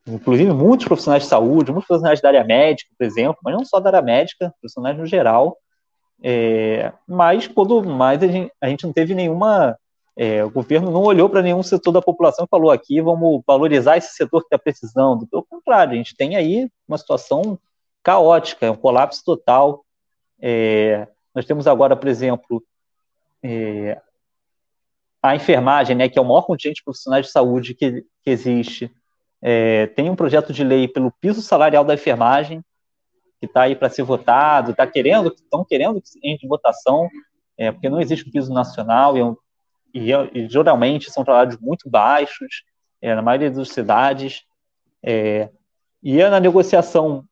inclusive 0.07 0.51
muitos 0.53 0.87
profissionais 0.87 1.23
de 1.23 1.29
saúde, 1.29 1.71
muitos 1.71 1.87
profissionais 1.87 2.21
da 2.21 2.29
área 2.29 2.43
médica, 2.43 2.89
por 2.97 3.05
exemplo, 3.05 3.37
mas 3.43 3.53
não 3.53 3.65
só 3.65 3.79
da 3.79 3.89
área 3.89 4.01
médica, 4.01 4.53
profissionais 4.59 4.97
no 4.97 5.05
geral, 5.05 5.57
é, 6.23 6.91
mas 7.07 7.47
quando 7.47 7.83
mais 7.83 8.21
a 8.23 8.27
gente, 8.27 8.51
a 8.59 8.69
gente 8.69 8.85
não 8.85 8.93
teve 8.93 9.13
nenhuma 9.13 9.77
é, 10.17 10.43
o 10.43 10.49
governo 10.49 10.91
não 10.91 11.03
olhou 11.03 11.29
para 11.29 11.41
nenhum 11.41 11.61
setor 11.61 11.91
da 11.91 12.01
população 12.01 12.45
e 12.45 12.49
falou 12.49 12.71
aqui 12.71 13.01
vamos 13.01 13.43
valorizar 13.45 13.97
esse 13.97 14.13
setor 14.13 14.41
que 14.41 14.47
está 14.47 14.57
precisando. 14.57 15.27
Pelo 15.27 15.43
contrário, 15.43 15.93
a 15.93 15.97
gente 15.97 16.15
tem 16.15 16.35
aí 16.35 16.69
uma 16.87 16.97
situação 16.97 17.59
caótica, 18.01 18.71
um 18.71 18.77
colapso 18.77 19.23
total. 19.25 19.83
É, 20.39 21.07
nós 21.33 21.45
temos 21.45 21.67
agora, 21.67 21.95
por 21.95 22.07
exemplo, 22.07 22.63
é, 23.43 23.99
a 25.21 25.35
enfermagem, 25.35 25.95
né, 25.95 26.07
que 26.07 26.17
é 26.17 26.21
o 26.21 26.25
maior 26.25 26.43
contingente 26.43 26.77
de 26.77 26.83
profissionais 26.83 27.25
de 27.25 27.31
saúde 27.31 27.73
que, 27.73 28.05
que 28.23 28.29
existe, 28.29 28.91
é, 29.41 29.87
tem 29.87 30.09
um 30.09 30.15
projeto 30.15 30.53
de 30.53 30.63
lei 30.63 30.87
pelo 30.87 31.11
piso 31.11 31.41
salarial 31.41 31.83
da 31.83 31.93
enfermagem, 31.93 32.63
que 33.39 33.45
está 33.45 33.63
aí 33.63 33.75
para 33.75 33.89
ser 33.89 34.03
votado, 34.03 34.71
está 34.71 34.87
querendo, 34.87 35.27
estão 35.27 35.65
querendo 35.65 36.01
que 36.01 36.09
entre 36.23 36.47
votação, 36.47 37.09
é, 37.57 37.71
porque 37.71 37.89
não 37.89 37.99
existe 37.99 38.27
um 38.27 38.31
piso 38.31 38.53
nacional, 38.53 39.17
e, 39.17 39.21
e, 39.95 40.11
e 40.33 40.49
geralmente 40.49 41.09
são 41.09 41.23
salários 41.23 41.57
muito 41.57 41.89
baixos, 41.89 42.63
é, 43.01 43.15
na 43.15 43.21
maioria 43.21 43.49
das 43.49 43.69
cidades, 43.69 44.43
é, 45.01 45.49
e 46.03 46.21
na 46.21 46.39
negociação 46.39 47.23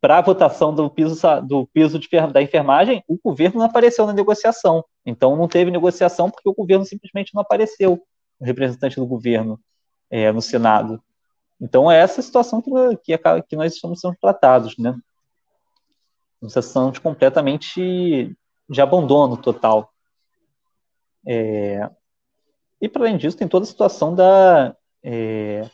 para 0.00 0.18
a 0.18 0.22
votação 0.22 0.74
do 0.74 0.90
piso, 0.90 1.16
do 1.42 1.66
piso 1.68 1.98
de, 1.98 2.08
da 2.32 2.42
enfermagem, 2.42 3.04
o 3.06 3.16
governo 3.22 3.60
não 3.60 3.66
apareceu 3.66 4.06
na 4.06 4.12
negociação. 4.12 4.84
Então, 5.06 5.36
não 5.36 5.46
teve 5.46 5.70
negociação 5.70 6.30
porque 6.30 6.48
o 6.48 6.54
governo 6.54 6.84
simplesmente 6.84 7.32
não 7.34 7.42
apareceu, 7.42 8.02
o 8.40 8.44
representante 8.44 8.96
do 8.96 9.06
governo 9.06 9.60
é, 10.10 10.32
no 10.32 10.42
Senado. 10.42 11.00
Então, 11.60 11.90
é 11.90 11.98
essa 11.98 12.20
situação 12.20 12.60
que, 12.60 12.70
que, 13.04 13.18
que 13.48 13.56
nós 13.56 13.74
estamos 13.74 14.00
sendo 14.00 14.16
tratados, 14.20 14.76
né? 14.78 14.94
Uma 16.42 16.48
situação 16.48 16.90
de 16.90 17.00
completamente 17.00 18.36
de 18.68 18.80
abandono 18.80 19.36
total. 19.36 19.93
É, 21.26 21.88
e, 22.80 22.88
para 22.88 23.02
além 23.02 23.16
disso, 23.16 23.36
tem 23.36 23.48
toda 23.48 23.64
a 23.64 23.68
situação 23.68 24.14
da, 24.14 24.76
é, 25.02 25.68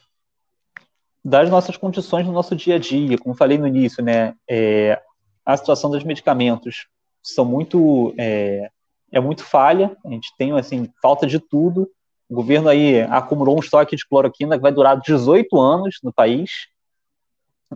das 1.25 1.51
nossas 1.51 1.77
condições 1.77 2.27
no 2.27 2.33
nosso 2.33 2.55
dia 2.55 2.77
a 2.77 2.79
dia, 2.79 3.19
como 3.19 3.35
falei 3.35 3.59
no 3.59 3.67
início, 3.67 4.03
né, 4.03 4.35
é, 4.49 5.01
a 5.45 5.57
situação 5.57 5.91
dos 5.91 6.05
medicamentos 6.05 6.87
são 7.23 7.45
muito 7.45 8.15
é, 8.19 8.71
é 9.13 9.21
muito 9.21 9.45
falha, 9.45 9.97
a 10.05 10.09
gente 10.09 10.33
tem 10.39 10.53
assim 10.53 10.89
falta 11.03 11.27
de 11.27 11.39
tudo. 11.39 11.91
O 12.29 12.35
governo 12.35 12.69
aí 12.69 13.01
acumulou 13.03 13.57
um 13.57 13.61
estoque 13.61 13.97
de 13.97 14.07
cloroquina 14.07 14.57
que 14.57 14.63
vai 14.63 14.73
durar 14.73 15.01
18 15.01 15.61
anos 15.61 15.99
no 16.03 16.13
país, 16.13 16.69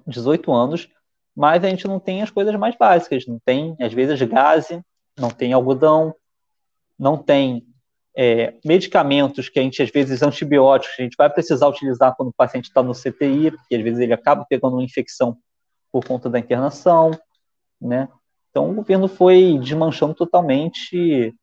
18 0.07 0.53
anos, 0.53 0.89
mas 1.35 1.64
a 1.64 1.68
gente 1.68 1.89
não 1.89 1.99
tem 1.99 2.22
as 2.22 2.31
coisas 2.31 2.55
mais 2.55 2.77
básicas, 2.77 3.27
não 3.27 3.39
tem 3.45 3.77
às 3.81 3.93
vezes 3.93 4.20
gás, 4.22 4.68
não 5.18 5.31
tem 5.31 5.53
algodão, 5.53 6.14
não 6.99 7.17
tem 7.17 7.67
é, 8.17 8.55
medicamentos 8.65 9.49
que 9.49 9.59
a 9.59 9.63
gente, 9.63 9.83
às 9.83 9.91
vezes, 9.91 10.23
antibióticos, 10.23 10.97
a 10.99 11.03
gente 11.03 11.17
vai 11.17 11.29
precisar 11.29 11.69
utilizar 11.69 12.15
quando 12.17 12.29
o 12.29 12.35
paciente 12.35 12.67
está 12.67 12.83
no 12.83 12.95
CTI, 12.95 13.51
porque 13.51 13.75
às 13.75 13.83
vezes 13.83 14.01
ele 14.01 14.13
acaba 14.13 14.47
pegando 14.49 14.75
uma 14.75 14.85
infecção 14.85 15.37
por 15.91 16.05
conta 16.05 16.31
da 16.31 16.39
internação, 16.39 17.11
né? 17.81 18.09
Então, 18.51 18.71
o 18.71 18.75
governo 18.75 19.09
foi 19.09 19.59
desmanchando 19.59 20.15
totalmente, 20.15 21.35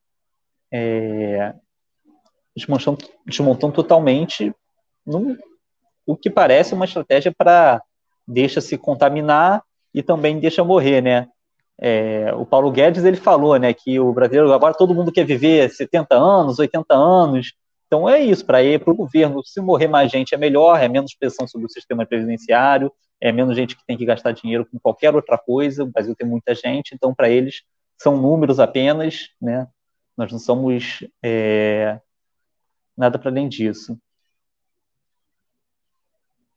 é, 0.71 1.53
desmanchando, 2.55 3.05
desmontando 3.25 3.73
totalmente 3.73 4.53
no, 5.05 5.37
o 6.05 6.15
que 6.15 6.29
parece 6.29 6.73
uma 6.73 6.85
estratégia 6.85 7.33
para 7.37 7.81
deixa 8.25 8.61
se 8.61 8.77
contaminar 8.77 9.61
e 9.93 10.01
também 10.01 10.39
deixa 10.39 10.63
morrer, 10.63 11.01
né? 11.01 11.27
É, 11.83 12.31
o 12.35 12.45
Paulo 12.45 12.71
Guedes 12.71 13.03
ele 13.03 13.17
falou, 13.17 13.57
né, 13.57 13.73
que 13.73 13.99
o 13.99 14.13
brasileiro 14.13 14.53
agora 14.53 14.73
todo 14.73 14.93
mundo 14.93 15.11
quer 15.11 15.25
viver 15.25 15.67
70 15.67 16.15
anos, 16.15 16.59
80 16.59 16.93
anos. 16.93 17.53
Então 17.87 18.07
é 18.07 18.21
isso, 18.21 18.45
para 18.45 18.63
ir 18.63 18.79
para 18.79 18.93
o 18.93 18.95
governo, 18.95 19.43
se 19.43 19.59
morrer 19.59 19.87
mais 19.87 20.11
gente 20.11 20.35
é 20.35 20.37
melhor, 20.37 20.79
é 20.81 20.87
menos 20.87 21.15
pressão 21.15 21.47
sobre 21.47 21.65
o 21.65 21.69
sistema 21.69 22.05
previdenciário, 22.05 22.93
é 23.19 23.31
menos 23.31 23.55
gente 23.55 23.75
que 23.75 23.85
tem 23.85 23.97
que 23.97 24.05
gastar 24.05 24.31
dinheiro 24.31 24.65
com 24.65 24.79
qualquer 24.79 25.13
outra 25.15 25.37
coisa. 25.37 25.83
O 25.83 25.87
Brasil 25.87 26.15
tem 26.15 26.27
muita 26.27 26.55
gente, 26.55 26.93
então 26.93 27.13
para 27.13 27.29
eles 27.29 27.63
são 27.97 28.15
números 28.15 28.59
apenas, 28.59 29.29
né? 29.41 29.67
Nós 30.17 30.31
não 30.31 30.39
somos 30.39 31.05
é, 31.23 31.99
nada 32.95 33.19
para 33.19 33.29
além 33.29 33.49
disso. 33.49 33.97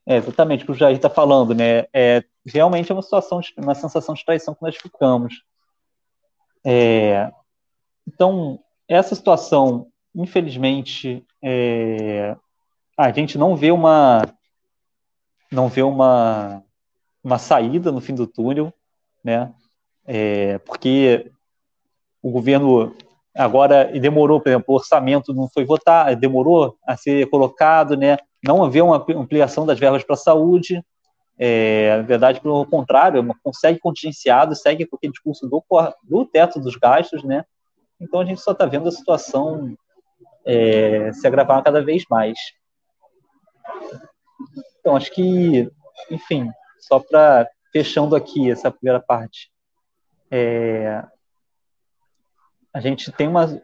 É, 0.06 0.16
exatamente 0.16 0.62
o 0.62 0.66
que 0.66 0.72
o 0.72 0.74
Jair 0.74 0.96
está 0.96 1.08
falando, 1.08 1.54
né? 1.54 1.86
É, 1.92 2.22
realmente 2.46 2.90
é 2.90 2.94
uma 2.94 3.02
situação, 3.02 3.40
de, 3.40 3.54
uma 3.56 3.74
sensação 3.74 4.14
de 4.14 4.24
traição 4.24 4.54
que 4.54 4.62
nós 4.62 4.76
ficamos. 4.76 5.42
É, 6.64 7.32
então, 8.06 8.60
essa 8.86 9.14
situação, 9.14 9.86
infelizmente, 10.14 11.24
é, 11.42 12.36
a 12.96 13.10
gente 13.10 13.38
não 13.38 13.56
vê 13.56 13.70
uma 13.70 14.22
não 15.50 15.68
vê 15.68 15.82
uma, 15.82 16.62
uma 17.22 17.38
saída 17.38 17.92
no 17.92 18.00
fim 18.00 18.14
do 18.14 18.26
túnel, 18.26 18.72
né? 19.22 19.54
É, 20.04 20.58
porque 20.58 21.30
o 22.20 22.30
governo 22.30 22.94
agora 23.34 23.84
demorou, 23.98 24.40
por 24.40 24.48
exemplo, 24.48 24.66
o 24.68 24.76
orçamento 24.76 25.32
não 25.32 25.48
foi 25.48 25.64
votado, 25.64 26.16
demorou 26.16 26.76
a 26.86 26.96
ser 26.96 27.28
colocado, 27.30 27.96
né? 27.96 28.18
Não 28.46 28.62
havia 28.62 28.84
uma 28.84 29.04
ampliação 29.16 29.64
das 29.64 29.78
verbas 29.78 30.04
para 30.04 30.14
a 30.14 30.18
saúde, 30.18 30.84
é, 31.38 31.96
na 31.96 32.02
verdade, 32.02 32.40
pelo 32.40 32.64
contrário, 32.66 33.26
consegue 33.42 33.78
contingenciado, 33.80 34.54
segue 34.54 34.86
com 34.86 34.96
aquele 34.96 35.12
discurso 35.12 35.48
do, 35.48 35.64
do 36.02 36.26
teto 36.26 36.60
dos 36.60 36.76
gastos, 36.76 37.24
né? 37.24 37.44
Então 38.00 38.20
a 38.20 38.24
gente 38.24 38.40
só 38.40 38.52
está 38.52 38.66
vendo 38.66 38.88
a 38.88 38.92
situação 38.92 39.74
é, 40.44 41.12
se 41.12 41.26
agravar 41.26 41.62
cada 41.62 41.82
vez 41.82 42.04
mais. 42.08 42.38
Então, 44.78 44.94
acho 44.94 45.10
que, 45.12 45.70
enfim, 46.10 46.50
só 46.78 47.00
para 47.00 47.48
fechando 47.72 48.14
aqui 48.14 48.50
essa 48.50 48.70
primeira 48.70 49.00
parte, 49.00 49.50
é, 50.30 51.02
a 52.72 52.80
gente 52.80 53.10
tem 53.10 53.26
uma. 53.26 53.60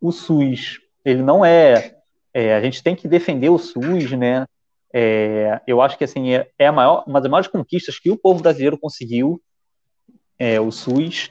O 0.00 0.12
SUS, 0.12 0.80
ele 1.04 1.22
não 1.22 1.44
é, 1.44 1.95
é. 2.36 2.54
A 2.54 2.60
gente 2.60 2.82
tem 2.82 2.94
que 2.94 3.08
defender 3.08 3.48
o 3.48 3.58
SUS, 3.58 4.10
né? 4.12 4.46
É, 4.92 5.60
eu 5.66 5.80
acho 5.80 5.96
que 5.96 6.04
assim 6.04 6.34
é, 6.34 6.48
é, 6.58 6.70
maior, 6.70 7.02
uma 7.06 7.20
das 7.20 7.30
maiores 7.30 7.48
conquistas 7.48 7.98
que 7.98 8.10
o 8.10 8.16
povo 8.16 8.42
brasileiro 8.42 8.78
conseguiu, 8.78 9.40
é, 10.38 10.60
o 10.60 10.70
SUS. 10.70 11.30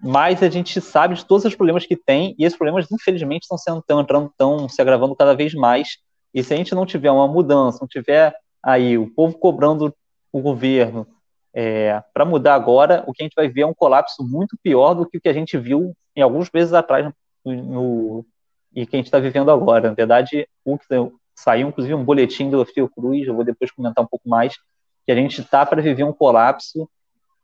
Mas 0.00 0.42
a 0.42 0.48
gente 0.48 0.80
sabe 0.80 1.14
de 1.14 1.24
todos 1.24 1.44
os 1.44 1.54
problemas 1.54 1.86
que 1.86 1.96
tem 1.96 2.34
e 2.38 2.44
esses 2.44 2.56
problemas, 2.56 2.90
infelizmente, 2.90 3.42
estão 3.42 3.58
sendo 3.58 3.82
tão 3.82 4.00
entrando, 4.00 4.32
tão 4.36 4.68
se 4.68 4.80
agravando 4.80 5.14
cada 5.14 5.34
vez 5.34 5.54
mais. 5.54 5.98
E 6.32 6.42
se 6.42 6.52
a 6.54 6.56
gente 6.56 6.74
não 6.74 6.86
tiver 6.86 7.10
uma 7.10 7.28
mudança, 7.28 7.78
não 7.80 7.88
tiver 7.88 8.34
aí 8.62 8.96
o 8.96 9.10
povo 9.14 9.38
cobrando 9.38 9.94
o 10.32 10.40
governo 10.40 11.06
é, 11.54 12.02
para 12.12 12.24
mudar 12.24 12.54
agora, 12.54 13.04
o 13.06 13.12
que 13.12 13.22
a 13.22 13.24
gente 13.24 13.34
vai 13.36 13.48
ver 13.48 13.62
é 13.62 13.66
um 13.66 13.74
colapso 13.74 14.22
muito 14.26 14.56
pior 14.62 14.94
do 14.94 15.06
que 15.06 15.18
o 15.18 15.20
que 15.20 15.28
a 15.28 15.32
gente 15.34 15.56
viu 15.56 15.94
em 16.16 16.22
alguns 16.22 16.50
meses 16.50 16.72
atrás 16.72 17.08
no, 17.44 17.52
no 17.52 18.26
e 18.74 18.86
que 18.86 18.96
a 18.96 18.98
gente 18.98 19.06
está 19.06 19.18
vivendo 19.18 19.50
agora. 19.50 19.88
Na 19.88 19.94
verdade, 19.94 20.48
o 20.64 20.78
que 20.78 20.86
saiu 21.34 21.68
inclusive 21.68 21.94
um 21.94 22.04
boletim 22.04 22.50
do 22.50 22.64
Fiocruz, 22.64 23.26
eu 23.26 23.34
vou 23.34 23.44
depois 23.44 23.70
comentar 23.70 24.04
um 24.04 24.06
pouco 24.06 24.28
mais, 24.28 24.56
que 25.04 25.12
a 25.12 25.14
gente 25.14 25.40
está 25.40 25.64
para 25.64 25.82
viver 25.82 26.04
um 26.04 26.12
colapso 26.12 26.88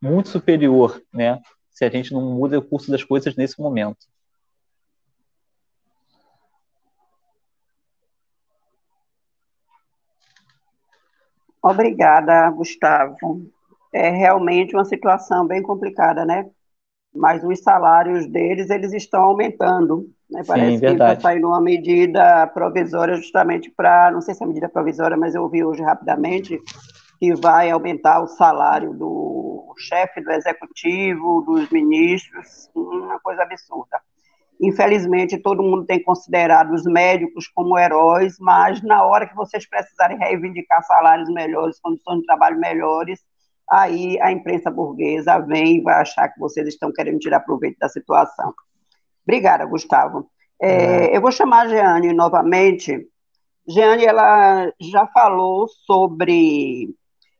muito 0.01 0.29
superior, 0.29 1.01
né? 1.13 1.41
Se 1.71 1.85
a 1.85 1.91
gente 1.91 2.13
não 2.13 2.23
muda 2.23 2.59
o 2.59 2.63
curso 2.63 2.91
das 2.91 3.05
coisas 3.05 3.37
nesse 3.37 3.61
momento. 3.61 4.07
Obrigada, 11.63 12.51
Gustavo. 12.51 13.51
É 13.93 14.09
realmente 14.09 14.75
uma 14.75 14.85
situação 14.85 15.47
bem 15.47 15.63
complicada, 15.63 16.25
né? 16.25 16.51
Mas 17.15 17.43
os 17.43 17.61
salários 17.61 18.27
deles, 18.27 18.71
eles 18.71 18.93
estão 18.93 19.23
aumentando. 19.23 20.09
Né? 20.31 20.43
Parece 20.47 20.79
Sim, 20.79 20.81
que 20.81 20.93
está 20.93 21.19
saindo 21.19 21.49
uma 21.49 21.61
medida 21.61 22.47
provisória 22.49 23.17
justamente 23.17 23.71
para, 23.71 24.11
não 24.11 24.21
sei 24.21 24.35
se 24.35 24.45
é 24.45 24.47
medida 24.47 24.69
provisória, 24.69 25.17
mas 25.17 25.35
eu 25.35 25.43
ouvi 25.43 25.65
hoje 25.65 25.83
rapidamente, 25.83 26.61
que 27.19 27.35
vai 27.35 27.71
aumentar 27.71 28.23
o 28.23 28.29
salário 28.29 28.95
do 28.95 29.75
chefe 29.77 30.21
do 30.21 30.31
executivo, 30.31 31.43
dos 31.43 31.69
ministros, 31.71 32.71
uma 32.75 33.19
coisa 33.21 33.43
absurda. 33.43 34.01
Infelizmente, 34.61 35.39
todo 35.39 35.63
mundo 35.63 35.87
tem 35.87 36.03
considerado 36.03 36.73
os 36.73 36.85
médicos 36.85 37.49
como 37.49 37.79
heróis, 37.79 38.37
mas 38.39 38.83
na 38.83 39.03
hora 39.05 39.27
que 39.27 39.35
vocês 39.35 39.67
precisarem 39.67 40.19
reivindicar 40.19 40.83
salários 40.85 41.31
melhores, 41.33 41.81
condições 41.81 42.21
de 42.21 42.27
trabalho 42.27 42.61
melhores, 42.61 43.21
aí 43.71 44.21
a 44.21 44.33
imprensa 44.33 44.71
burguesa 44.71 45.39
vem 45.39 45.79
e 45.79 45.81
vai 45.81 45.95
achar 45.95 46.29
que 46.29 46.41
vocês 46.41 46.67
estão 46.67 46.93
querendo 46.93 47.19
tirar 47.19 47.41
proveito 47.41 47.79
da 47.79 47.89
situação. 47.89 48.53
Obrigada, 49.23 49.65
Gustavo. 49.65 50.29
É, 50.61 51.17
eu 51.17 51.21
vou 51.21 51.31
chamar 51.31 51.67
a 51.67 51.69
Jeane 51.69 52.13
novamente. 52.13 53.07
Jeane, 53.69 54.05
ela 54.05 54.73
já 54.81 55.07
falou 55.07 55.69
sobre 55.69 56.89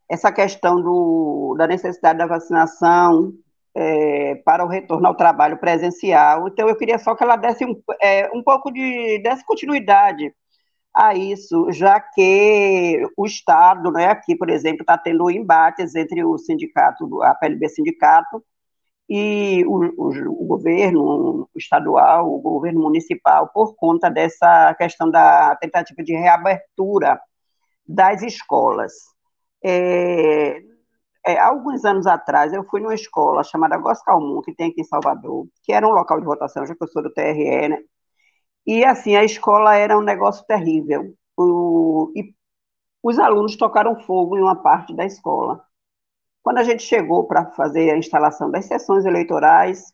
essa 0.09 0.31
questão 0.31 0.81
do, 0.81 1.55
da 1.57 1.67
necessidade 1.67 2.19
da 2.19 2.25
vacinação 2.25 3.33
é, 3.75 4.35
para 4.43 4.63
o 4.65 4.67
retorno 4.67 5.07
ao 5.07 5.15
trabalho 5.15 5.57
presencial. 5.57 6.47
Então, 6.47 6.67
eu 6.67 6.75
queria 6.75 6.97
só 6.97 7.15
que 7.15 7.23
ela 7.23 7.35
desse 7.35 7.65
um, 7.65 7.81
é, 8.01 8.29
um 8.33 8.43
pouco 8.43 8.71
de 8.71 9.19
desse 9.19 9.45
continuidade 9.45 10.33
a 10.93 11.13
isso, 11.15 11.71
já 11.71 11.99
que 11.99 13.01
o 13.17 13.25
Estado, 13.25 13.91
né, 13.91 14.07
aqui, 14.07 14.35
por 14.35 14.49
exemplo, 14.49 14.81
está 14.81 14.97
tendo 14.97 15.29
embates 15.31 15.95
entre 15.95 16.23
o 16.23 16.37
sindicato, 16.37 17.21
a 17.23 17.33
PLB 17.35 17.69
Sindicato, 17.69 18.43
e 19.09 19.65
o, 19.65 19.77
o, 19.97 20.43
o, 20.43 20.45
governo 20.45 21.49
estadual, 21.55 22.33
o 22.33 22.39
governo 22.39 22.81
municipal, 22.81 23.49
por 23.53 23.75
conta 23.75 24.09
dessa 24.09 24.73
questão 24.75 25.09
da 25.11 25.55
tentativa 25.57 26.01
de 26.01 26.13
reabertura 26.13 27.19
das 27.85 28.21
escolas. 28.21 28.93
É, 29.63 30.61
é, 31.25 31.37
alguns 31.39 31.83
anos 31.85 32.07
atrás, 32.07 32.53
eu 32.53 32.63
fui 32.63 32.81
numa 32.81 32.95
escola 32.95 33.43
chamada 33.43 33.77
Goscalmun, 33.77 34.41
que 34.41 34.55
tem 34.55 34.71
aqui 34.71 34.81
em 34.81 34.85
Salvador, 34.85 35.45
que 35.63 35.73
era 35.73 35.87
um 35.87 35.91
local 35.91 36.19
de 36.19 36.25
votação, 36.25 36.65
já 36.65 36.73
que 36.73 36.83
eu 36.83 36.87
sou 36.87 37.03
do 37.03 37.13
TRE, 37.13 37.69
né? 37.69 37.79
E, 38.65 38.83
assim, 38.85 39.15
a 39.15 39.23
escola 39.23 39.75
era 39.75 39.97
um 39.97 40.01
negócio 40.03 40.45
terrível. 40.45 41.13
O, 41.37 42.11
e 42.15 42.33
os 43.03 43.19
alunos 43.19 43.57
tocaram 43.57 43.99
fogo 44.01 44.37
em 44.37 44.41
uma 44.41 44.61
parte 44.61 44.95
da 44.95 45.05
escola. 45.05 45.63
Quando 46.43 46.59
a 46.59 46.63
gente 46.63 46.83
chegou 46.83 47.27
para 47.27 47.51
fazer 47.51 47.91
a 47.91 47.97
instalação 47.97 48.51
das 48.51 48.65
sessões 48.65 49.05
eleitorais, 49.05 49.93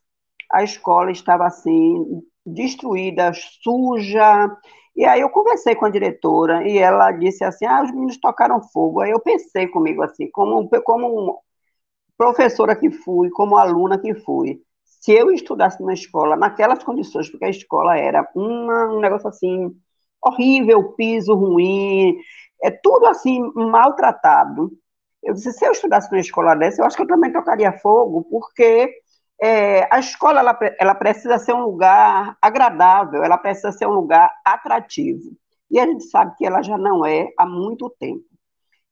a 0.51 0.63
escola 0.63 1.11
estava 1.11 1.45
assim, 1.45 2.21
destruída, 2.45 3.31
suja. 3.33 4.57
E 4.95 5.05
aí 5.05 5.21
eu 5.21 5.29
conversei 5.29 5.75
com 5.75 5.85
a 5.85 5.89
diretora 5.89 6.67
e 6.67 6.77
ela 6.77 7.11
disse 7.11 7.43
assim: 7.43 7.65
ah, 7.65 7.83
os 7.83 7.91
meninos 7.91 8.17
tocaram 8.19 8.61
fogo. 8.61 9.01
Aí 9.01 9.11
eu 9.11 9.19
pensei 9.19 9.67
comigo 9.67 10.01
assim, 10.03 10.29
como, 10.31 10.69
como 10.83 11.41
professora 12.17 12.75
que 12.75 12.91
fui, 12.91 13.29
como 13.31 13.57
aluna 13.57 13.99
que 13.99 14.15
fui, 14.15 14.61
se 15.07 15.13
eu 15.13 15.31
estudasse 15.31 15.79
numa 15.79 15.93
escola 15.93 16.35
naquelas 16.35 16.83
condições, 16.83 17.29
porque 17.29 17.45
a 17.45 17.49
escola 17.49 17.97
era 17.97 18.29
uma, 18.35 18.93
um 18.93 18.99
negócio 18.99 19.29
assim 19.29 19.73
horrível, 20.21 20.83
piso 20.95 21.33
ruim, 21.33 22.17
é 22.61 22.69
tudo 22.69 23.05
assim 23.05 23.39
maltratado. 23.55 24.69
Eu 25.23 25.33
disse, 25.33 25.53
se 25.53 25.65
eu 25.65 25.71
estudasse 25.71 26.11
numa 26.11 26.19
escola 26.19 26.55
dessa, 26.55 26.81
eu 26.81 26.85
acho 26.85 26.97
que 26.97 27.03
eu 27.03 27.07
também 27.07 27.31
tocaria 27.31 27.71
fogo, 27.79 28.27
porque 28.29 28.95
é, 29.41 29.87
a 29.89 29.97
escola 29.97 30.41
ela, 30.41 30.59
ela 30.77 30.93
precisa 30.93 31.39
ser 31.39 31.53
um 31.53 31.63
lugar 31.63 32.37
agradável, 32.41 33.23
ela 33.23 33.37
precisa 33.37 33.71
ser 33.71 33.87
um 33.87 33.93
lugar 33.93 34.29
atrativo. 34.43 35.31
E 35.71 35.79
a 35.79 35.85
gente 35.85 36.03
sabe 36.03 36.35
que 36.35 36.45
ela 36.45 36.61
já 36.61 36.77
não 36.77 37.05
é 37.05 37.29
há 37.37 37.45
muito 37.45 37.89
tempo. 37.97 38.25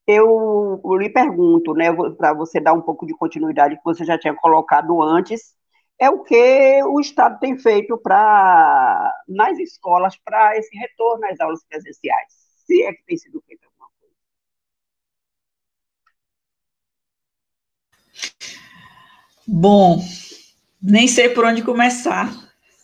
Eu, 0.07 0.79
eu 0.81 0.95
lhe 0.95 1.09
pergunto, 1.09 1.73
né, 1.73 1.91
para 2.17 2.33
você 2.33 2.61
dar 2.61 2.71
um 2.71 2.81
pouco 2.81 3.05
de 3.05 3.13
continuidade 3.13 3.75
que 3.75 3.83
você 3.83 4.05
já 4.05 4.17
tinha 4.17 4.33
colocado 4.33 5.03
antes, 5.03 5.55
é 5.99 6.09
o 6.09 6.23
que 6.23 6.83
o 6.83 6.99
Estado 6.99 7.39
tem 7.39 7.57
feito 7.57 7.97
para 7.97 9.13
nas 9.27 9.57
escolas 9.59 10.17
para 10.17 10.57
esse 10.57 10.75
retorno 10.77 11.25
às 11.27 11.39
aulas 11.39 11.63
presenciais, 11.67 12.33
se 12.65 12.83
é 12.83 12.93
que 12.93 13.05
tem 13.05 13.17
sido 13.17 13.41
feito 13.47 13.65
Bom, 19.47 20.03
nem 20.81 21.07
sei 21.07 21.29
por 21.29 21.45
onde 21.45 21.61
começar, 21.61 22.33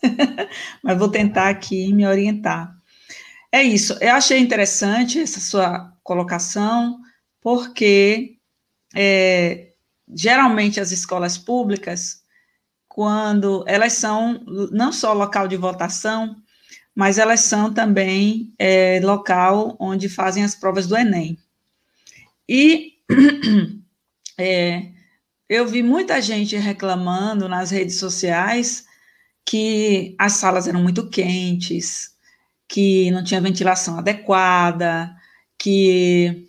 mas 0.83 0.97
vou 0.97 1.09
tentar 1.09 1.49
aqui 1.49 1.91
me 1.91 2.05
orientar. 2.05 2.71
É 3.51 3.63
isso, 3.63 3.97
eu 3.99 4.13
achei 4.13 4.39
interessante 4.39 5.19
essa 5.19 5.39
sua 5.39 5.91
colocação, 6.03 6.99
porque 7.41 8.37
é, 8.95 9.73
geralmente 10.07 10.79
as 10.79 10.91
escolas 10.91 11.37
públicas, 11.37 12.20
quando 12.93 13.63
elas 13.67 13.93
são 13.93 14.43
não 14.69 14.91
só 14.91 15.13
local 15.13 15.47
de 15.47 15.55
votação, 15.55 16.35
mas 16.93 17.17
elas 17.17 17.39
são 17.39 17.73
também 17.73 18.53
é, 18.59 18.99
local 19.01 19.77
onde 19.79 20.09
fazem 20.09 20.43
as 20.43 20.55
provas 20.55 20.87
do 20.87 20.97
Enem. 20.97 21.37
E 22.47 22.95
é, 24.37 24.89
eu 25.47 25.65
vi 25.65 25.81
muita 25.81 26.21
gente 26.21 26.57
reclamando 26.57 27.47
nas 27.47 27.71
redes 27.71 27.97
sociais 27.97 28.85
que 29.45 30.13
as 30.19 30.33
salas 30.33 30.67
eram 30.67 30.81
muito 30.81 31.07
quentes, 31.07 32.11
que 32.67 33.09
não 33.11 33.23
tinha 33.23 33.39
ventilação 33.39 33.97
adequada, 33.97 35.15
que 35.57 36.45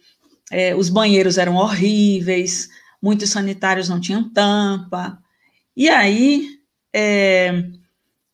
é, 0.50 0.74
os 0.74 0.88
banheiros 0.88 1.38
eram 1.38 1.54
horríveis, 1.54 2.68
muitos 3.00 3.30
sanitários 3.30 3.88
não 3.88 4.00
tinham 4.00 4.28
tampa. 4.28 5.21
E 5.76 5.88
aí, 5.88 6.60
é, 6.92 7.64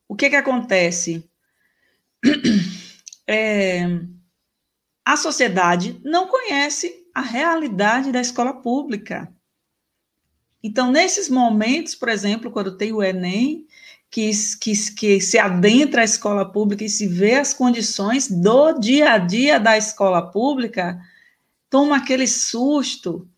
o 0.09 0.17
que 0.17 0.31
que 0.31 0.37
acontece? 0.37 1.29
É, 3.31 3.85
a 5.05 5.15
sociedade 5.15 6.01
não 6.03 6.27
conhece 6.29 7.07
a 7.15 7.21
realidade 7.21 8.11
da 8.11 8.23
escola 8.23 8.55
pública. 8.55 9.31
Então, 10.63 10.91
nesses 10.91 11.29
momentos, 11.29 11.95
por 11.95 12.09
exemplo, 12.09 12.51
quando 12.51 12.79
tem 12.79 12.91
o 12.91 13.03
Enem, 13.03 13.67
que, 14.11 14.31
que, 14.59 14.95
que 14.95 15.21
se 15.21 15.39
adentra 15.39 16.01
a 16.01 16.05
escola 16.05 16.51
pública 16.51 16.85
e 16.85 16.89
se 16.89 17.07
vê 17.07 17.35
as 17.35 17.53
condições 17.53 18.31
do 18.31 18.73
dia 18.79 19.13
a 19.13 19.19
dia 19.19 19.61
da 19.61 19.77
escola 19.77 20.31
pública, 20.31 20.99
toma 21.69 21.97
aquele 21.99 22.27
susto, 22.27 23.29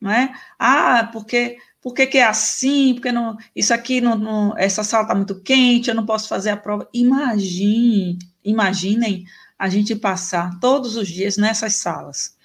não 0.00 0.10
é? 0.10 0.32
Ah, 0.58 1.10
porque 1.12 1.58
por 1.82 1.94
que, 1.94 2.06
que, 2.06 2.18
é 2.18 2.24
assim? 2.24 2.94
Porque 2.94 3.10
não, 3.10 3.36
isso 3.56 3.72
aqui, 3.72 4.00
não, 4.00 4.16
não 4.16 4.58
essa 4.58 4.84
sala 4.84 5.04
está 5.04 5.14
muito 5.14 5.40
quente, 5.40 5.88
eu 5.88 5.94
não 5.94 6.04
posso 6.04 6.28
fazer 6.28 6.50
a 6.50 6.56
prova. 6.56 6.88
Imagine, 6.92 8.18
imaginem 8.44 9.24
a 9.58 9.68
gente 9.68 9.96
passar 9.96 10.58
todos 10.60 10.96
os 10.96 11.08
dias 11.08 11.36
nessas 11.36 11.76
salas. 11.76 12.36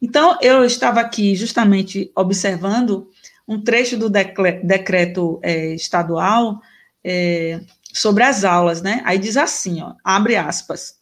Então, 0.00 0.38
eu 0.40 0.64
estava 0.64 1.00
aqui 1.00 1.34
justamente 1.34 2.10
observando 2.14 3.10
um 3.46 3.60
trecho 3.60 3.96
do 3.96 4.10
decreto 4.10 5.40
é, 5.42 5.74
estadual 5.74 6.60
é, 7.02 7.60
sobre 7.92 8.22
as 8.22 8.44
aulas, 8.44 8.82
né? 8.82 9.02
Aí 9.04 9.18
diz 9.18 9.36
assim, 9.36 9.82
ó, 9.82 9.94
abre 10.04 10.36
aspas. 10.36 10.98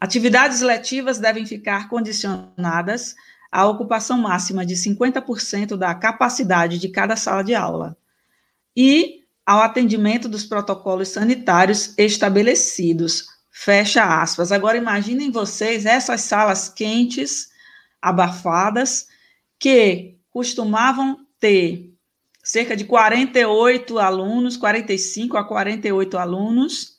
Atividades 0.00 0.60
letivas 0.60 1.18
devem 1.18 1.46
ficar 1.46 1.88
condicionadas 1.88 3.14
à 3.56 3.64
ocupação 3.64 4.18
máxima 4.18 4.66
de 4.66 4.74
50% 4.74 5.78
da 5.78 5.94
capacidade 5.94 6.78
de 6.78 6.90
cada 6.90 7.16
sala 7.16 7.42
de 7.42 7.54
aula 7.54 7.96
e 8.76 9.22
ao 9.46 9.62
atendimento 9.62 10.28
dos 10.28 10.44
protocolos 10.44 11.08
sanitários 11.08 11.94
estabelecidos. 11.96 13.28
Fecha 13.50 14.20
aspas. 14.20 14.52
Agora 14.52 14.76
imaginem 14.76 15.30
vocês 15.30 15.86
essas 15.86 16.20
salas 16.20 16.68
quentes, 16.68 17.48
abafadas, 18.02 19.08
que 19.58 20.18
costumavam 20.28 21.24
ter 21.40 21.94
cerca 22.44 22.76
de 22.76 22.84
48 22.84 23.98
alunos, 23.98 24.58
45 24.58 25.38
a 25.38 25.44
48 25.44 26.18
alunos, 26.18 26.98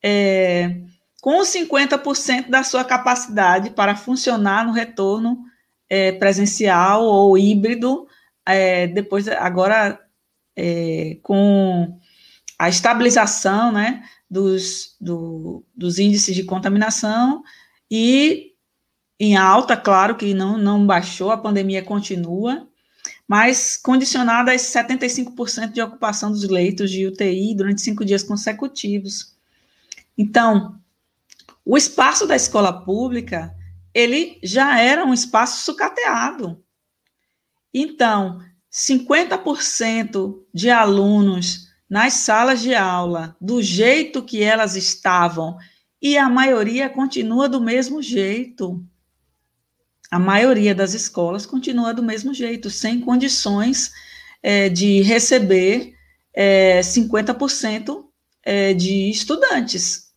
é, 0.00 0.76
com 1.20 1.40
50% 1.40 2.50
da 2.50 2.62
sua 2.62 2.84
capacidade 2.84 3.70
para 3.70 3.96
funcionar 3.96 4.64
no 4.64 4.70
retorno 4.70 5.48
é, 5.88 6.12
presencial 6.12 7.04
ou 7.04 7.36
híbrido, 7.36 8.06
é, 8.46 8.86
depois, 8.86 9.28
agora, 9.28 10.00
é, 10.56 11.18
com 11.22 11.98
a 12.58 12.68
estabilização 12.68 13.72
né, 13.72 14.02
dos, 14.30 14.96
do, 15.00 15.64
dos 15.74 15.98
índices 15.98 16.34
de 16.34 16.44
contaminação 16.44 17.42
e 17.90 18.52
em 19.20 19.36
alta, 19.36 19.76
claro 19.76 20.16
que 20.16 20.32
não, 20.32 20.56
não 20.56 20.86
baixou, 20.86 21.30
a 21.30 21.36
pandemia 21.36 21.82
continua, 21.82 22.68
mas 23.26 23.76
condicionada 23.76 24.50
a 24.50 24.54
esse 24.54 24.72
75% 24.76 25.72
de 25.72 25.82
ocupação 25.82 26.30
dos 26.30 26.44
leitos 26.44 26.90
de 26.90 27.06
UTI 27.06 27.54
durante 27.54 27.80
cinco 27.80 28.04
dias 28.04 28.22
consecutivos. 28.22 29.36
Então, 30.16 30.78
o 31.64 31.76
espaço 31.76 32.26
da 32.26 32.36
escola 32.36 32.72
pública, 32.72 33.54
ele 33.98 34.38
já 34.44 34.80
era 34.80 35.04
um 35.04 35.12
espaço 35.12 35.64
sucateado. 35.64 36.62
Então, 37.74 38.40
50% 38.72 40.38
de 40.54 40.70
alunos 40.70 41.66
nas 41.90 42.12
salas 42.14 42.60
de 42.60 42.74
aula, 42.74 43.36
do 43.40 43.60
jeito 43.60 44.22
que 44.22 44.40
elas 44.40 44.76
estavam, 44.76 45.58
e 46.00 46.16
a 46.16 46.28
maioria 46.28 46.88
continua 46.88 47.48
do 47.48 47.60
mesmo 47.60 48.00
jeito. 48.00 48.84
a 50.10 50.18
maioria 50.18 50.74
das 50.74 50.94
escolas 50.94 51.44
continua 51.44 51.92
do 51.92 52.02
mesmo 52.02 52.32
jeito, 52.32 52.70
sem 52.70 53.00
condições 53.00 53.92
é, 54.42 54.68
de 54.70 55.02
receber 55.02 55.92
é, 56.32 56.80
50% 56.80 58.04
é, 58.42 58.72
de 58.72 59.10
estudantes. 59.10 60.07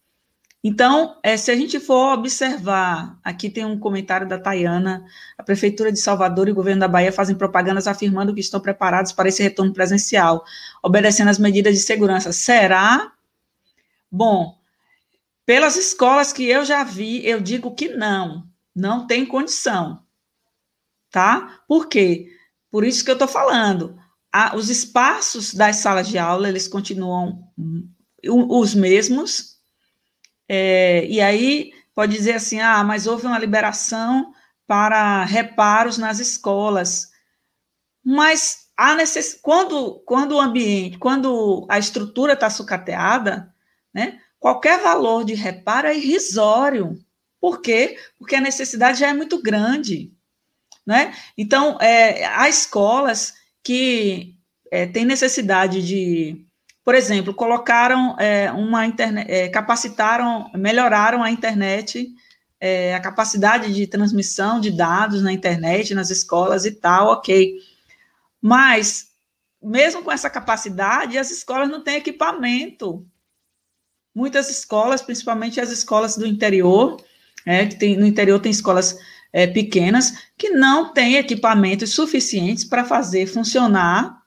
Então, 0.64 1.18
é, 1.24 1.36
se 1.38 1.50
a 1.50 1.56
gente 1.56 1.80
for 1.80 2.14
observar, 2.14 3.20
aqui 3.24 3.50
tem 3.50 3.66
um 3.66 3.80
comentário 3.80 4.28
da 4.28 4.38
Tayana, 4.38 5.04
a 5.36 5.42
Prefeitura 5.42 5.92
de 5.92 6.00
Salvador 6.00 6.48
e 6.48 6.52
o 6.52 6.56
governo 6.56 6.82
da 6.82 6.88
Bahia 6.88 7.12
fazem 7.12 7.36
propagandas 7.36 7.88
afirmando 7.88 8.34
que 8.34 8.42
estão 8.42 8.60
preparados 8.60 9.12
para 9.12 9.28
esse 9.28 9.42
retorno 9.42 9.74
presencial, 9.74 10.46
obedecendo 10.84 11.30
às 11.30 11.40
medidas 11.40 11.74
de 11.74 11.82
segurança. 11.82 12.32
Será? 12.32 13.12
Bom, 14.12 14.56
pelas 15.48 15.76
escolas 15.76 16.32
que 16.32 16.46
eu 16.48 16.64
já 16.64 16.84
vi, 16.84 17.26
eu 17.28 17.42
digo 17.42 17.74
que 17.74 17.90
não, 17.90 18.48
não 18.76 19.08
tem 19.08 19.26
condição, 19.26 20.04
tá? 21.10 21.60
Por 21.68 21.88
quê? 21.88 22.28
Por 22.70 22.84
isso 22.84 23.04
que 23.04 23.10
eu 23.10 23.16
estou 23.16 23.28
falando. 23.28 24.00
A, 24.32 24.56
os 24.56 24.70
espaços 24.70 25.56
das 25.56 25.78
salas 25.78 26.08
de 26.08 26.20
aula, 26.20 26.48
eles 26.48 26.68
continuam 26.68 27.48
os 28.24 28.76
mesmos, 28.76 29.60
é, 30.54 31.06
e 31.06 31.22
aí 31.22 31.72
pode 31.96 32.12
dizer 32.12 32.34
assim, 32.34 32.60
ah, 32.60 32.84
mas 32.84 33.08
houve 33.08 33.26
uma 33.26 33.40
liberação 33.40 34.34
para 34.68 35.24
reparos 35.24 35.98
nas 35.98 36.20
escolas, 36.20 37.10
mas 38.04 38.68
há 38.76 38.94
necess... 38.94 39.40
quando, 39.42 40.02
quando 40.06 40.34
o 40.34 40.42
ambiente, 40.42 40.98
quando 40.98 41.66
a 41.70 41.80
estrutura 41.80 42.34
está 42.34 42.50
sucateada, 42.50 43.56
né, 43.94 44.20
qualquer 44.38 44.82
valor 44.82 45.24
de 45.24 45.36
reparo 45.36 45.88
é 45.88 45.96
irrisório. 45.96 47.00
Por 47.40 47.62
quê? 47.62 47.98
Porque 48.20 48.36
a 48.36 48.42
necessidade 48.42 49.00
já 49.00 49.08
é 49.08 49.14
muito 49.14 49.42
grande. 49.42 50.12
Né? 50.86 51.16
Então, 51.38 51.78
é, 51.80 52.26
há 52.26 52.50
escolas 52.50 53.36
que 53.64 54.36
é, 54.70 54.86
têm 54.86 55.06
necessidade 55.06 55.82
de 55.82 56.46
por 56.84 56.96
exemplo, 56.96 57.34
colocaram 57.34 58.16
é, 58.20 58.52
uma 58.52 58.86
internet, 58.86 59.30
é, 59.30 59.48
capacitaram, 59.50 60.50
melhoraram 60.56 61.24
a 61.24 61.30
internet, 61.30 62.12
é, 62.60 62.96
a 62.96 63.00
capacidade 63.00 63.74
de 63.74 63.86
transmissão 63.86 64.60
de 64.60 64.72
dados 64.72 65.22
na 65.22 65.32
internet, 65.32 65.94
nas 65.94 66.10
escolas 66.10 66.66
e 66.66 66.72
tal, 66.72 67.10
ok. 67.10 67.56
Mas, 68.42 69.12
mesmo 69.62 70.04
com 70.04 70.12
essa 70.12 70.30
capacidade, 70.30 71.18
as 71.18 71.30
escolas 71.30 71.70
não 71.70 71.84
têm 71.84 71.98
equipamento. 71.98 73.06
Muitas 74.14 74.50
escolas, 74.50 75.02
principalmente 75.02 75.62
as 75.62 75.72
escolas 75.72 76.18
do 76.18 76.26
interior, 76.26 76.98
é, 77.46 77.66
que 77.66 77.76
tem, 77.76 77.96
no 77.96 78.08
interior 78.08 78.40
tem 78.40 78.52
escolas 78.52 78.98
é, 79.32 79.46
pequenas, 79.46 80.14
que 80.36 80.50
não 80.50 80.92
têm 80.92 81.16
equipamentos 81.16 81.94
suficientes 81.94 82.64
para 82.66 82.84
fazer 82.84 83.28
funcionar 83.28 84.21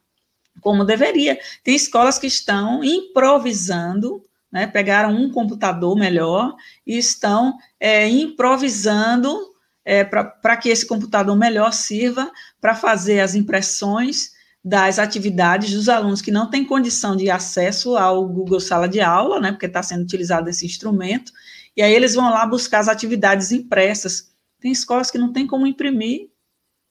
como 0.64 0.82
deveria. 0.82 1.38
Tem 1.62 1.76
escolas 1.76 2.18
que 2.18 2.26
estão 2.26 2.82
improvisando, 2.82 4.24
né, 4.50 4.66
pegaram 4.66 5.14
um 5.14 5.30
computador 5.30 5.94
melhor 5.94 6.56
e 6.86 6.96
estão 6.96 7.58
é, 7.78 8.08
improvisando 8.08 9.38
é, 9.84 10.02
para 10.02 10.56
que 10.56 10.70
esse 10.70 10.86
computador 10.86 11.36
melhor 11.36 11.70
sirva 11.74 12.32
para 12.58 12.74
fazer 12.74 13.20
as 13.20 13.34
impressões 13.34 14.32
das 14.64 14.98
atividades 14.98 15.74
dos 15.74 15.90
alunos 15.90 16.22
que 16.22 16.30
não 16.30 16.48
têm 16.48 16.64
condição 16.64 17.14
de 17.14 17.28
acesso 17.28 17.98
ao 17.98 18.26
Google 18.26 18.58
Sala 18.58 18.88
de 18.88 19.02
Aula, 19.02 19.38
né, 19.38 19.52
porque 19.52 19.66
está 19.66 19.82
sendo 19.82 20.02
utilizado 20.02 20.48
esse 20.48 20.64
instrumento, 20.64 21.30
e 21.76 21.82
aí 21.82 21.92
eles 21.92 22.14
vão 22.14 22.30
lá 22.30 22.46
buscar 22.46 22.78
as 22.78 22.88
atividades 22.88 23.52
impressas. 23.52 24.32
Tem 24.58 24.72
escolas 24.72 25.10
que 25.10 25.18
não 25.18 25.30
tem 25.30 25.46
como 25.46 25.66
imprimir 25.66 26.30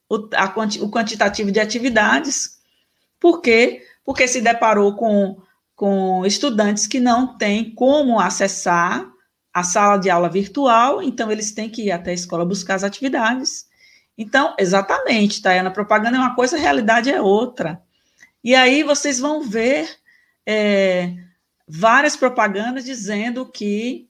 o, 0.07 0.30
a, 0.36 0.53
o 0.84 0.91
quantitativo 0.91 1.51
de 1.51 1.59
atividades, 1.59 2.61
por 3.24 3.39
quê? 3.39 3.82
Porque 4.03 4.28
se 4.28 4.41
deparou 4.41 4.97
com, 4.97 5.41
com 5.74 6.26
estudantes 6.26 6.86
que 6.86 6.99
não 6.99 7.38
têm 7.38 7.74
como 7.74 8.19
acessar 8.19 9.09
a 9.53 9.63
sala 9.63 9.95
de 9.95 10.09
aula 10.09 10.28
virtual, 10.28 11.01
então 11.01 11.32
eles 11.32 11.53
têm 11.53 11.69
que 11.69 11.84
ir 11.84 11.91
até 11.91 12.11
a 12.11 12.13
escola 12.13 12.43
buscar 12.43 12.76
as 12.76 12.84
atividades. 12.84 13.65
Então, 14.17 14.53
exatamente, 14.59 15.41
Tayana, 15.41 15.71
propaganda 15.71 16.17
é 16.17 16.19
uma 16.19 16.36
coisa, 16.36 16.57
realidade 16.57 17.09
é 17.09 17.21
outra. 17.21 17.82
E 18.43 18.53
aí 18.53 18.84
vocês 18.84 19.19
vão 19.19 19.41
ver 19.41 19.88
é, 20.45 21.13
várias 21.65 22.17
propagandas 22.17 22.84
dizendo 22.84 23.45
que 23.45 24.09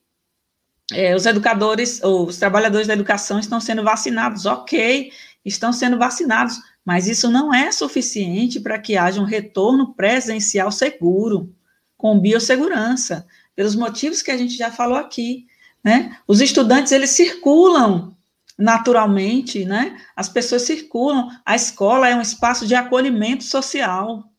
é, 0.92 1.16
os 1.16 1.28
educadores, 1.28 2.02
ou 2.02 2.26
os 2.26 2.38
trabalhadores 2.38 2.88
da 2.88 2.96
educação 2.96 3.38
estão 3.38 3.62
sendo 3.62 3.84
vacinados. 3.84 4.48
Ok, 4.48 5.12
estão 5.46 5.72
sendo 5.72 6.00
vacinados, 6.00 6.60
mas 6.86 7.08
isso 7.08 7.30
não 7.30 7.54
é 7.54 7.72
suficiente 7.72 8.60
para 8.60 8.78
que 8.78 8.98
haja 8.98 9.22
um 9.22 9.26
retorno 9.26 9.94
presencial 9.94 10.72
seguro, 10.72 11.54
com 11.98 12.20
biossegurança, 12.20 13.26
pelos 13.56 13.76
motivos 13.76 14.22
que 14.22 14.32
a 14.32 14.38
gente 14.38 14.58
já 14.58 14.72
falou 14.72 14.98
aqui. 14.98 15.48
Né? 15.84 16.18
Os 16.28 16.42
estudantes, 16.42 16.92
eles 16.92 17.12
circulam 17.12 18.14
naturalmente, 18.58 19.66
né? 19.66 20.00
As 20.16 20.30
pessoas 20.30 20.62
circulam. 20.64 21.30
A 21.46 21.56
escola 21.56 22.08
é 22.08 22.16
um 22.16 22.22
espaço 22.22 22.68
de 22.68 22.76
acolhimento 22.76 23.44
social. 23.44 24.30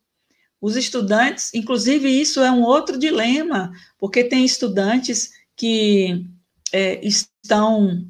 Os 0.61 0.77
estudantes, 0.77 1.53
inclusive, 1.53 2.09
isso 2.09 2.41
é 2.41 2.51
um 2.51 2.63
outro 2.63 2.99
dilema, 2.99 3.73
porque 3.99 4.25
tem 4.25 4.45
estudantes 4.45 5.33
que 5.57 6.25
é, 6.73 7.05
estão 7.07 8.07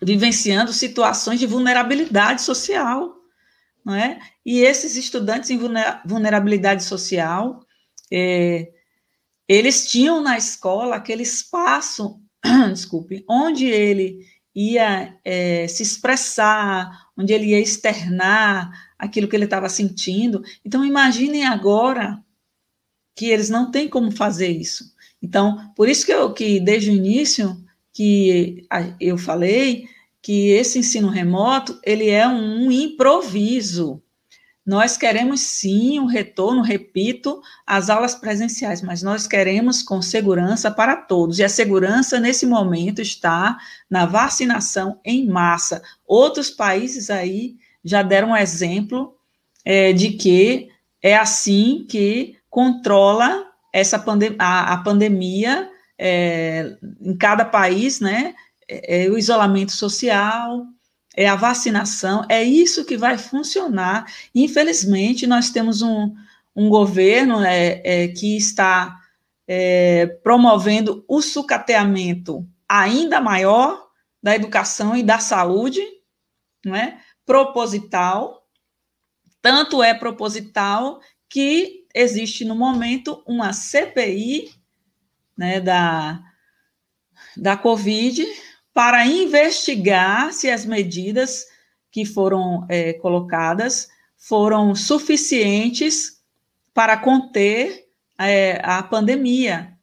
vivenciando 0.00 0.72
situações 0.72 1.40
de 1.40 1.46
vulnerabilidade 1.46 2.42
social 2.42 3.17
não 3.88 3.94
é? 3.94 4.20
E 4.44 4.60
esses 4.60 4.96
estudantes 4.96 5.48
em 5.48 5.58
vulnerabilidade 6.04 6.84
social, 6.84 7.64
é, 8.12 8.70
eles 9.48 9.90
tinham 9.90 10.22
na 10.22 10.36
escola 10.36 10.96
aquele 10.96 11.22
espaço, 11.22 12.20
desculpe, 12.70 13.24
onde 13.26 13.64
ele 13.64 14.26
ia 14.54 15.18
é, 15.24 15.66
se 15.68 15.82
expressar, 15.82 17.08
onde 17.16 17.32
ele 17.32 17.46
ia 17.46 17.60
externar 17.60 18.70
aquilo 18.98 19.26
que 19.26 19.34
ele 19.34 19.46
estava 19.46 19.70
sentindo. 19.70 20.42
Então, 20.62 20.84
imaginem 20.84 21.46
agora 21.46 22.22
que 23.16 23.30
eles 23.30 23.48
não 23.48 23.70
têm 23.70 23.88
como 23.88 24.10
fazer 24.10 24.48
isso. 24.48 24.92
Então, 25.22 25.72
por 25.74 25.88
isso 25.88 26.04
que, 26.04 26.12
eu, 26.12 26.34
que 26.34 26.60
desde 26.60 26.90
o 26.90 26.92
início 26.92 27.56
que 27.94 28.66
eu 29.00 29.16
falei 29.16 29.88
que 30.28 30.50
esse 30.50 30.78
ensino 30.78 31.08
remoto 31.08 31.80
ele 31.82 32.10
é 32.10 32.28
um 32.28 32.70
improviso. 32.70 34.02
Nós 34.66 34.94
queremos 34.94 35.40
sim 35.40 35.98
um 35.98 36.04
retorno, 36.04 36.60
repito, 36.60 37.40
às 37.66 37.88
aulas 37.88 38.14
presenciais, 38.14 38.82
mas 38.82 39.02
nós 39.02 39.26
queremos 39.26 39.82
com 39.82 40.02
segurança 40.02 40.70
para 40.70 40.96
todos. 40.96 41.38
E 41.38 41.44
a 41.44 41.48
segurança 41.48 42.20
nesse 42.20 42.44
momento 42.44 43.00
está 43.00 43.56
na 43.88 44.04
vacinação 44.04 45.00
em 45.02 45.26
massa. 45.26 45.82
Outros 46.06 46.50
países 46.50 47.08
aí 47.08 47.56
já 47.82 48.02
deram 48.02 48.32
um 48.32 48.36
exemplo 48.36 49.14
é, 49.64 49.94
de 49.94 50.10
que 50.10 50.68
é 51.02 51.16
assim 51.16 51.86
que 51.88 52.36
controla 52.50 53.46
essa 53.72 53.98
pandem 53.98 54.36
a, 54.38 54.74
a 54.74 54.76
pandemia 54.76 55.70
é, 55.98 56.76
em 57.00 57.16
cada 57.16 57.46
país, 57.46 57.98
né? 57.98 58.34
É, 58.68 59.04
é 59.04 59.10
o 59.10 59.16
isolamento 59.16 59.72
social, 59.72 60.66
é 61.16 61.26
a 61.26 61.34
vacinação, 61.34 62.24
é 62.28 62.42
isso 62.42 62.84
que 62.84 62.96
vai 62.96 63.18
funcionar. 63.18 64.06
Infelizmente, 64.34 65.26
nós 65.26 65.50
temos 65.50 65.82
um, 65.82 66.14
um 66.54 66.68
governo 66.68 67.42
é, 67.42 67.80
é, 67.84 68.08
que 68.08 68.36
está 68.36 69.00
é, 69.46 70.06
promovendo 70.22 71.04
o 71.08 71.20
sucateamento 71.22 72.46
ainda 72.68 73.20
maior 73.20 73.88
da 74.22 74.34
educação 74.34 74.96
e 74.96 75.02
da 75.02 75.18
saúde, 75.18 75.80
não 76.64 76.76
é? 76.76 77.00
proposital, 77.24 78.46
tanto 79.40 79.82
é 79.82 79.94
proposital 79.94 81.00
que 81.28 81.86
existe 81.94 82.44
no 82.44 82.54
momento 82.54 83.22
uma 83.26 83.52
CPI 83.52 84.50
né, 85.36 85.60
da, 85.60 86.22
da 87.36 87.56
Covid, 87.56 88.26
para 88.78 89.04
investigar 89.04 90.32
se 90.32 90.48
as 90.48 90.64
medidas 90.64 91.46
que 91.90 92.04
foram 92.04 92.64
é, 92.68 92.92
colocadas 92.92 93.88
foram 94.16 94.72
suficientes 94.72 96.22
para 96.72 96.96
conter 96.96 97.88
é, 98.16 98.60
a 98.62 98.80
pandemia. 98.80 99.76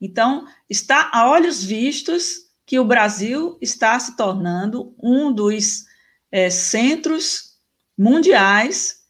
Então, 0.00 0.46
está 0.70 1.10
a 1.12 1.28
olhos 1.28 1.62
vistos 1.62 2.48
que 2.64 2.78
o 2.78 2.84
Brasil 2.86 3.58
está 3.60 4.00
se 4.00 4.16
tornando 4.16 4.94
um 4.98 5.30
dos 5.30 5.84
é, 6.32 6.48
centros 6.48 7.58
mundiais 7.98 9.00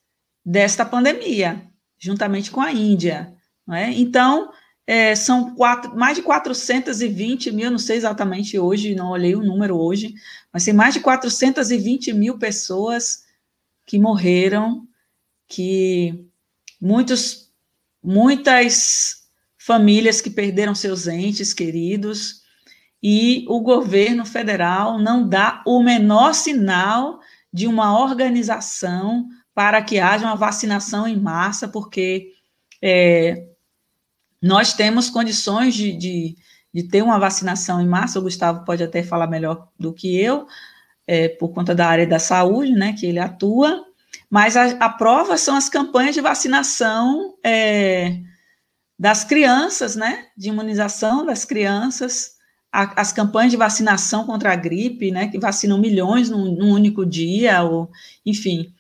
desta 0.44 0.84
pandemia, 0.84 1.70
juntamente 1.96 2.50
com 2.50 2.60
a 2.60 2.72
Índia. 2.72 3.32
É? 3.70 3.92
Então, 3.92 4.50
é, 4.90 5.14
são 5.14 5.54
quatro, 5.54 5.96
mais 5.96 6.16
de 6.16 6.22
420 6.24 7.52
mil, 7.52 7.70
não 7.70 7.78
sei 7.78 7.96
exatamente 7.96 8.58
hoje, 8.58 8.92
não 8.92 9.10
olhei 9.10 9.36
o 9.36 9.44
número 9.44 9.78
hoje, 9.78 10.12
mas 10.52 10.64
tem 10.64 10.74
mais 10.74 10.94
de 10.94 10.98
420 10.98 12.12
mil 12.12 12.36
pessoas 12.38 13.22
que 13.86 14.00
morreram, 14.00 14.88
que 15.46 16.26
muitos, 16.80 17.52
muitas 18.02 19.28
famílias 19.56 20.20
que 20.20 20.28
perderam 20.28 20.74
seus 20.74 21.06
entes 21.06 21.54
queridos, 21.54 22.42
e 23.00 23.44
o 23.48 23.60
governo 23.60 24.26
federal 24.26 24.98
não 24.98 25.28
dá 25.28 25.62
o 25.64 25.84
menor 25.84 26.34
sinal 26.34 27.20
de 27.52 27.68
uma 27.68 27.96
organização 27.96 29.28
para 29.54 29.80
que 29.82 30.00
haja 30.00 30.26
uma 30.26 30.34
vacinação 30.34 31.06
em 31.06 31.16
massa, 31.16 31.68
porque 31.68 32.32
é, 32.82 33.49
nós 34.40 34.72
temos 34.72 35.10
condições 35.10 35.74
de, 35.74 35.92
de, 35.92 36.36
de, 36.72 36.82
ter 36.84 37.02
uma 37.02 37.18
vacinação 37.18 37.80
em 37.80 37.86
massa, 37.86 38.18
o 38.18 38.22
Gustavo 38.22 38.64
pode 38.64 38.82
até 38.82 39.02
falar 39.02 39.26
melhor 39.26 39.68
do 39.78 39.92
que 39.92 40.18
eu, 40.18 40.46
é, 41.06 41.28
por 41.28 41.50
conta 41.50 41.74
da 41.74 41.86
área 41.86 42.06
da 42.06 42.18
saúde, 42.18 42.72
né, 42.72 42.92
que 42.92 43.06
ele 43.06 43.18
atua, 43.18 43.84
mas 44.30 44.56
a, 44.56 44.64
a 44.78 44.88
prova 44.88 45.36
são 45.36 45.56
as 45.56 45.68
campanhas 45.68 46.14
de 46.14 46.20
vacinação 46.20 47.34
é, 47.44 48.20
das 48.98 49.24
crianças, 49.24 49.96
né, 49.96 50.26
de 50.36 50.48
imunização 50.48 51.24
das 51.26 51.44
crianças, 51.44 52.36
a, 52.72 53.00
as 53.00 53.12
campanhas 53.12 53.50
de 53.50 53.56
vacinação 53.56 54.24
contra 54.24 54.52
a 54.52 54.56
gripe, 54.56 55.10
né, 55.10 55.28
que 55.28 55.38
vacinam 55.38 55.78
milhões 55.78 56.30
num, 56.30 56.54
num 56.54 56.72
único 56.72 57.04
dia, 57.04 57.62
ou, 57.62 57.90
enfim, 58.24 58.72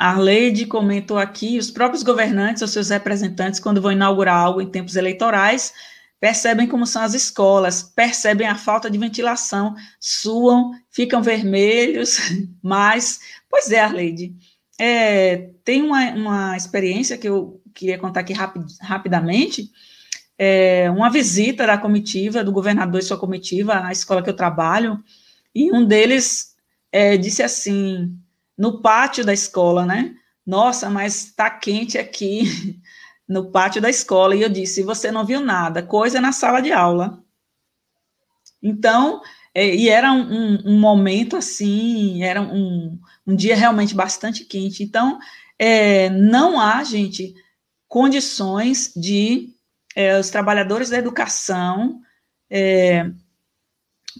Arleide 0.00 0.64
comentou 0.64 1.18
aqui, 1.18 1.58
os 1.58 1.70
próprios 1.70 2.02
governantes, 2.02 2.62
os 2.62 2.70
seus 2.70 2.88
representantes, 2.88 3.60
quando 3.60 3.82
vão 3.82 3.92
inaugurar 3.92 4.34
algo 4.34 4.62
em 4.62 4.70
tempos 4.70 4.96
eleitorais, 4.96 5.74
percebem 6.18 6.66
como 6.66 6.86
são 6.86 7.02
as 7.02 7.12
escolas, 7.12 7.82
percebem 7.82 8.46
a 8.46 8.54
falta 8.54 8.90
de 8.90 8.96
ventilação, 8.96 9.74
suam, 10.00 10.72
ficam 10.88 11.22
vermelhos, 11.22 12.16
mas, 12.64 13.20
pois 13.50 13.70
é, 13.70 13.80
Arleide, 13.80 14.34
é, 14.80 15.50
tem 15.62 15.82
uma, 15.82 16.10
uma 16.12 16.56
experiência 16.56 17.18
que 17.18 17.28
eu 17.28 17.60
queria 17.74 17.98
contar 17.98 18.20
aqui 18.20 18.32
rapid, 18.32 18.64
rapidamente, 18.80 19.70
é, 20.38 20.90
uma 20.90 21.10
visita 21.10 21.66
da 21.66 21.76
comitiva, 21.76 22.42
do 22.42 22.52
governador 22.52 23.00
e 23.00 23.04
sua 23.04 23.18
comitiva, 23.18 23.84
à 23.84 23.92
escola 23.92 24.22
que 24.22 24.30
eu 24.30 24.34
trabalho, 24.34 24.98
e 25.54 25.70
um 25.70 25.84
deles 25.84 26.54
é, 26.90 27.18
disse 27.18 27.42
assim, 27.42 28.18
no 28.60 28.82
pátio 28.82 29.24
da 29.24 29.32
escola, 29.32 29.86
né? 29.86 30.14
Nossa, 30.46 30.90
mas 30.90 31.28
está 31.28 31.48
quente 31.48 31.96
aqui 31.96 32.78
no 33.26 33.50
pátio 33.50 33.80
da 33.80 33.88
escola. 33.88 34.36
E 34.36 34.42
eu 34.42 34.50
disse: 34.50 34.82
você 34.82 35.10
não 35.10 35.24
viu 35.24 35.40
nada, 35.40 35.82
coisa 35.82 36.20
na 36.20 36.30
sala 36.30 36.60
de 36.60 36.70
aula. 36.70 37.24
Então, 38.62 39.22
é, 39.54 39.74
e 39.74 39.88
era 39.88 40.12
um, 40.12 40.58
um, 40.66 40.78
momento 40.78 41.38
assim, 41.38 42.22
era 42.22 42.42
um, 42.42 43.00
um 43.26 43.34
dia 43.34 43.56
realmente 43.56 43.94
bastante 43.94 44.44
quente. 44.44 44.82
Então, 44.82 45.18
é, 45.58 46.10
não 46.10 46.60
há, 46.60 46.84
gente, 46.84 47.34
condições 47.88 48.92
de 48.94 49.54
é, 49.96 50.20
os 50.20 50.28
trabalhadores 50.28 50.90
da 50.90 50.98
educação 50.98 52.02
é, 52.50 53.10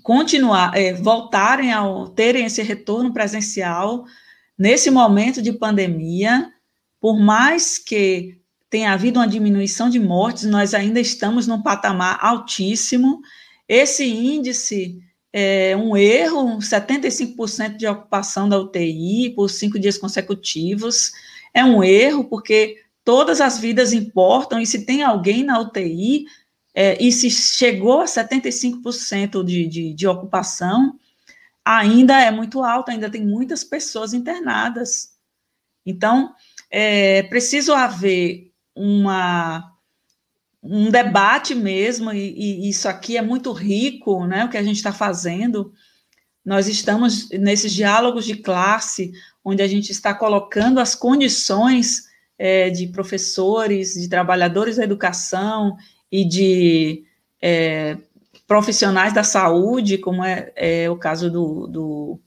continuar, 0.02 0.74
é, 0.74 0.94
voltarem 0.94 1.74
a 1.74 1.82
terem 2.16 2.46
esse 2.46 2.62
retorno 2.62 3.12
presencial 3.12 4.06
Nesse 4.60 4.90
momento 4.90 5.40
de 5.40 5.54
pandemia, 5.54 6.52
por 7.00 7.18
mais 7.18 7.78
que 7.78 8.42
tenha 8.68 8.92
havido 8.92 9.18
uma 9.18 9.26
diminuição 9.26 9.88
de 9.88 9.98
mortes, 9.98 10.44
nós 10.44 10.74
ainda 10.74 11.00
estamos 11.00 11.46
num 11.46 11.62
patamar 11.62 12.18
altíssimo. 12.20 13.22
Esse 13.66 14.04
índice 14.04 14.98
é 15.32 15.74
um 15.74 15.96
erro, 15.96 16.58
75% 16.58 17.78
de 17.78 17.86
ocupação 17.86 18.50
da 18.50 18.58
UTI 18.58 19.32
por 19.34 19.48
cinco 19.48 19.78
dias 19.78 19.96
consecutivos. 19.96 21.10
É 21.54 21.64
um 21.64 21.82
erro, 21.82 22.24
porque 22.24 22.82
todas 23.02 23.40
as 23.40 23.58
vidas 23.58 23.94
importam, 23.94 24.60
e 24.60 24.66
se 24.66 24.84
tem 24.84 25.02
alguém 25.02 25.42
na 25.42 25.58
UTI, 25.58 26.26
é, 26.74 27.02
e 27.02 27.10
se 27.10 27.30
chegou 27.30 28.02
a 28.02 28.04
75% 28.04 29.42
de, 29.42 29.66
de, 29.66 29.94
de 29.94 30.06
ocupação, 30.06 30.98
ainda 31.64 32.20
é 32.20 32.30
muito 32.30 32.62
alto, 32.62 32.90
ainda 32.90 33.10
tem 33.10 33.26
muitas 33.26 33.62
pessoas 33.64 34.12
internadas. 34.12 35.10
Então, 35.84 36.34
é 36.70 37.22
preciso 37.24 37.72
haver 37.72 38.52
uma, 38.74 39.72
um 40.62 40.90
debate 40.90 41.54
mesmo, 41.54 42.12
e, 42.12 42.66
e, 42.66 42.68
isso 42.68 42.88
aqui 42.88 43.16
é 43.16 43.22
muito 43.22 43.52
rico, 43.52 44.26
né, 44.26 44.44
o 44.44 44.48
que 44.48 44.56
a 44.56 44.62
gente 44.62 44.76
está 44.76 44.92
fazendo. 44.92 45.72
Nós 46.44 46.68
estamos 46.68 47.28
nesses 47.30 47.72
diálogos 47.72 48.24
de 48.24 48.36
classe, 48.36 49.12
onde 49.44 49.62
a 49.62 49.68
gente 49.68 49.90
está 49.90 50.14
colocando 50.14 50.80
as 50.80 50.94
condições 50.94 52.08
é, 52.38 52.70
de 52.70 52.86
professores, 52.86 53.94
de 53.94 54.08
trabalhadores 54.08 54.76
da 54.76 54.84
educação 54.84 55.76
e 56.10 56.24
de 56.24 57.04
é, 57.40 57.98
profissionais 58.50 59.12
da 59.12 59.22
saúde, 59.22 59.96
como 59.96 60.24
é, 60.24 60.52
é 60.56 60.90
o 60.90 60.96
caso 60.96 61.30
do, 61.30 61.68
do, 61.68 62.20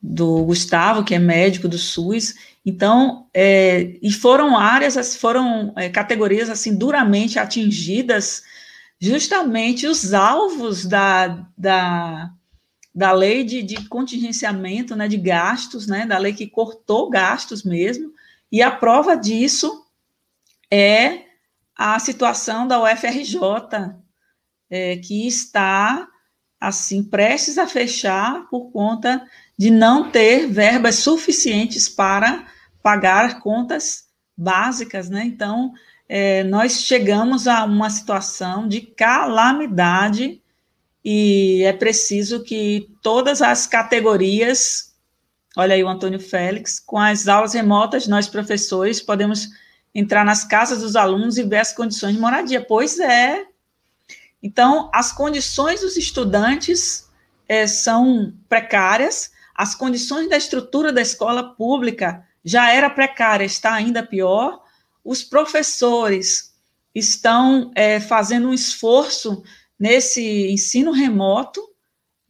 do, 0.00 0.44
Gustavo, 0.44 1.02
que 1.02 1.16
é 1.16 1.18
médico 1.18 1.66
do 1.66 1.76
SUS. 1.76 2.36
Então, 2.64 3.26
é, 3.34 3.98
e 4.00 4.12
foram 4.12 4.56
áreas, 4.56 5.16
foram 5.16 5.72
é, 5.76 5.88
categorias 5.88 6.48
assim 6.48 6.76
duramente 6.76 7.40
atingidas, 7.40 8.44
justamente 9.00 9.84
os 9.84 10.14
alvos 10.14 10.86
da, 10.86 11.44
da, 11.58 12.30
da 12.94 13.10
lei 13.10 13.42
de, 13.42 13.64
de 13.64 13.88
contingenciamento 13.88 14.94
né, 14.94 15.08
de 15.08 15.16
gastos, 15.16 15.88
né, 15.88 16.06
da 16.06 16.18
lei 16.18 16.34
que 16.34 16.46
cortou 16.46 17.10
gastos 17.10 17.64
mesmo, 17.64 18.12
e 18.52 18.62
a 18.62 18.70
prova 18.70 19.16
disso 19.16 19.84
é 20.70 21.24
a 21.76 21.98
situação 21.98 22.68
da 22.68 22.80
UFRJ, 22.80 23.40
é, 24.70 24.96
que 24.96 25.26
está 25.26 26.06
assim 26.60 27.02
prestes 27.02 27.58
a 27.58 27.66
fechar 27.66 28.48
por 28.50 28.70
conta 28.72 29.24
de 29.56 29.70
não 29.70 30.10
ter 30.10 30.46
verbas 30.48 30.96
suficientes 30.96 31.88
para 31.88 32.46
pagar 32.82 33.40
contas 33.40 34.08
básicas, 34.36 35.08
né? 35.08 35.24
Então, 35.24 35.72
é, 36.08 36.42
nós 36.44 36.82
chegamos 36.82 37.46
a 37.46 37.64
uma 37.64 37.90
situação 37.90 38.66
de 38.66 38.80
calamidade 38.80 40.40
e 41.04 41.62
é 41.64 41.72
preciso 41.72 42.42
que 42.42 42.88
todas 43.02 43.42
as 43.42 43.66
categorias, 43.66 44.94
olha 45.56 45.74
aí 45.74 45.82
o 45.82 45.88
Antônio 45.88 46.20
Félix, 46.20 46.80
com 46.80 46.98
as 46.98 47.28
aulas 47.28 47.54
remotas, 47.54 48.08
nós 48.08 48.28
professores 48.28 49.00
podemos 49.00 49.48
entrar 49.94 50.24
nas 50.24 50.44
casas 50.44 50.82
dos 50.82 50.96
alunos 50.96 51.38
e 51.38 51.42
ver 51.42 51.58
as 51.58 51.72
condições 51.72 52.14
de 52.14 52.20
moradia. 52.20 52.64
Pois 52.64 52.98
é, 52.98 53.44
então, 54.42 54.90
as 54.94 55.12
condições 55.12 55.80
dos 55.80 55.96
estudantes 55.96 57.08
é, 57.48 57.66
são 57.66 58.32
precárias, 58.48 59.30
as 59.54 59.74
condições 59.74 60.28
da 60.28 60.36
estrutura 60.36 60.92
da 60.92 61.00
escola 61.02 61.54
pública 61.54 62.24
já 62.44 62.72
era 62.72 62.88
precária, 62.88 63.44
está 63.44 63.74
ainda 63.74 64.06
pior. 64.06 64.62
Os 65.04 65.24
professores 65.24 66.54
estão 66.94 67.72
é, 67.74 67.98
fazendo 67.98 68.48
um 68.48 68.54
esforço 68.54 69.42
nesse 69.78 70.48
ensino 70.48 70.92
remoto, 70.92 71.60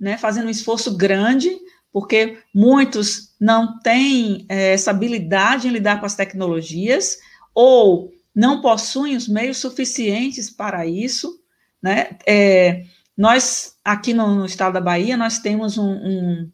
né, 0.00 0.16
fazendo 0.16 0.46
um 0.46 0.50
esforço 0.50 0.96
grande, 0.96 1.50
porque 1.92 2.38
muitos 2.54 3.34
não 3.40 3.78
têm 3.80 4.46
é, 4.48 4.72
essa 4.72 4.90
habilidade 4.90 5.68
em 5.68 5.72
lidar 5.72 6.00
com 6.00 6.06
as 6.06 6.14
tecnologias 6.14 7.18
ou 7.54 8.11
não 8.34 8.61
possuem 8.61 9.16
os 9.16 9.26
meios 9.26 9.59
suficientes 9.59 10.48
para 10.48 10.86
isso. 10.86 11.38
Né? 11.83 12.11
É, 12.26 12.85
nós, 13.16 13.76
aqui 13.85 14.12
no, 14.12 14.35
no, 14.35 14.47
estado 14.47 14.74
da 14.74 14.81
Bahia, 14.81 15.16
nós 15.16 15.39
temos 15.39 15.79
um, 15.79 15.91
um 15.91 16.53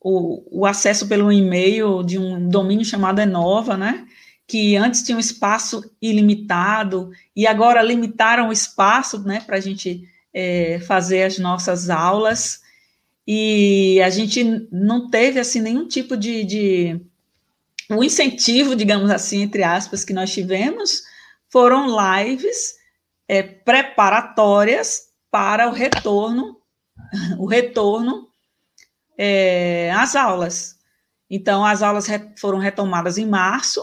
o, 0.00 0.60
o, 0.60 0.66
acesso 0.66 1.06
pelo 1.06 1.30
e-mail 1.30 2.02
de 2.02 2.18
um 2.18 2.48
domínio 2.48 2.84
chamado 2.84 3.20
Enova, 3.20 3.76
né? 3.76 4.06
que 4.50 4.76
antes 4.76 5.04
tinha 5.04 5.16
um 5.16 5.20
espaço 5.20 5.88
ilimitado, 6.02 7.12
e 7.36 7.46
agora 7.46 7.80
limitaram 7.80 8.48
o 8.48 8.52
espaço 8.52 9.22
né, 9.22 9.40
para 9.46 9.58
a 9.58 9.60
gente 9.60 10.02
é, 10.34 10.80
fazer 10.80 11.22
as 11.22 11.38
nossas 11.38 11.88
aulas, 11.88 12.60
e 13.24 14.00
a 14.02 14.10
gente 14.10 14.66
não 14.72 15.08
teve 15.08 15.38
assim 15.38 15.60
nenhum 15.60 15.86
tipo 15.86 16.16
de, 16.16 16.42
de 16.42 17.00
o 17.88 18.02
incentivo, 18.02 18.74
digamos 18.74 19.08
assim, 19.08 19.42
entre 19.42 19.62
aspas, 19.62 20.04
que 20.04 20.12
nós 20.12 20.32
tivemos 20.32 21.02
foram 21.48 21.86
lives 21.86 22.74
é, 23.30 23.44
preparatórias 23.44 25.02
para 25.30 25.68
o 25.68 25.72
retorno, 25.72 26.56
o 27.38 27.46
retorno 27.46 28.26
é, 29.16 29.92
às 29.92 30.16
aulas. 30.16 30.80
Então, 31.30 31.64
as 31.64 31.80
aulas 31.80 32.08
foram 32.36 32.58
retomadas 32.58 33.18
em 33.18 33.26
março, 33.26 33.80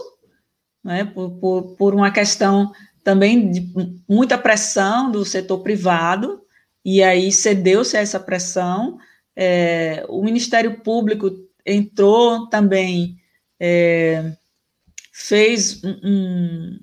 né, 0.84 1.06
por, 1.06 1.30
por, 1.40 1.62
por, 1.76 1.94
uma 1.94 2.10
questão 2.10 2.70
também 3.02 3.50
de 3.50 3.72
muita 4.06 4.36
pressão 4.36 5.10
do 5.10 5.24
setor 5.24 5.60
privado, 5.60 6.42
e 6.84 7.02
aí 7.02 7.32
cedeu-se 7.32 7.96
a 7.96 8.00
essa 8.00 8.20
pressão. 8.20 8.98
É, 9.34 10.04
o 10.10 10.22
Ministério 10.22 10.80
Público 10.80 11.30
entrou 11.64 12.50
também, 12.50 13.16
é, 13.58 14.30
fez 15.10 15.82
um 15.82 16.78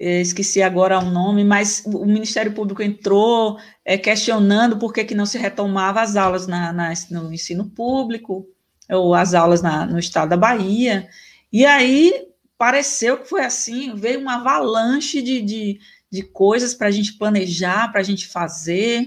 esqueci 0.00 0.62
agora 0.62 0.98
o 0.98 1.10
nome, 1.10 1.44
mas 1.44 1.82
o 1.86 2.04
Ministério 2.04 2.52
Público 2.52 2.82
entrou 2.82 3.58
é, 3.84 3.96
questionando 3.96 4.78
por 4.78 4.92
que, 4.92 5.04
que 5.04 5.14
não 5.14 5.26
se 5.26 5.38
retomava 5.38 6.00
as 6.00 6.16
aulas 6.16 6.46
na, 6.46 6.72
na, 6.72 6.92
no 7.10 7.32
ensino 7.32 7.70
público, 7.70 8.46
ou 8.90 9.14
as 9.14 9.34
aulas 9.34 9.62
na, 9.62 9.86
no 9.86 9.98
estado 9.98 10.30
da 10.30 10.36
Bahia, 10.36 11.08
e 11.52 11.64
aí 11.64 12.26
pareceu 12.58 13.18
que 13.18 13.28
foi 13.28 13.44
assim, 13.44 13.94
veio 13.94 14.20
uma 14.20 14.36
avalanche 14.36 15.22
de, 15.22 15.40
de, 15.40 15.80
de 16.10 16.22
coisas 16.22 16.74
para 16.74 16.88
a 16.88 16.90
gente 16.90 17.14
planejar, 17.14 17.90
para 17.90 18.00
a 18.00 18.04
gente 18.04 18.26
fazer, 18.26 19.06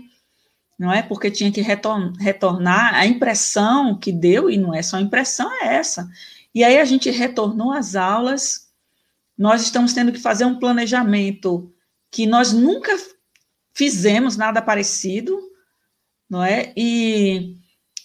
não 0.78 0.94
é? 0.94 1.02
Porque 1.02 1.32
tinha 1.32 1.52
que 1.52 1.62
retornar, 1.62 2.94
a 2.94 3.06
impressão 3.06 3.98
que 3.98 4.12
deu, 4.12 4.50
e 4.50 4.58
não 4.58 4.74
é 4.74 4.82
só 4.82 5.00
impressão, 5.00 5.52
é 5.62 5.76
essa. 5.76 6.08
E 6.54 6.64
aí 6.64 6.80
a 6.80 6.86
gente 6.86 7.10
retornou 7.10 7.72
às 7.72 7.96
aulas, 7.96 8.67
nós 9.38 9.62
estamos 9.62 9.94
tendo 9.94 10.12
que 10.12 10.20
fazer 10.20 10.46
um 10.46 10.58
planejamento 10.58 11.72
que 12.12 12.26
nós 12.26 12.52
nunca 12.52 12.98
fizemos 13.74 14.36
nada 14.36 14.62
parecido, 14.62 15.40
não 16.30 16.44
é? 16.44 16.74
E 16.76 17.56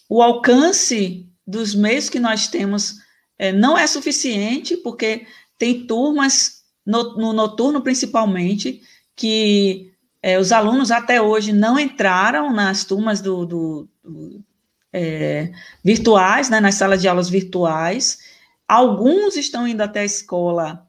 o 0.09 0.23
alcance 0.23 1.27
dos 1.47 1.75
meios 1.75 2.11
que 2.11 2.21
nós 2.21 2.47
temos 2.47 2.97
é, 3.39 3.51
não 3.51 3.79
é 3.79 3.87
suficiente, 3.87 4.77
porque 4.77 5.27
tem 5.57 5.87
turmas, 5.87 6.63
no, 6.85 7.17
no 7.17 7.33
noturno 7.33 7.81
principalmente, 7.81 8.83
que 9.17 9.93
é, 10.23 10.39
os 10.39 10.53
alunos 10.53 10.91
até 10.91 11.21
hoje 11.23 11.53
não 11.53 11.79
entraram 11.79 12.53
nas 12.53 12.85
turmas 12.85 13.21
do, 13.21 13.47
do, 13.47 13.89
do 14.05 14.45
é, 14.93 15.51
virtuais, 15.83 16.51
né, 16.51 16.61
nas 16.61 16.75
salas 16.75 17.01
de 17.01 17.09
aulas 17.09 17.31
virtuais. 17.31 18.19
Alguns 18.69 19.37
estão 19.37 19.67
indo 19.67 19.81
até 19.81 20.01
a 20.01 20.05
escola 20.05 20.87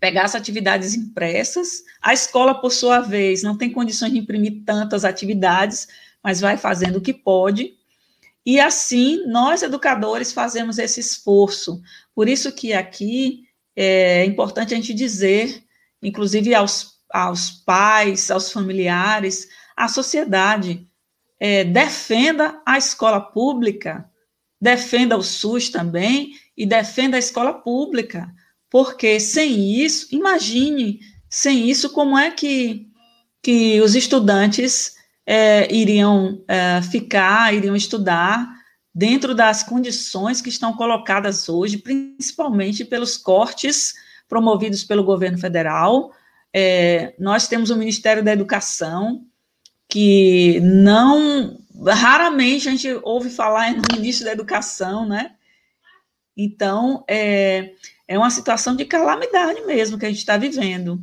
pegar 0.00 0.24
as 0.24 0.34
atividades 0.34 0.94
impressas. 0.94 1.84
A 2.00 2.14
escola, 2.14 2.54
por 2.54 2.72
sua 2.72 3.00
vez, 3.00 3.42
não 3.42 3.56
tem 3.56 3.70
condições 3.70 4.12
de 4.12 4.18
imprimir 4.18 4.62
tantas 4.64 5.04
atividades, 5.04 5.86
mas 6.24 6.40
vai 6.40 6.56
fazendo 6.56 6.96
o 6.96 7.00
que 7.00 7.12
pode. 7.12 7.74
E 8.44 8.58
assim, 8.58 9.26
nós 9.26 9.62
educadores 9.62 10.32
fazemos 10.32 10.78
esse 10.78 10.98
esforço. 10.98 11.82
Por 12.14 12.28
isso 12.28 12.50
que 12.50 12.72
aqui 12.72 13.44
é 13.76 14.24
importante 14.24 14.72
a 14.72 14.76
gente 14.76 14.94
dizer, 14.94 15.62
inclusive 16.02 16.54
aos, 16.54 16.98
aos 17.12 17.50
pais, 17.50 18.30
aos 18.30 18.50
familiares, 18.50 19.48
à 19.76 19.86
sociedade, 19.86 20.86
é, 21.38 21.64
defenda 21.64 22.60
a 22.66 22.78
escola 22.78 23.20
pública, 23.20 24.10
defenda 24.60 25.16
o 25.16 25.22
SUS 25.22 25.68
também 25.68 26.32
e 26.56 26.66
defenda 26.66 27.16
a 27.16 27.20
escola 27.20 27.52
pública, 27.52 28.34
porque 28.70 29.18
sem 29.18 29.82
isso, 29.82 30.06
imagine, 30.14 31.00
sem 31.28 31.68
isso, 31.68 31.90
como 31.90 32.16
é 32.16 32.30
que, 32.30 32.86
que 33.42 33.80
os 33.80 33.94
estudantes 33.94 34.94
é, 35.26 35.72
iriam 35.72 36.42
é, 36.48 36.80
ficar, 36.82 37.52
iriam 37.52 37.74
estudar 37.74 38.48
dentro 38.94 39.34
das 39.34 39.62
condições 39.62 40.40
que 40.40 40.48
estão 40.48 40.72
colocadas 40.72 41.48
hoje, 41.48 41.78
principalmente 41.78 42.84
pelos 42.84 43.16
cortes 43.16 43.94
promovidos 44.28 44.84
pelo 44.84 45.04
governo 45.04 45.38
federal. 45.38 46.12
É, 46.52 47.14
nós 47.18 47.48
temos 47.48 47.70
o 47.70 47.76
Ministério 47.76 48.22
da 48.22 48.32
Educação, 48.32 49.24
que 49.88 50.60
não. 50.60 51.58
Raramente 51.86 52.68
a 52.68 52.72
gente 52.72 53.00
ouve 53.02 53.30
falar 53.30 53.72
no 53.74 53.82
ministro 53.92 54.26
da 54.26 54.32
Educação, 54.32 55.06
né? 55.06 55.32
Então, 56.36 57.04
é, 57.08 57.72
é 58.10 58.18
uma 58.18 58.28
situação 58.28 58.74
de 58.74 58.84
calamidade 58.84 59.64
mesmo 59.64 59.96
que 59.96 60.04
a 60.04 60.08
gente 60.08 60.18
está 60.18 60.36
vivendo. 60.36 61.00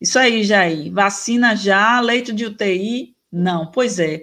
Isso 0.00 0.18
aí, 0.18 0.42
Jair. 0.42 0.90
Vacina 0.90 1.54
já, 1.54 2.00
leito 2.00 2.32
de 2.32 2.46
UTI, 2.46 3.14
não, 3.30 3.70
pois 3.70 3.98
é. 3.98 4.22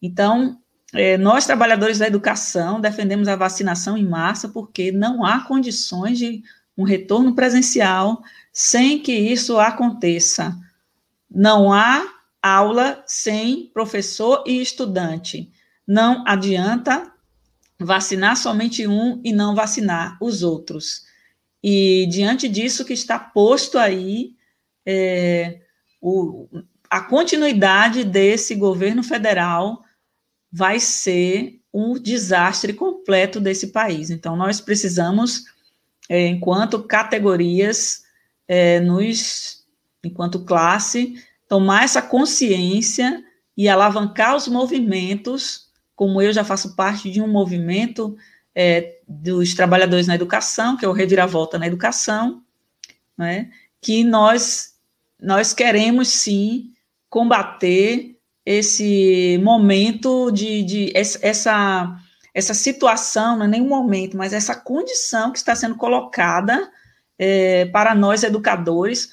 Então, 0.00 0.56
é, 0.94 1.18
nós, 1.18 1.46
trabalhadores 1.46 1.98
da 1.98 2.06
educação, 2.06 2.80
defendemos 2.80 3.26
a 3.26 3.34
vacinação 3.34 3.98
em 3.98 4.06
massa 4.06 4.48
porque 4.48 4.92
não 4.92 5.24
há 5.24 5.40
condições 5.40 6.16
de 6.16 6.44
um 6.76 6.84
retorno 6.84 7.34
presencial 7.34 8.22
sem 8.52 9.00
que 9.00 9.12
isso 9.12 9.58
aconteça. 9.58 10.56
Não 11.28 11.72
há 11.72 12.06
aula 12.40 13.02
sem 13.04 13.68
professor 13.74 14.44
e 14.46 14.62
estudante. 14.62 15.50
Não 15.84 16.22
adianta 16.24 17.12
vacinar 17.80 18.36
somente 18.36 18.86
um 18.86 19.20
e 19.24 19.32
não 19.32 19.56
vacinar 19.56 20.16
os 20.20 20.44
outros. 20.44 21.07
E 21.62 22.06
diante 22.10 22.48
disso 22.48 22.84
que 22.84 22.92
está 22.92 23.18
posto 23.18 23.78
aí, 23.78 24.34
é, 24.86 25.60
o, 26.00 26.48
a 26.88 27.00
continuidade 27.00 28.04
desse 28.04 28.54
governo 28.54 29.02
federal 29.02 29.82
vai 30.50 30.80
ser 30.80 31.60
um 31.72 31.94
desastre 31.98 32.72
completo 32.72 33.40
desse 33.40 33.68
país. 33.68 34.10
Então, 34.10 34.36
nós 34.36 34.60
precisamos, 34.60 35.44
é, 36.08 36.26
enquanto 36.26 36.82
categorias, 36.82 38.02
é, 38.46 38.80
nos, 38.80 39.66
enquanto 40.02 40.44
classe, 40.44 41.22
tomar 41.46 41.84
essa 41.84 42.00
consciência 42.00 43.22
e 43.56 43.68
alavancar 43.68 44.36
os 44.36 44.48
movimentos, 44.48 45.68
como 45.94 46.22
eu 46.22 46.32
já 46.32 46.44
faço 46.44 46.76
parte 46.76 47.10
de 47.10 47.20
um 47.20 47.28
movimento 47.28 48.16
é, 48.60 48.98
dos 49.06 49.54
trabalhadores 49.54 50.08
na 50.08 50.16
educação, 50.16 50.76
que 50.76 50.84
é 50.84 50.88
o 50.88 50.92
Reviravolta 50.92 51.60
na 51.60 51.68
Educação, 51.68 52.42
né, 53.16 53.52
que 53.80 54.02
nós, 54.02 54.74
nós 55.22 55.54
queremos 55.54 56.08
sim 56.08 56.72
combater 57.08 58.18
esse 58.44 59.38
momento 59.44 60.32
de, 60.32 60.64
de 60.64 60.92
essa, 60.92 61.96
essa 62.34 62.52
situação, 62.52 63.36
não 63.36 63.44
é 63.44 63.48
nem 63.48 63.62
um 63.62 63.68
momento, 63.68 64.16
mas 64.16 64.32
essa 64.32 64.56
condição 64.56 65.30
que 65.30 65.38
está 65.38 65.54
sendo 65.54 65.76
colocada 65.76 66.68
é, 67.16 67.66
para 67.66 67.94
nós 67.94 68.24
educadores, 68.24 69.10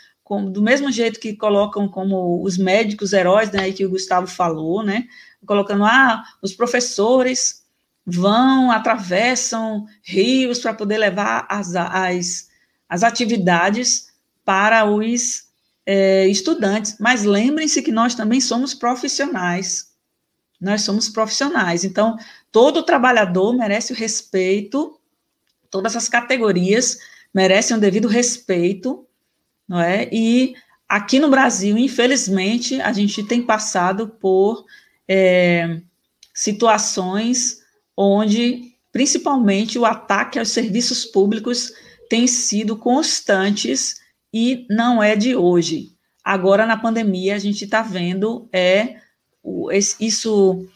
do 0.52 0.62
mesmo 0.64 0.91
jeito 0.91 1.20
que 1.20 1.36
colocam 1.36 1.88
como 1.88 2.41
os 2.41 2.58
médicos 2.58 3.14
heróis, 3.14 3.52
né, 3.52 3.72
que 3.72 3.86
o 3.86 3.91
Gustavo 3.91 4.26
falou, 4.26 4.82
né, 4.82 5.06
colocando, 5.46 5.86
ah, 5.86 6.24
os 6.41 6.52
professores 6.52 7.64
vão, 8.06 8.72
atravessam 8.72 9.88
rios 10.03 10.60
para 10.60 10.74
poder 10.74 10.97
levar 10.97 11.47
as, 11.49 11.76
as, 11.76 12.49
as 12.88 13.03
atividades 13.03 14.14
para 14.43 14.86
os 14.86 15.45
é, 15.86 16.28
estudantes, 16.28 16.97
mas 16.99 17.24
lembrem-se 17.24 17.82
que 17.82 17.91
nós 17.91 18.14
também 18.14 18.39
somos 18.39 18.74
profissionais. 18.74 19.93
Nós 20.62 20.82
somos 20.82 21.10
profissionais. 21.10 21.84
Então, 21.84 22.16
todo 22.51 22.84
trabalhador 22.84 23.53
merece 23.56 23.91
o 23.91 23.95
respeito, 23.95 24.99
todas 25.70 25.95
as 25.95 26.08
categorias 26.08 26.99
merecem 27.34 27.76
o 27.76 27.80
devido 27.80 28.08
respeito, 28.08 29.06
não 29.68 29.80
é? 29.80 30.08
E 30.12 30.56
aqui 30.88 31.20
no 31.20 31.30
Brasil, 31.30 31.78
infelizmente, 31.78 32.80
a 32.80 32.93
gente 32.93 33.24
tem 33.24 33.41
passado 33.41 34.08
por 34.08 34.66
é, 35.08 35.82
situações 36.34 37.64
onde, 37.96 38.74
principalmente, 38.91 39.80
o 39.80 39.86
ataque 39.86 40.39
aos 40.39 40.50
serviços 40.50 41.06
públicos 41.06 41.72
tem 42.10 42.28
sido 42.28 42.78
constantes 42.78 44.02
e 44.34 44.66
não 44.70 45.02
é 45.02 45.16
de 45.16 45.36
hoje. 45.36 45.91
Agora, 46.24 46.66
na 46.66 46.78
pandemia, 46.78 47.36
a 47.36 47.39
gente 47.39 47.66
está 47.66 47.82
vendo 47.82 48.50
é, 48.52 48.96
isso 50.00 50.68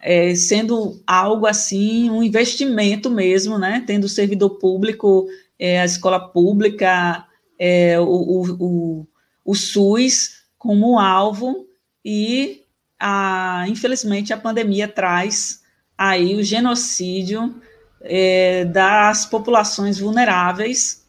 é, 0.00 0.34
sendo 0.34 1.00
algo 1.06 1.46
assim, 1.46 2.10
um 2.10 2.22
investimento 2.22 3.10
mesmo, 3.10 3.58
né? 3.58 3.82
Tendo 3.86 4.04
o 4.04 4.08
servidor 4.08 4.50
público, 4.58 5.26
é, 5.58 5.80
a 5.80 5.84
escola 5.84 6.20
pública, 6.20 7.26
é, 7.58 7.98
o, 7.98 8.04
o, 8.04 9.06
o, 9.44 9.54
SUS 9.54 10.42
como 10.56 10.98
alvo, 10.98 11.66
e 12.04 12.62
a, 12.98 13.64
infelizmente 13.68 14.32
a 14.32 14.36
pandemia 14.36 14.86
traz 14.86 15.62
aí 15.98 16.36
o 16.36 16.44
genocídio 16.44 17.60
é, 18.00 18.64
das 18.64 19.26
populações 19.26 19.98
vulneráveis, 19.98 21.04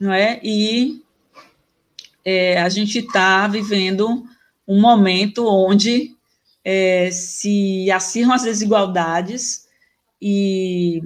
não 0.00 0.12
é? 0.12 0.40
E 0.42 1.02
é, 2.24 2.62
a 2.62 2.68
gente 2.68 3.00
está 3.00 3.48
vivendo 3.48 4.24
um 4.66 4.80
momento 4.80 5.44
onde 5.46 6.14
é, 6.64 7.10
se 7.10 7.90
acirram 7.90 8.32
as 8.32 8.42
desigualdades 8.42 9.66
e 10.22 11.02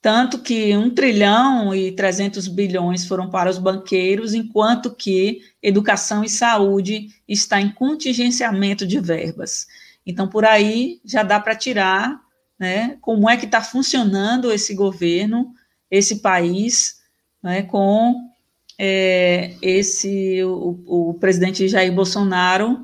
tanto 0.00 0.40
que 0.40 0.76
1 0.76 0.90
trilhão 0.90 1.72
e 1.72 1.92
300 1.92 2.48
bilhões 2.48 3.06
foram 3.06 3.30
para 3.30 3.48
os 3.48 3.58
banqueiros, 3.58 4.34
enquanto 4.34 4.90
que 4.90 5.42
educação 5.62 6.24
e 6.24 6.28
saúde 6.28 7.08
está 7.28 7.60
em 7.60 7.70
contingenciamento 7.70 8.84
de 8.84 8.98
verbas. 8.98 9.68
Então, 10.06 10.28
por 10.28 10.44
aí 10.44 11.00
já 11.04 11.22
dá 11.22 11.38
para 11.38 11.54
tirar 11.54 12.20
né, 12.58 12.96
como 13.00 13.28
é 13.28 13.36
que 13.36 13.44
está 13.44 13.60
funcionando 13.60 14.52
esse 14.52 14.74
governo, 14.74 15.52
esse 15.90 16.20
país, 16.20 17.00
né, 17.42 17.62
com 17.62 18.30
é, 18.78 19.54
esse 19.60 20.42
o, 20.44 21.10
o, 21.10 21.14
presidente 21.14 21.68
Jair 21.68 21.92
Bolsonaro 21.92 22.82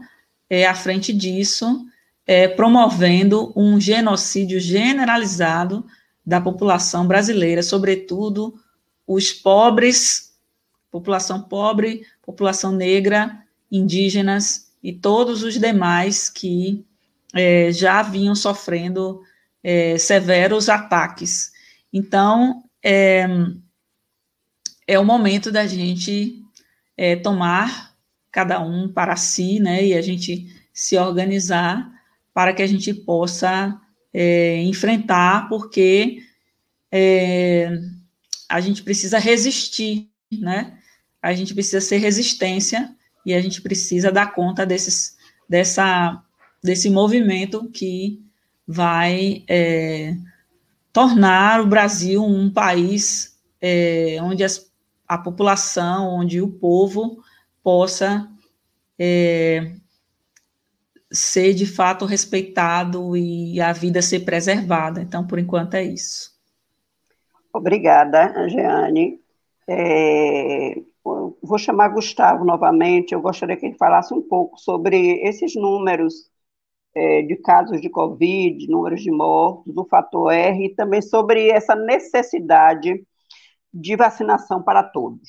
é, 0.49 0.67
à 0.67 0.75
frente 0.75 1.13
disso, 1.13 1.87
é, 2.27 2.47
promovendo 2.47 3.53
um 3.57 3.81
genocídio 3.81 4.61
generalizado 4.61 5.85
da 6.25 6.41
população 6.41 7.07
brasileira, 7.07 7.63
sobretudo 7.63 8.55
os 9.07 9.33
pobres, 9.33 10.35
população 10.91 11.43
pobre, 11.43 12.05
população 12.23 12.73
negra, 12.73 13.43
indígenas 13.73 14.73
e 14.83 14.93
todos 14.93 15.43
os 15.43 15.59
demais 15.59 16.29
que 16.29 16.85
é, 17.35 17.73
já 17.73 18.03
vinham 18.03 18.35
sofrendo 18.35 19.23
é, 19.63 19.99
severos 19.99 20.69
ataques. 20.69 21.53
Então, 21.93 22.65
é, 22.83 23.27
é 24.87 24.99
o 24.99 25.05
momento 25.05 25.51
da 25.53 25.67
gente 25.67 26.43
é, 26.97 27.17
tomar 27.17 27.95
cada 28.31 28.61
um 28.61 28.89
para 28.89 29.17
si, 29.17 29.59
né, 29.59 29.85
e 29.85 29.95
a 29.95 30.01
gente 30.03 30.47
se 30.73 30.97
organizar 30.97 31.91
para 32.33 32.53
que 32.53 32.63
a 32.63 32.67
gente 32.67 32.95
possa 32.95 33.81
é, 34.13 34.63
enfrentar, 34.63 35.49
porque 35.49 36.23
é, 36.91 37.71
a 38.49 38.61
gente 38.61 38.83
precisa 38.83 39.19
resistir, 39.19 40.09
né? 40.31 40.79
A 41.21 41.35
gente 41.35 41.53
precisa 41.53 41.81
ser 41.81 41.99
resistência 41.99 42.95
e 43.27 43.35
a 43.35 43.41
gente 43.41 43.61
precisa 43.61 44.11
dar 44.11 44.33
conta 44.33 44.65
desses, 44.65 45.17
dessa, 45.49 46.23
desse 46.63 46.91
movimento 46.91 47.69
que 47.71 48.23
vai 48.67 49.45
é, 49.49 50.15
tornar 50.93 51.61
o 51.61 51.67
Brasil 51.67 52.23
um 52.23 52.51
país 52.51 53.39
é, 53.61 54.19
onde 54.21 54.45
as, 54.45 54.71
a 55.07 55.17
população, 55.17 56.09
onde 56.09 56.41
o 56.41 56.49
povo 56.49 57.23
possa 57.63 58.29
é, 58.99 59.73
ser 61.11 61.55
de 61.55 61.67
fato 61.67 62.05
respeitado 62.05 63.17
e 63.17 63.61
a 63.61 63.73
vida 63.73 64.03
ser 64.03 64.21
preservada. 64.21 65.01
Então, 65.01 65.27
por 65.27 65.39
enquanto, 65.39 65.75
é 65.75 65.85
isso. 65.85 66.37
Obrigada, 67.53 68.49
Jeane. 68.49 69.21
É, 69.67 70.75
vou 71.43 71.59
chamar 71.59 71.89
Gustavo 71.89 72.45
novamente. 72.45 73.13
Eu 73.13 73.21
gostaria 73.21 73.57
que 73.57 73.67
ele 73.67 73.77
falasse 73.77 74.13
um 74.13 74.23
pouco 74.23 74.59
sobre 74.59 75.21
esses 75.27 75.55
números 75.55 76.31
é, 76.99 77.23
de 77.23 77.37
casos 77.37 77.81
de 77.81 77.89
Covid, 77.89 78.67
números 78.69 79.03
de 79.03 79.11
mortos, 79.11 79.77
o 79.77 79.85
fator 79.85 80.33
R, 80.33 80.67
e 80.67 80.75
também 80.75 81.01
sobre 81.01 81.49
essa 81.49 81.77
necessidade 81.77 83.07
de 83.73 83.97
vacinação 83.97 84.63
para 84.63 84.83
todos. 84.83 85.29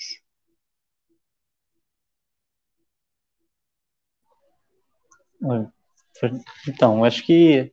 Então, 6.68 7.04
acho 7.04 7.24
que 7.24 7.72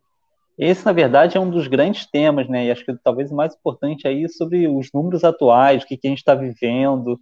esse, 0.59 0.85
na 0.85 0.93
verdade, 0.93 1.37
é 1.39 1.41
um 1.41 1.51
dos 1.51 1.67
grandes 1.67 2.07
temas, 2.07 2.49
né? 2.49 2.67
E 2.67 2.71
acho 2.71 2.85
que 2.85 2.95
talvez 3.03 3.31
o 3.31 3.35
mais 3.35 3.55
importante 3.55 4.07
aí 4.07 4.25
é 4.25 4.29
sobre 4.29 4.69
os 4.69 4.93
números 4.93 5.25
atuais, 5.25 5.83
o 5.83 5.87
que, 5.87 5.97
que 5.97 6.07
a 6.07 6.11
gente 6.11 6.19
está 6.19 6.35
vivendo. 6.35 7.19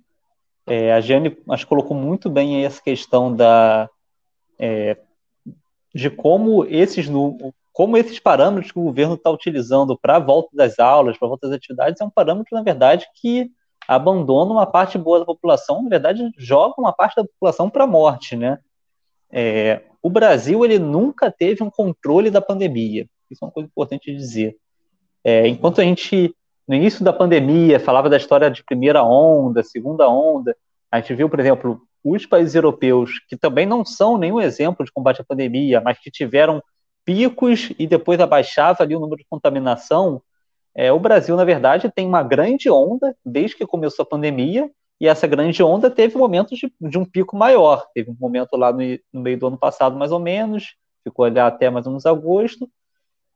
É, 0.66 0.92
a 0.92 1.00
Jane, 1.00 1.36
acho 1.50 1.64
que 1.64 1.68
colocou 1.68 1.96
muito 1.96 2.28
bem 2.28 2.56
aí 2.56 2.64
essa 2.64 2.82
questão 2.82 3.34
da 3.34 3.88
é, 4.58 4.98
de 5.94 6.10
como 6.10 6.64
esses 6.64 7.08
como 7.72 7.96
esses 7.96 8.20
parâmetros 8.20 8.70
que 8.70 8.78
o 8.78 8.84
governo 8.84 9.14
está 9.14 9.30
utilizando 9.30 9.98
para 9.98 10.16
a 10.16 10.20
volta 10.20 10.50
das 10.52 10.78
aulas, 10.78 11.18
para 11.18 11.26
a 11.26 11.30
volta 11.30 11.48
das 11.48 11.56
atividades, 11.56 12.00
é 12.00 12.04
um 12.04 12.10
parâmetro, 12.10 12.56
na 12.56 12.62
verdade, 12.62 13.06
que 13.16 13.50
abandona 13.88 14.52
uma 14.52 14.66
parte 14.66 14.96
boa 14.96 15.18
da 15.18 15.24
população, 15.24 15.82
na 15.82 15.88
verdade, 15.88 16.30
joga 16.38 16.74
uma 16.78 16.92
parte 16.92 17.16
da 17.16 17.24
população 17.24 17.68
para 17.68 17.84
a 17.84 17.86
morte, 17.86 18.36
né? 18.36 18.58
É, 19.30 19.82
o 20.00 20.08
Brasil 20.08 20.64
ele 20.64 20.78
nunca 20.78 21.30
teve 21.30 21.64
um 21.64 21.70
controle 21.70 22.30
da 22.30 22.40
pandemia. 22.40 23.08
Isso 23.28 23.44
é 23.44 23.46
uma 23.46 23.52
coisa 23.52 23.68
importante 23.68 24.10
de 24.10 24.16
dizer. 24.16 24.56
É, 25.24 25.48
enquanto 25.48 25.80
a 25.80 25.84
gente 25.84 26.32
no 26.66 26.74
início 26.74 27.04
da 27.04 27.12
pandemia 27.12 27.78
falava 27.78 28.08
da 28.08 28.16
história 28.16 28.50
de 28.50 28.64
primeira 28.64 29.02
onda, 29.02 29.62
segunda 29.62 30.08
onda, 30.08 30.56
a 30.94 31.00
gente 31.00 31.12
viu, 31.14 31.28
por 31.28 31.40
exemplo, 31.40 31.82
os 32.04 32.24
países 32.24 32.54
europeus 32.54 33.18
que 33.28 33.36
também 33.36 33.66
não 33.66 33.84
são 33.84 34.16
nenhum 34.16 34.40
exemplo 34.40 34.86
de 34.86 34.92
combate 34.92 35.20
à 35.20 35.24
pandemia, 35.24 35.80
mas 35.80 35.98
que 35.98 36.08
tiveram 36.08 36.62
picos 37.04 37.72
e 37.76 37.84
depois 37.84 38.20
abaixava 38.20 38.84
ali 38.84 38.94
o 38.94 39.00
número 39.00 39.20
de 39.20 39.26
contaminação. 39.28 40.22
É, 40.72 40.92
o 40.92 41.00
Brasil, 41.00 41.34
na 41.34 41.44
verdade, 41.44 41.90
tem 41.90 42.06
uma 42.06 42.22
grande 42.22 42.70
onda 42.70 43.16
desde 43.26 43.56
que 43.56 43.66
começou 43.66 44.04
a 44.04 44.06
pandemia 44.06 44.70
e 45.00 45.08
essa 45.08 45.26
grande 45.26 45.64
onda 45.64 45.90
teve 45.90 46.16
momentos 46.16 46.56
de, 46.56 46.72
de 46.80 46.96
um 46.96 47.04
pico 47.04 47.36
maior. 47.36 47.88
Teve 47.92 48.12
um 48.12 48.16
momento 48.18 48.56
lá 48.56 48.72
no, 48.72 48.78
no, 49.12 49.20
meio 49.20 49.36
do 49.36 49.48
ano 49.48 49.58
passado, 49.58 49.96
mais 49.96 50.12
ou 50.12 50.20
menos, 50.20 50.76
ficou 51.02 51.24
ali 51.24 51.40
até 51.40 51.70
mais 51.70 51.86
ou 51.86 51.90
menos 51.90 52.06
agosto, 52.06 52.70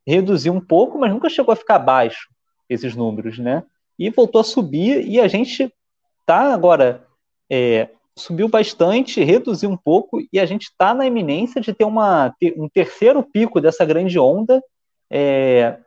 reduziu 0.07 0.53
um 0.53 0.61
pouco, 0.61 0.97
mas 0.97 1.11
nunca 1.11 1.27
chegou 1.27 1.51
a 1.51 1.57
ficar 1.57 1.79
baixo 1.79 2.29
esses 2.69 2.95
números, 2.95 3.37
né? 3.37 3.65
E 3.97 4.09
voltou 4.09 4.39
a 4.39 4.45
subir 4.45 5.05
e 5.05 5.19
a 5.19 5.27
gente 5.27 5.73
está 6.21 6.53
agora 6.53 7.08
é, 7.49 7.89
subiu 8.15 8.47
bastante, 8.47 9.23
reduziu 9.23 9.69
um 9.69 9.77
pouco 9.77 10.19
e 10.31 10.39
a 10.39 10.45
gente 10.45 10.63
está 10.63 10.93
na 10.93 11.05
iminência 11.05 11.61
de 11.61 11.73
ter 11.73 11.85
uma, 11.85 12.33
um 12.57 12.67
terceiro 12.69 13.23
pico 13.23 13.61
dessa 13.61 13.85
grande 13.85 14.19
onda 14.19 14.61
é, 15.09 15.79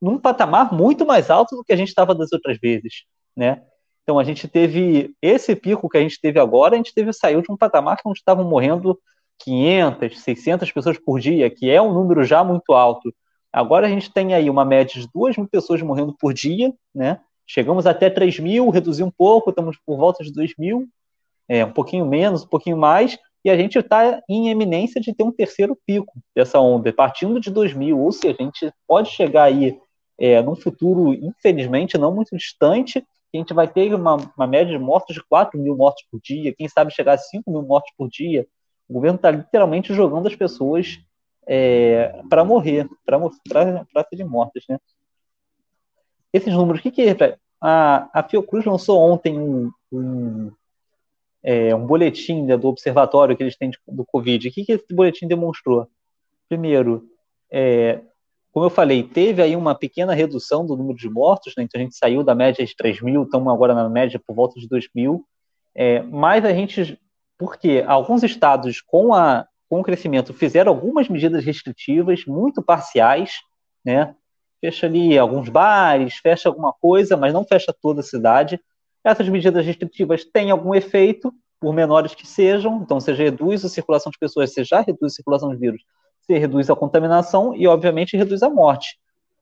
num 0.00 0.18
patamar 0.18 0.72
muito 0.72 1.06
mais 1.06 1.30
alto 1.30 1.56
do 1.56 1.64
que 1.64 1.72
a 1.72 1.76
gente 1.76 1.88
estava 1.88 2.14
das 2.14 2.32
outras 2.32 2.58
vezes, 2.58 3.04
né? 3.36 3.62
Então 4.02 4.18
a 4.20 4.24
gente 4.24 4.46
teve 4.46 5.14
esse 5.20 5.56
pico 5.56 5.88
que 5.88 5.98
a 5.98 6.00
gente 6.00 6.20
teve 6.20 6.38
agora, 6.38 6.74
a 6.74 6.76
gente 6.76 6.94
teve 6.94 7.12
saiu 7.12 7.42
de 7.42 7.50
um 7.50 7.56
patamar 7.56 7.98
onde 8.04 8.18
estavam 8.18 8.44
morrendo 8.44 8.96
500, 9.40 10.20
600 10.20 10.70
pessoas 10.70 10.98
por 10.98 11.18
dia, 11.18 11.50
que 11.50 11.68
é 11.68 11.82
um 11.82 11.92
número 11.92 12.22
já 12.22 12.44
muito 12.44 12.72
alto. 12.72 13.12
Agora 13.52 13.86
a 13.86 13.90
gente 13.90 14.12
tem 14.12 14.34
aí 14.34 14.48
uma 14.48 14.64
média 14.64 15.00
de 15.00 15.08
2 15.12 15.38
mil 15.38 15.48
pessoas 15.48 15.82
morrendo 15.82 16.14
por 16.18 16.32
dia, 16.32 16.72
né? 16.94 17.20
Chegamos 17.46 17.86
até 17.86 18.10
3 18.10 18.40
mil, 18.40 18.68
reduziu 18.70 19.06
um 19.06 19.10
pouco, 19.10 19.50
estamos 19.50 19.76
por 19.84 19.96
volta 19.96 20.24
de 20.24 20.32
2 20.32 20.54
mil, 20.58 20.86
é, 21.48 21.64
um 21.64 21.72
pouquinho 21.72 22.04
menos, 22.04 22.42
um 22.42 22.48
pouquinho 22.48 22.76
mais, 22.76 23.18
e 23.44 23.50
a 23.50 23.56
gente 23.56 23.78
está 23.78 24.20
em 24.28 24.48
eminência 24.48 25.00
de 25.00 25.14
ter 25.14 25.22
um 25.22 25.30
terceiro 25.30 25.78
pico 25.86 26.12
dessa 26.34 26.58
onda, 26.58 26.92
partindo 26.92 27.38
de 27.38 27.50
2 27.50 27.74
mil, 27.74 28.00
ou 28.00 28.10
seja, 28.10 28.36
a 28.38 28.42
gente 28.42 28.72
pode 28.88 29.10
chegar 29.10 29.44
aí 29.44 29.78
é, 30.18 30.42
num 30.42 30.56
futuro, 30.56 31.14
infelizmente, 31.14 31.96
não 31.96 32.12
muito 32.12 32.36
distante, 32.36 33.00
que 33.30 33.36
a 33.36 33.38
gente 33.38 33.54
vai 33.54 33.68
ter 33.68 33.94
uma, 33.94 34.16
uma 34.36 34.46
média 34.46 34.76
de 34.76 34.82
mortos 34.82 35.14
de 35.14 35.22
4 35.22 35.58
mil 35.60 35.76
mortos 35.76 36.04
por 36.10 36.20
dia, 36.20 36.54
quem 36.54 36.68
sabe 36.68 36.92
chegar 36.92 37.14
a 37.14 37.18
5 37.18 37.50
mil 37.50 37.62
mortos 37.62 37.92
por 37.96 38.08
dia. 38.08 38.46
O 38.88 38.94
governo 38.94 39.16
está 39.16 39.30
literalmente 39.30 39.92
jogando 39.94 40.26
as 40.26 40.34
pessoas 40.34 40.98
é, 41.46 42.20
para 42.28 42.44
morrer, 42.44 42.88
para 43.04 44.04
serem 44.08 44.26
mortas. 44.26 44.64
Né? 44.68 44.78
Esses 46.36 46.52
números, 46.52 46.80
o 46.80 46.82
que, 46.82 46.90
que 46.90 47.02
é? 47.02 47.38
A, 47.60 48.20
a 48.20 48.22
Fiocruz 48.22 48.64
lançou 48.64 49.00
ontem 49.00 49.38
um, 49.38 49.70
um, 49.90 50.52
é, 51.42 51.74
um 51.74 51.86
boletim 51.86 52.42
né, 52.42 52.56
do 52.56 52.68
observatório 52.68 53.36
que 53.36 53.42
eles 53.42 53.56
têm 53.56 53.70
de, 53.70 53.78
do 53.88 54.04
Covid. 54.04 54.48
O 54.48 54.52
que, 54.52 54.64
que 54.64 54.72
esse 54.72 54.94
boletim 54.94 55.26
demonstrou? 55.26 55.88
Primeiro, 56.48 57.08
é, 57.50 58.00
como 58.52 58.66
eu 58.66 58.70
falei, 58.70 59.02
teve 59.02 59.40
aí 59.42 59.56
uma 59.56 59.74
pequena 59.74 60.12
redução 60.12 60.66
do 60.66 60.76
número 60.76 60.98
de 60.98 61.08
mortos, 61.08 61.54
né? 61.56 61.64
então 61.64 61.80
a 61.80 61.84
gente 61.84 61.96
saiu 61.96 62.22
da 62.22 62.34
média 62.34 62.64
de 62.64 62.76
3 62.76 63.00
mil, 63.00 63.22
estamos 63.22 63.52
agora 63.52 63.74
na 63.74 63.88
média 63.88 64.20
por 64.24 64.34
volta 64.34 64.60
de 64.60 64.68
2 64.68 64.88
mil, 64.94 65.24
é, 65.74 66.02
mas 66.02 66.44
a 66.44 66.52
gente, 66.52 67.00
porque 67.38 67.82
alguns 67.86 68.22
estados 68.22 68.80
com, 68.82 69.14
a, 69.14 69.46
com 69.68 69.80
o 69.80 69.82
crescimento 69.82 70.34
fizeram 70.34 70.72
algumas 70.72 71.08
medidas 71.08 71.44
restritivas 71.44 72.24
muito 72.26 72.62
parciais, 72.62 73.40
né? 73.84 74.14
Fecha 74.66 74.86
ali 74.86 75.16
alguns 75.16 75.48
bares, 75.48 76.16
fecha 76.16 76.48
alguma 76.48 76.72
coisa, 76.72 77.16
mas 77.16 77.32
não 77.32 77.44
fecha 77.44 77.74
toda 77.80 78.00
a 78.00 78.04
cidade. 78.04 78.60
Essas 79.04 79.28
medidas 79.28 79.64
restritivas 79.64 80.24
têm 80.24 80.50
algum 80.50 80.74
efeito, 80.74 81.32
por 81.58 81.72
menores 81.72 82.14
que 82.14 82.26
sejam, 82.26 82.82
então 82.82 83.00
você 83.00 83.12
reduz 83.12 83.64
a 83.64 83.68
circulação 83.68 84.10
de 84.10 84.18
pessoas, 84.18 84.52
você 84.52 84.62
já 84.62 84.80
reduz 84.80 85.12
a 85.12 85.16
circulação 85.16 85.48
de 85.50 85.56
vírus, 85.56 85.82
você 86.20 86.36
reduz 86.36 86.68
a 86.68 86.76
contaminação 86.76 87.54
e, 87.54 87.66
obviamente, 87.66 88.16
reduz 88.16 88.42
a 88.42 88.50
morte. 88.50 88.98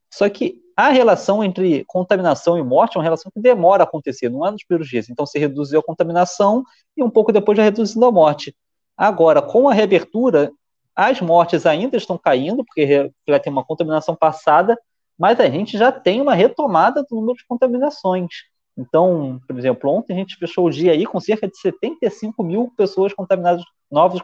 Só 0.09 0.29
que 0.29 0.61
a 0.77 0.89
relação 0.89 1.43
entre 1.43 1.83
contaminação 1.85 2.57
e 2.57 2.63
morte 2.63 2.95
é 2.95 2.99
uma 2.99 3.03
relação 3.03 3.31
que 3.33 3.39
demora 3.39 3.83
a 3.83 3.85
acontecer, 3.85 4.29
não 4.29 4.45
é 4.45 4.51
nos 4.51 4.63
primeiros 4.63 4.87
dias. 4.87 5.09
Então, 5.09 5.25
você 5.25 5.39
reduziu 5.39 5.79
a 5.79 5.83
contaminação 5.83 6.63
e 6.95 7.03
um 7.03 7.09
pouco 7.09 7.33
depois 7.33 7.57
já 7.57 7.63
reduzindo 7.63 8.05
a 8.05 8.11
morte. 8.11 8.55
Agora, 8.95 9.41
com 9.41 9.67
a 9.67 9.73
reabertura, 9.73 10.51
as 10.95 11.19
mortes 11.19 11.65
ainda 11.65 11.97
estão 11.97 12.17
caindo, 12.17 12.63
porque 12.63 13.11
já 13.27 13.39
tem 13.39 13.51
uma 13.51 13.65
contaminação 13.65 14.15
passada, 14.15 14.79
mas 15.17 15.39
a 15.39 15.49
gente 15.49 15.77
já 15.77 15.91
tem 15.91 16.21
uma 16.21 16.33
retomada 16.33 17.03
do 17.03 17.15
número 17.15 17.37
de 17.37 17.45
contaminações. 17.47 18.29
Então, 18.77 19.39
por 19.47 19.57
exemplo, 19.57 19.89
ontem 19.89 20.13
a 20.13 20.17
gente 20.17 20.35
fechou 20.35 20.65
o 20.65 20.69
dia 20.69 20.91
aí 20.91 21.05
com 21.05 21.19
cerca 21.19 21.47
de 21.47 21.57
75 21.57 22.43
mil 22.43 22.71
pessoas 22.75 23.13
contaminadas, 23.13 23.63
novos, 23.89 24.21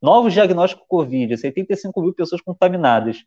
novos 0.00 0.32
diagnósticos 0.32 0.86
Covid, 0.88 1.36
75 1.36 2.00
mil 2.00 2.14
pessoas 2.14 2.40
contaminadas. 2.40 3.24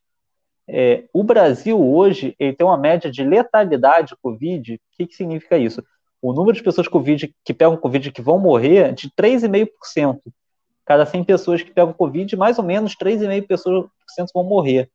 É, 0.67 1.03
o 1.11 1.23
Brasil 1.23 1.77
hoje 1.77 2.33
ele 2.39 2.53
tem 2.53 2.65
uma 2.65 2.77
média 2.77 3.11
de 3.11 3.23
letalidade 3.23 4.15
Covid. 4.21 4.75
O 4.75 4.79
que, 4.93 5.07
que 5.07 5.15
significa 5.15 5.57
isso? 5.57 5.83
O 6.21 6.31
número 6.31 6.55
de 6.55 6.63
pessoas 6.63 6.87
COVID 6.87 7.35
que 7.43 7.53
pegam 7.53 7.75
Covid 7.75 8.11
que 8.11 8.21
vão 8.21 8.39
morrer 8.39 8.77
é 8.77 8.91
de 8.91 9.09
3,5%. 9.09 10.19
Cada 10.85 11.05
100 11.05 11.23
pessoas 11.25 11.61
que 11.61 11.71
pegam 11.71 11.91
Covid, 11.91 12.35
mais 12.37 12.57
ou 12.57 12.63
menos 12.63 12.95
3,5% 12.95 13.47
pessoas 13.47 13.89
vão 14.33 14.43
morrer. 14.43 14.89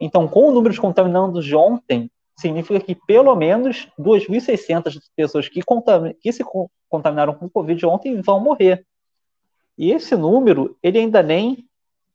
Então, 0.00 0.26
com 0.26 0.48
o 0.48 0.52
número 0.52 0.72
de 0.72 0.80
contaminados 0.80 1.44
de 1.44 1.54
ontem, 1.54 2.10
significa 2.40 2.80
que 2.80 2.94
pelo 2.94 3.36
menos 3.36 3.86
2.600 3.98 4.98
pessoas 5.14 5.48
que, 5.48 5.60
que, 6.20 6.32
se 6.32 6.42
contaminaram 6.88 7.34
com 7.34 7.50
Covid 7.50 7.84
ontem 7.84 8.20
vão 8.22 8.40
morrer. 8.40 8.86
E 9.76 9.92
esse 9.92 10.16
número, 10.16 10.76
ele 10.82 10.98
ainda 10.98 11.22
nem. 11.22 11.68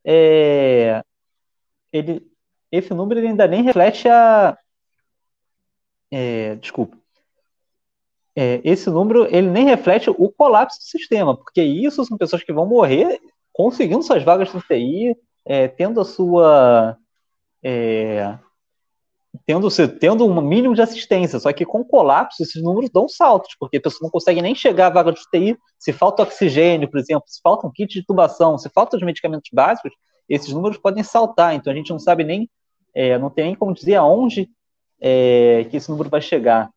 É, 0.04 1.04
ele, 1.92 2.28
esse 2.72 2.94
número 2.94 3.20
ele 3.20 3.28
ainda 3.28 3.48
nem 3.48 3.62
reflete 3.62 4.10
a. 4.10 4.58
É, 6.12 6.56
desculpa. 6.56 6.98
É, 8.36 8.60
esse 8.64 8.90
número 8.90 9.26
ele 9.34 9.50
nem 9.50 9.66
reflete 9.66 10.10
o 10.10 10.30
colapso 10.30 10.80
do 10.80 10.84
sistema, 10.84 11.38
porque 11.38 11.62
isso 11.62 12.04
são 12.04 12.18
pessoas 12.18 12.44
que 12.44 12.52
vão 12.52 12.66
morrer 12.66 13.20
conseguindo 13.54 14.04
suas 14.04 14.22
vagas 14.22 14.52
de 14.52 14.58
UTI, 14.58 15.16
é, 15.46 15.68
tendo 15.70 16.02
a 16.02 16.06
sua 16.06 16.98
é, 17.68 18.38
tendo, 19.44 19.68
tendo 20.00 20.26
um 20.28 20.40
mínimo 20.40 20.76
de 20.76 20.84
assistência, 20.84 21.40
só 21.40 21.52
que 21.52 21.66
com 21.66 21.84
colapso 21.84 22.44
esses 22.44 22.62
números 22.62 22.92
dão 22.92 23.10
saltos, 23.10 23.56
porque 23.60 23.78
a 23.78 23.82
pessoa 23.82 24.02
não 24.04 24.12
consegue 24.12 24.40
nem 24.40 24.54
chegar 24.54 24.88
à 24.88 24.90
vaga 24.92 25.12
de 25.12 25.20
UTI, 25.20 25.58
se 25.80 25.92
falta 25.92 26.22
oxigênio, 26.22 26.88
por 26.88 27.00
exemplo, 27.00 27.24
se 27.26 27.42
falta 27.42 27.66
um 27.66 27.72
kit 27.72 27.92
de 27.92 28.06
tubação, 28.06 28.56
se 28.60 28.70
falta 28.70 28.96
os 28.96 29.02
medicamentos 29.02 29.50
básicos, 29.52 29.92
esses 30.30 30.54
números 30.54 30.78
podem 30.78 31.04
saltar, 31.04 31.56
então 31.56 31.74
a 31.74 31.76
gente 31.76 31.90
não 31.90 31.98
sabe 31.98 32.24
nem, 32.24 32.48
é, 32.94 33.18
não 33.18 33.32
tem 33.32 33.46
nem 33.46 33.56
como 33.56 33.74
dizer 33.74 33.96
aonde 33.96 34.48
é, 35.02 35.66
que 35.70 35.78
esse 35.78 35.90
número 35.90 36.10
vai 36.10 36.22
chegar. 36.22 36.70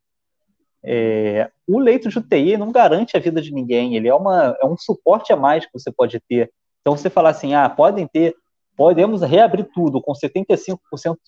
É, 0.83 1.51
o 1.67 1.77
leito 1.77 2.09
de 2.09 2.17
UTI 2.17 2.57
não 2.57 2.71
garante 2.71 3.15
a 3.15 3.19
vida 3.19 3.39
de 3.39 3.53
ninguém, 3.53 3.95
ele 3.95 4.07
é, 4.07 4.15
uma, 4.15 4.57
é 4.59 4.65
um 4.65 4.75
suporte 4.75 5.31
a 5.31 5.35
mais 5.35 5.67
que 5.67 5.73
você 5.73 5.91
pode 5.91 6.19
ter. 6.27 6.51
Então, 6.81 6.97
você 6.97 7.11
falar 7.11 7.29
assim, 7.29 7.53
ah, 7.53 7.69
podem 7.69 8.07
ter 8.07 8.33
podemos 8.79 9.21
reabrir 9.21 9.65
tudo 9.73 10.01
com 10.01 10.13
75% 10.13 10.77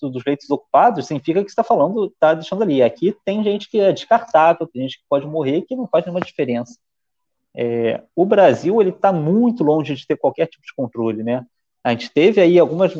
dos 0.00 0.24
leitos 0.24 0.48
ocupados, 0.48 1.06
significa 1.06 1.44
que 1.44 1.50
está 1.50 1.62
falando, 1.62 2.06
está 2.06 2.32
deixando 2.32 2.62
ali. 2.62 2.82
Aqui 2.82 3.14
tem 3.26 3.44
gente 3.44 3.68
que 3.68 3.78
é 3.78 3.92
descartável, 3.92 4.66
tem 4.66 4.80
gente 4.80 4.96
que 4.96 5.04
pode 5.06 5.26
morrer 5.26 5.60
que 5.60 5.76
não 5.76 5.86
faz 5.86 6.02
nenhuma 6.02 6.22
diferença. 6.22 6.78
É, 7.54 8.02
o 8.16 8.24
Brasil 8.24 8.80
ele 8.80 8.88
está 8.88 9.12
muito 9.12 9.62
longe 9.62 9.94
de 9.94 10.06
ter 10.06 10.16
qualquer 10.16 10.46
tipo 10.46 10.64
de 10.64 10.72
controle, 10.74 11.22
né? 11.22 11.44
A 11.84 11.90
gente 11.90 12.10
teve 12.10 12.40
aí 12.40 12.58
algumas 12.58 12.94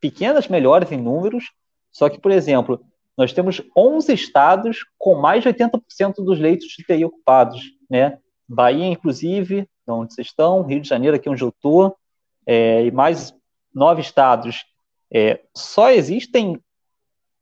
pequenas 0.00 0.48
melhoras 0.48 0.90
em 0.90 0.96
números, 0.96 1.52
só 1.90 2.08
que, 2.08 2.18
por 2.18 2.30
exemplo, 2.30 2.82
nós 3.14 3.34
temos 3.34 3.60
11 3.76 4.10
estados 4.14 4.86
com 4.96 5.16
mais 5.16 5.42
de 5.42 5.50
80% 5.50 6.24
dos 6.24 6.40
leitos 6.40 6.68
de 6.68 6.82
TI 6.82 7.04
ocupados, 7.04 7.60
né? 7.90 8.18
Bahia, 8.48 8.86
inclusive, 8.86 9.68
onde 9.86 10.14
vocês 10.14 10.28
estão, 10.28 10.62
Rio 10.62 10.80
de 10.80 10.88
Janeiro, 10.88 11.14
aqui 11.14 11.28
onde 11.28 11.42
eu 11.42 11.50
estou, 11.50 11.94
é, 12.46 12.86
e 12.86 12.90
mais 12.90 13.34
nove 13.74 14.00
estados. 14.00 14.64
É, 15.12 15.40
só 15.54 15.90
existem 15.90 16.60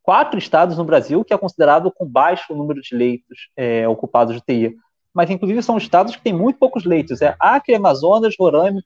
quatro 0.02 0.38
estados 0.38 0.76
no 0.76 0.84
Brasil 0.84 1.24
que 1.24 1.32
é 1.32 1.38
considerado 1.38 1.90
com 1.92 2.06
baixo 2.06 2.54
número 2.54 2.80
de 2.80 2.94
leitos 2.94 3.48
é, 3.56 3.86
ocupados 3.86 4.34
de 4.34 4.40
TI. 4.40 4.76
Mas, 5.12 5.30
inclusive, 5.30 5.62
são 5.62 5.76
estados 5.76 6.14
que 6.14 6.22
têm 6.22 6.32
muito 6.32 6.58
poucos 6.58 6.84
leitos. 6.84 7.20
É 7.20 7.36
Acre, 7.38 7.74
Amazonas, 7.74 8.34
Roraima 8.38 8.82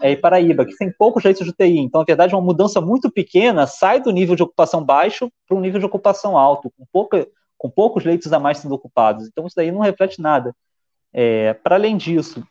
é, 0.00 0.12
e 0.12 0.16
Paraíba, 0.16 0.64
que 0.64 0.76
têm 0.76 0.92
poucos 0.92 1.22
leitos 1.24 1.46
de 1.46 1.52
TI. 1.52 1.78
Então, 1.78 2.00
na 2.00 2.04
verdade, 2.04 2.34
uma 2.34 2.42
mudança 2.42 2.80
muito 2.80 3.10
pequena 3.10 3.66
sai 3.66 4.00
do 4.00 4.10
nível 4.10 4.34
de 4.34 4.42
ocupação 4.42 4.84
baixo 4.84 5.30
para 5.46 5.56
um 5.56 5.60
nível 5.60 5.78
de 5.78 5.86
ocupação 5.86 6.36
alto, 6.36 6.72
com, 6.76 6.84
pouca, 6.92 7.26
com 7.56 7.70
poucos 7.70 8.04
leitos 8.04 8.32
a 8.32 8.38
mais 8.38 8.58
sendo 8.58 8.74
ocupados. 8.74 9.26
Então, 9.26 9.46
isso 9.46 9.56
daí 9.56 9.70
não 9.70 9.80
reflete 9.80 10.20
nada. 10.20 10.54
É, 11.12 11.54
para 11.54 11.76
além 11.76 11.96
disso, 11.96 12.44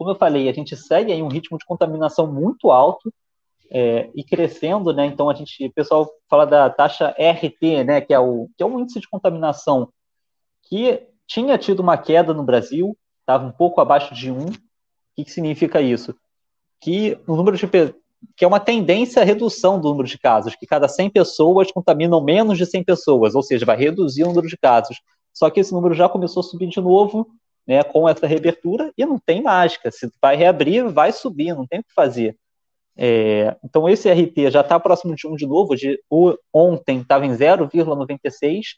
como 0.00 0.12
eu 0.12 0.14
falei, 0.14 0.48
a 0.48 0.52
gente 0.54 0.74
segue 0.74 1.12
aí 1.12 1.22
um 1.22 1.28
ritmo 1.28 1.58
de 1.58 1.66
contaminação 1.66 2.26
muito 2.26 2.70
alto 2.70 3.12
é, 3.70 4.08
e 4.14 4.24
crescendo, 4.24 4.94
né? 4.94 5.04
Então 5.04 5.28
a 5.28 5.34
gente, 5.34 5.66
o 5.66 5.72
pessoal 5.74 6.10
fala 6.26 6.46
da 6.46 6.70
taxa 6.70 7.14
RT, 7.18 7.84
né? 7.84 8.00
Que 8.00 8.14
é 8.14 8.18
o 8.18 8.48
que 8.56 8.62
é 8.62 8.66
o 8.66 8.80
índice 8.80 8.98
de 8.98 9.06
contaminação 9.06 9.92
que 10.62 11.06
tinha 11.26 11.58
tido 11.58 11.80
uma 11.80 11.98
queda 11.98 12.32
no 12.32 12.42
Brasil, 12.42 12.96
estava 13.20 13.44
um 13.44 13.52
pouco 13.52 13.78
abaixo 13.78 14.14
de 14.14 14.30
1. 14.30 14.38
O 14.38 14.50
que, 15.14 15.24
que 15.24 15.30
significa 15.30 15.82
isso? 15.82 16.14
Que 16.80 17.20
o 17.26 17.36
número 17.36 17.58
de 17.58 17.66
que 18.34 18.42
é 18.42 18.48
uma 18.48 18.58
tendência 18.58 19.20
à 19.20 19.24
redução 19.26 19.78
do 19.78 19.90
número 19.90 20.08
de 20.08 20.18
casos, 20.18 20.54
que 20.54 20.66
cada 20.66 20.88
100 20.88 21.10
pessoas 21.10 21.70
contaminam 21.70 22.24
menos 22.24 22.56
de 22.56 22.64
100 22.64 22.84
pessoas, 22.84 23.34
ou 23.34 23.42
seja, 23.42 23.66
vai 23.66 23.76
reduzir 23.76 24.22
o 24.24 24.28
número 24.28 24.48
de 24.48 24.56
casos. 24.56 24.98
Só 25.30 25.50
que 25.50 25.60
esse 25.60 25.74
número 25.74 25.94
já 25.94 26.08
começou 26.08 26.40
a 26.40 26.44
subir 26.44 26.68
de 26.68 26.80
novo 26.80 27.28
né, 27.66 27.82
com 27.82 28.08
essa 28.08 28.26
reabertura 28.26 28.92
e 28.96 29.04
não 29.04 29.18
tem 29.18 29.42
mágica. 29.42 29.90
Se 29.90 30.10
vai 30.20 30.36
reabrir, 30.36 30.88
vai 30.88 31.12
subir, 31.12 31.54
não 31.54 31.66
tem 31.66 31.80
o 31.80 31.84
que 31.84 31.92
fazer. 31.94 32.36
É, 32.96 33.56
então 33.64 33.88
esse 33.88 34.10
RT 34.10 34.50
já 34.50 34.60
está 34.60 34.78
próximo 34.78 35.14
de 35.14 35.26
1 35.26 35.36
de 35.36 35.46
novo, 35.46 35.74
de, 35.74 35.98
ontem 36.52 37.00
estava 37.00 37.24
em 37.24 37.30
0,96, 37.30 38.76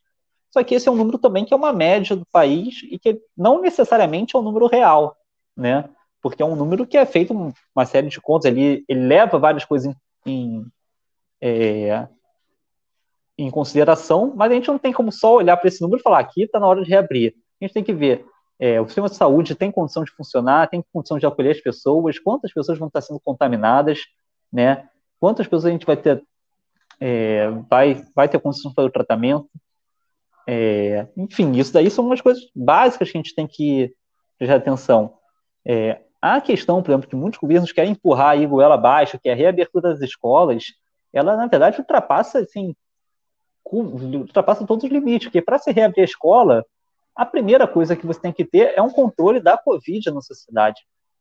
só 0.50 0.62
que 0.62 0.74
esse 0.74 0.88
é 0.88 0.92
um 0.92 0.96
número 0.96 1.18
também 1.18 1.44
que 1.44 1.54
é 1.54 1.56
uma 1.56 1.72
média 1.72 2.14
do 2.14 2.26
país 2.26 2.82
e 2.84 2.98
que 2.98 3.20
não 3.36 3.60
necessariamente 3.60 4.36
é 4.36 4.38
um 4.38 4.42
número 4.42 4.66
real, 4.66 5.16
né? 5.56 5.88
Porque 6.20 6.42
é 6.42 6.46
um 6.46 6.54
número 6.54 6.86
que 6.86 6.96
é 6.96 7.06
feito 7.06 7.32
uma 7.74 7.86
série 7.86 8.08
de 8.08 8.20
contas, 8.20 8.52
ele, 8.52 8.84
ele 8.88 9.06
leva 9.06 9.38
várias 9.38 9.64
coisas 9.64 9.92
em, 10.24 10.30
em, 10.30 10.66
é, 11.40 12.06
em 13.36 13.50
consideração, 13.50 14.32
mas 14.36 14.52
a 14.52 14.54
gente 14.54 14.68
não 14.68 14.78
tem 14.78 14.92
como 14.92 15.10
só 15.10 15.34
olhar 15.34 15.56
para 15.56 15.68
esse 15.68 15.80
número 15.80 16.00
e 16.00 16.02
falar 16.02 16.20
aqui 16.20 16.42
está 16.44 16.60
na 16.60 16.66
hora 16.66 16.84
de 16.84 16.90
reabrir. 16.90 17.34
A 17.60 17.64
gente 17.64 17.74
tem 17.74 17.82
que 17.82 17.92
ver 17.92 18.24
é, 18.62 18.80
o 18.80 18.86
sistema 18.86 19.08
de 19.08 19.16
saúde 19.16 19.56
tem 19.56 19.72
condição 19.72 20.04
de 20.04 20.12
funcionar, 20.12 20.68
tem 20.68 20.84
condição 20.92 21.18
de 21.18 21.26
acolher 21.26 21.50
as 21.50 21.60
pessoas, 21.60 22.20
quantas 22.20 22.52
pessoas 22.52 22.78
vão 22.78 22.86
estar 22.86 23.00
sendo 23.00 23.18
contaminadas, 23.18 24.02
né? 24.52 24.88
Quantas 25.18 25.48
pessoas 25.48 25.64
a 25.64 25.70
gente 25.70 25.84
vai 25.84 25.96
ter, 25.96 26.22
é, 27.00 27.50
vai, 27.68 28.00
vai 28.14 28.28
ter 28.28 28.38
condição 28.38 28.70
de 28.70 28.76
fazer 28.76 28.86
o 28.86 28.92
tratamento. 28.92 29.50
É, 30.46 31.08
enfim, 31.16 31.50
isso 31.56 31.72
daí 31.72 31.90
são 31.90 32.06
umas 32.06 32.20
coisas 32.20 32.44
básicas 32.54 33.10
que 33.10 33.18
a 33.18 33.20
gente 33.20 33.34
tem 33.34 33.48
que 33.48 33.92
prestar 34.38 34.58
atenção. 34.58 35.14
É, 35.66 36.00
a 36.20 36.40
questão, 36.40 36.80
por 36.84 36.92
exemplo, 36.92 37.10
que 37.10 37.16
muitos 37.16 37.40
governos 37.40 37.72
querem 37.72 37.90
empurrar 37.90 38.28
aí 38.28 38.46
goela 38.46 38.76
abaixo, 38.76 39.18
que 39.18 39.28
é 39.28 39.32
a 39.32 39.36
reabertura 39.36 39.88
das 39.88 40.00
escolas, 40.02 40.66
ela, 41.12 41.36
na 41.36 41.48
verdade, 41.48 41.80
ultrapassa, 41.80 42.38
assim, 42.38 42.76
ultrapassa 43.66 44.64
todos 44.64 44.84
os 44.84 44.90
limites, 44.90 45.26
porque 45.26 45.42
para 45.42 45.58
se 45.58 45.72
reabrir 45.72 46.02
a 46.02 46.04
escola, 46.04 46.64
a 47.14 47.26
primeira 47.26 47.66
coisa 47.66 47.96
que 47.96 48.06
você 48.06 48.20
tem 48.20 48.32
que 48.32 48.44
ter 48.44 48.72
é 48.76 48.82
um 48.82 48.90
controle 48.90 49.40
da 49.40 49.56
Covid 49.56 50.10
na 50.10 50.20
sociedade, 50.20 50.80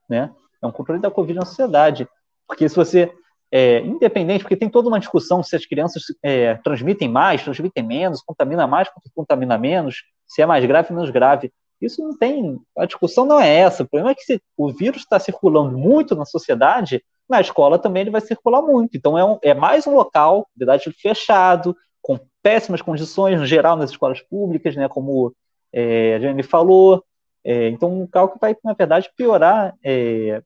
né? 0.10 0.34
É 0.62 0.68
um 0.68 0.72
controle 0.72 1.02
da 1.02 1.12
Covid 1.12 1.40
na 1.40 1.46
sociedade. 1.46 2.08
Porque 2.48 2.68
se 2.70 2.76
você, 2.76 3.12
é, 3.52 3.80
independente, 3.80 4.44
porque 4.44 4.56
tem 4.56 4.70
toda 4.70 4.88
uma 4.88 5.00
discussão 5.00 5.42
se 5.42 5.56
as 5.56 5.66
crianças 5.66 6.04
é, 6.24 6.56
transmitem 6.56 7.10
mais, 7.10 7.44
transmitem 7.44 7.84
menos, 7.84 8.22
contamina 8.22 8.68
mais, 8.68 8.90
contamina 9.14 9.58
menos, 9.58 10.04
se 10.28 10.42
é 10.42 10.46
mais 10.46 10.64
grave 10.66 10.94
menos 10.94 11.10
grave. 11.10 11.52
Isso 11.82 12.02
não 12.02 12.16
tem, 12.16 12.60
a 12.78 12.86
discussão 12.86 13.26
não 13.26 13.40
é 13.40 13.50
essa. 13.56 13.84
O 13.84 13.88
problema 13.88 14.12
é 14.12 14.16
que 14.16 14.22
se 14.22 14.42
o 14.56 14.72
vírus 14.72 15.02
está 15.02 15.20
circulando 15.20 15.76
muito 15.78 16.16
na 16.16 16.26
sociedade, 16.26 17.04
na 17.28 17.42
escola 17.42 17.80
também 17.80 18.02
ele 18.02 18.12
vai 18.12 18.22
circular 18.22 18.62
muito. 18.62 18.96
Então 18.96 19.18
é, 19.18 19.26
um, 19.26 19.40
é 19.42 19.54
mais 19.54 19.88
um 19.88 19.96
local, 19.96 20.48
verdade, 20.56 20.92
fechado, 20.92 21.76
com 22.02 22.20
péssimas 22.44 22.82
condições, 22.82 23.40
no 23.40 23.46
geral, 23.46 23.76
nas 23.76 23.92
escolas 23.92 24.22
públicas, 24.22 24.76
né, 24.76 24.88
como 24.88 25.34
é, 25.74 26.16
a 26.16 26.20
Jane 26.20 26.44
falou. 26.44 27.04
É, 27.44 27.70
então, 27.70 27.92
um 27.92 28.02
local 28.02 28.30
que 28.30 28.40
vai, 28.40 28.56
na 28.64 28.74
verdade, 28.74 29.12
piorar, 29.16 29.76
é, 29.84 30.42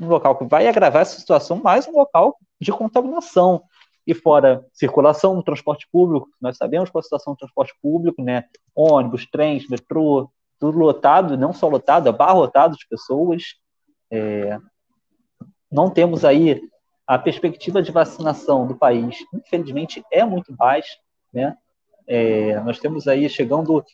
um 0.00 0.08
local 0.08 0.36
que 0.36 0.44
vai 0.44 0.66
agravar 0.66 1.02
essa 1.02 1.18
situação, 1.18 1.60
mais 1.62 1.86
um 1.86 1.92
local 1.92 2.36
de 2.60 2.72
contaminação. 2.72 3.62
E 4.06 4.14
fora 4.14 4.64
circulação 4.72 5.34
no 5.34 5.42
transporte 5.42 5.86
público, 5.92 6.28
nós 6.40 6.56
sabemos 6.56 6.90
qual 6.90 7.00
é 7.00 7.02
a 7.02 7.04
situação 7.04 7.34
do 7.34 7.38
transporte 7.38 7.74
público, 7.82 8.22
né? 8.22 8.44
Ônibus, 8.74 9.26
trens, 9.30 9.68
metrô, 9.68 10.30
tudo 10.58 10.78
lotado, 10.78 11.36
não 11.36 11.52
só 11.52 11.68
lotado, 11.68 12.08
abarrotado 12.08 12.76
de 12.76 12.88
pessoas. 12.88 13.42
É, 14.10 14.58
não 15.70 15.90
temos 15.90 16.24
aí 16.24 16.60
a 17.06 17.18
perspectiva 17.18 17.82
de 17.82 17.92
vacinação 17.92 18.66
do 18.66 18.74
país, 18.74 19.18
infelizmente, 19.34 20.02
é 20.10 20.24
muito 20.24 20.54
baixa, 20.54 20.96
né? 21.32 21.56
É, 22.06 22.58
nós 22.60 22.78
temos 22.80 23.06
aí 23.06 23.28
chegando 23.28 23.84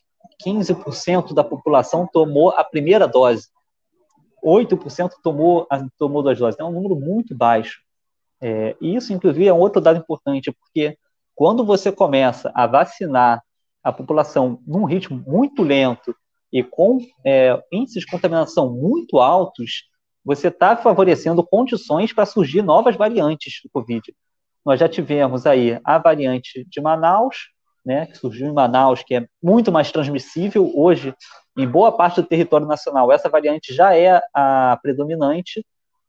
15% 0.44 1.34
da 1.34 1.44
população 1.44 2.06
tomou 2.06 2.50
a 2.50 2.64
primeira 2.64 3.06
dose. 3.06 3.48
8% 4.44 5.10
tomou, 5.22 5.66
tomou 5.98 6.22
duas 6.22 6.38
doses. 6.38 6.58
É 6.60 6.64
um 6.64 6.72
número 6.72 6.96
muito 6.96 7.34
baixo. 7.34 7.80
É, 8.40 8.76
e 8.80 8.94
isso, 8.94 9.12
inclusive, 9.12 9.48
é 9.48 9.52
um 9.52 9.58
outro 9.58 9.80
dado 9.80 9.98
importante, 9.98 10.52
porque 10.52 10.96
quando 11.34 11.64
você 11.64 11.90
começa 11.90 12.50
a 12.54 12.66
vacinar 12.66 13.42
a 13.82 13.92
população 13.92 14.60
num 14.66 14.84
ritmo 14.84 15.22
muito 15.26 15.62
lento 15.62 16.14
e 16.52 16.62
com 16.62 16.98
é, 17.24 17.62
índices 17.72 18.02
de 18.02 18.10
contaminação 18.10 18.72
muito 18.72 19.18
altos, 19.18 19.88
você 20.24 20.48
está 20.48 20.76
favorecendo 20.76 21.46
condições 21.46 22.12
para 22.12 22.26
surgir 22.26 22.62
novas 22.62 22.96
variantes 22.96 23.60
do 23.62 23.70
Covid. 23.70 24.14
Nós 24.64 24.80
já 24.80 24.88
tivemos 24.88 25.46
aí 25.46 25.78
a 25.84 25.98
variante 25.98 26.66
de 26.68 26.80
Manaus, 26.80 27.52
né, 27.86 28.06
que 28.06 28.18
surgiu 28.18 28.48
em 28.48 28.52
Manaus, 28.52 29.04
que 29.04 29.14
é 29.14 29.28
muito 29.40 29.70
mais 29.70 29.92
transmissível. 29.92 30.72
Hoje, 30.74 31.14
em 31.56 31.66
boa 31.66 31.92
parte 31.92 32.20
do 32.20 32.26
território 32.26 32.66
nacional, 32.66 33.12
essa 33.12 33.28
variante 33.28 33.72
já 33.72 33.96
é 33.96 34.20
a 34.34 34.76
predominante 34.82 35.64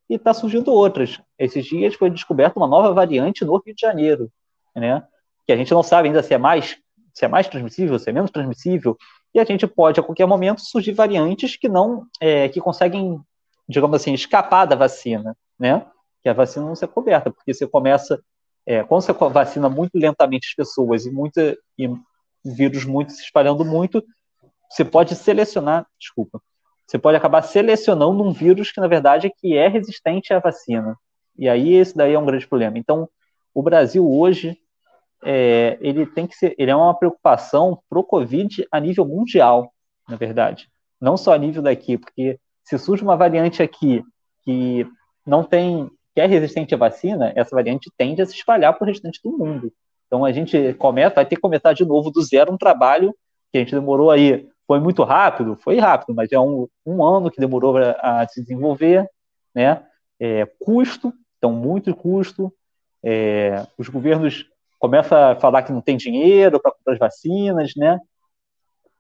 e 0.10 0.16
está 0.16 0.34
surgindo 0.34 0.74
outras. 0.74 1.22
Esses 1.38 1.64
dias 1.64 1.94
foi 1.94 2.10
descoberta 2.10 2.60
uma 2.60 2.68
nova 2.68 2.92
variante 2.94 3.46
no 3.46 3.62
Rio 3.64 3.76
de 3.76 3.82
Janeiro, 3.82 4.32
né, 4.76 5.04
que 5.46 5.54
a 5.54 5.56
gente 5.56 5.72
não 5.72 5.84
sabe 5.84 6.08
ainda 6.08 6.24
se 6.24 6.34
é 6.34 6.38
mais 6.40 6.78
se 7.14 7.26
é 7.26 7.28
mais 7.28 7.48
transmissível, 7.48 7.98
se 7.98 8.08
é 8.12 8.14
menos 8.14 8.30
transmissível, 8.30 8.96
e 9.34 9.40
a 9.40 9.44
gente 9.44 9.66
pode 9.66 10.00
a 10.00 10.04
qualquer 10.04 10.28
momento 10.28 10.62
surgir 10.62 10.92
variantes 10.92 11.58
que 11.58 11.68
não 11.68 12.06
é, 12.22 12.48
que 12.48 12.62
conseguem, 12.62 13.20
digamos 13.68 13.96
assim, 13.96 14.14
escapar 14.14 14.66
da 14.66 14.76
vacina, 14.76 15.36
né? 15.58 15.84
Que 16.22 16.30
a 16.30 16.34
vacina 16.34 16.68
não 16.68 16.76
seja 16.76 16.92
coberta, 16.92 17.32
porque 17.32 17.56
você 17.56 17.66
começa 17.66 18.22
é, 18.68 18.84
quando 18.84 19.02
você 19.02 19.14
vacina 19.14 19.70
muito 19.70 19.98
lentamente 19.98 20.50
as 20.50 20.54
pessoas 20.54 21.06
e, 21.06 21.10
muita, 21.10 21.58
e 21.80 21.90
vírus 22.44 22.84
muito 22.84 23.14
se 23.14 23.24
espalhando 23.24 23.64
muito, 23.64 24.04
você 24.70 24.84
pode 24.84 25.16
selecionar, 25.16 25.88
desculpa, 25.98 26.42
você 26.86 27.00
pode 27.00 27.16
acabar 27.16 27.42
selecionando 27.44 28.22
um 28.22 28.34
vírus 28.34 28.70
que, 28.70 28.82
na 28.82 28.88
verdade, 28.88 29.28
é 29.28 29.30
que 29.30 29.56
é 29.56 29.70
resistente 29.70 30.34
à 30.34 30.40
vacina. 30.40 30.98
E 31.38 31.48
aí, 31.48 31.76
esse 31.76 31.96
daí 31.96 32.14
é 32.14 32.20
um 32.20 32.26
grande 32.26 32.46
problema. 32.46 32.78
Então, 32.78 33.10
o 33.54 33.64
Brasil 33.64 34.06
hoje, 34.06 34.60
é, 35.24 35.78
ele 35.80 36.06
tem 36.06 36.28
que 36.28 36.36
ser, 36.36 36.54
ele 36.58 36.70
é 36.70 36.76
uma 36.76 36.94
preocupação 36.94 37.82
para 37.90 38.00
o 38.00 38.04
Covid 38.04 38.68
a 38.70 38.80
nível 38.82 39.06
mundial, 39.06 39.72
na 40.10 40.18
verdade. 40.18 40.68
Não 41.00 41.16
só 41.16 41.34
a 41.34 41.38
nível 41.38 41.62
daqui, 41.62 41.98
porque 41.98 42.38
se 42.66 42.78
surge 42.78 43.02
uma 43.02 43.16
variante 43.16 43.64
aqui 43.64 44.04
que 44.44 44.86
não 45.26 45.42
tem 45.42 45.90
que 46.18 46.22
é 46.22 46.26
resistente 46.26 46.74
à 46.74 46.78
vacina, 46.80 47.32
essa 47.36 47.56
variante 47.56 47.92
tende 47.96 48.24
a 48.24 48.26
se 48.26 48.34
espalhar 48.34 48.74
para 48.74 48.84
o 48.84 48.88
restante 48.88 49.22
do 49.24 49.38
mundo. 49.38 49.72
Então 50.08 50.26
a 50.26 50.32
gente 50.32 50.74
começa, 50.74 51.14
vai 51.14 51.28
ter 51.28 51.36
que 51.36 51.42
começar 51.42 51.74
de 51.74 51.86
novo 51.86 52.10
do 52.10 52.24
zero 52.24 52.52
um 52.52 52.58
trabalho 52.58 53.14
que 53.52 53.60
a 53.60 53.62
gente 53.62 53.76
demorou 53.76 54.10
aí, 54.10 54.50
foi 54.66 54.80
muito 54.80 55.04
rápido, 55.04 55.56
foi 55.58 55.78
rápido, 55.78 56.16
mas 56.16 56.32
é 56.32 56.40
um, 56.40 56.68
um 56.84 57.06
ano 57.06 57.30
que 57.30 57.40
demorou 57.40 57.78
a, 57.78 58.22
a 58.22 58.28
se 58.28 58.42
desenvolver, 58.42 59.08
né? 59.54 59.84
É, 60.20 60.48
custo, 60.60 61.14
então 61.38 61.52
muito 61.52 61.96
custo. 61.96 62.52
É, 63.04 63.68
os 63.78 63.88
governos 63.88 64.44
começam 64.80 65.16
a 65.16 65.36
falar 65.36 65.62
que 65.62 65.72
não 65.72 65.82
tem 65.82 65.98
dinheiro 65.98 66.60
para 66.60 66.72
comprar 66.72 66.94
as 66.94 67.00
vacinas, 67.00 67.74
né? 67.78 68.00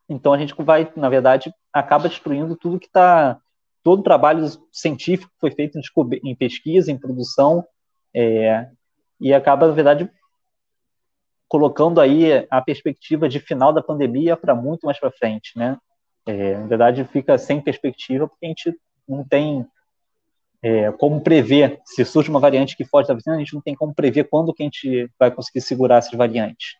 Então 0.07 0.33
a 0.33 0.37
gente 0.37 0.53
vai, 0.59 0.87
na 0.95 1.09
verdade, 1.09 1.51
acaba 1.73 2.09
destruindo 2.09 2.55
tudo 2.55 2.79
que 2.79 2.85
está 2.85 3.39
todo 3.87 4.01
o 4.01 4.03
trabalho 4.03 4.45
científico 4.69 5.31
foi 5.39 5.49
feito 5.49 5.79
em, 6.21 6.35
pesquisa, 6.35 6.91
em 6.91 6.97
produção, 6.97 7.65
é, 8.13 8.67
e 9.17 9.33
acaba, 9.33 9.65
na 9.65 9.71
verdade, 9.71 10.11
colocando 11.47 12.01
aí 12.01 12.45
a 12.49 12.61
perspectiva 12.61 13.29
de 13.29 13.39
final 13.39 13.71
da 13.71 13.81
pandemia 13.81 14.35
para 14.35 14.53
muito 14.53 14.85
mais 14.85 14.99
para 14.99 15.09
frente, 15.09 15.57
né? 15.57 15.77
É, 16.25 16.57
na 16.57 16.67
verdade, 16.67 17.05
fica 17.05 17.37
sem 17.37 17.61
perspectiva 17.61 18.27
porque 18.27 18.45
a 18.45 18.49
gente 18.49 18.77
não 19.07 19.23
tem 19.23 19.65
é, 20.61 20.91
como 20.91 21.21
prever 21.21 21.79
se 21.85 22.03
surge 22.03 22.29
uma 22.29 22.41
variante 22.41 22.75
que 22.75 22.83
foge 22.83 23.07
da 23.07 23.13
vacina, 23.13 23.37
a 23.37 23.39
gente 23.39 23.53
não 23.53 23.61
tem 23.61 23.73
como 23.73 23.95
prever 23.95 24.25
quando 24.25 24.53
que 24.53 24.63
a 24.63 24.65
gente 24.65 25.09
vai 25.17 25.31
conseguir 25.31 25.61
segurar 25.61 25.99
essas 25.99 26.11
variantes. 26.11 26.75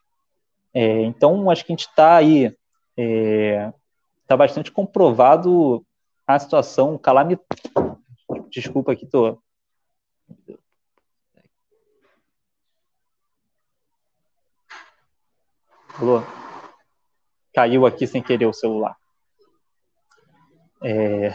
É, 0.73 1.03
então, 1.03 1.49
acho 1.49 1.63
que 1.63 1.71
a 1.71 1.75
gente 1.75 1.87
está 1.87 2.17
aí, 2.17 2.53
está 2.97 4.35
é, 4.35 4.37
bastante 4.37 4.69
comprovado 4.73 5.87
a 6.27 6.37
situação 6.37 6.97
calamitosa. 6.97 7.47
Desculpa 8.49 8.91
aqui, 8.91 9.05
tô. 9.05 9.41
Alô? 15.97 16.21
Caiu 17.53 17.85
aqui 17.85 18.05
sem 18.05 18.21
querer 18.21 18.45
o 18.45 18.53
celular. 18.53 18.95
É... 20.83 21.33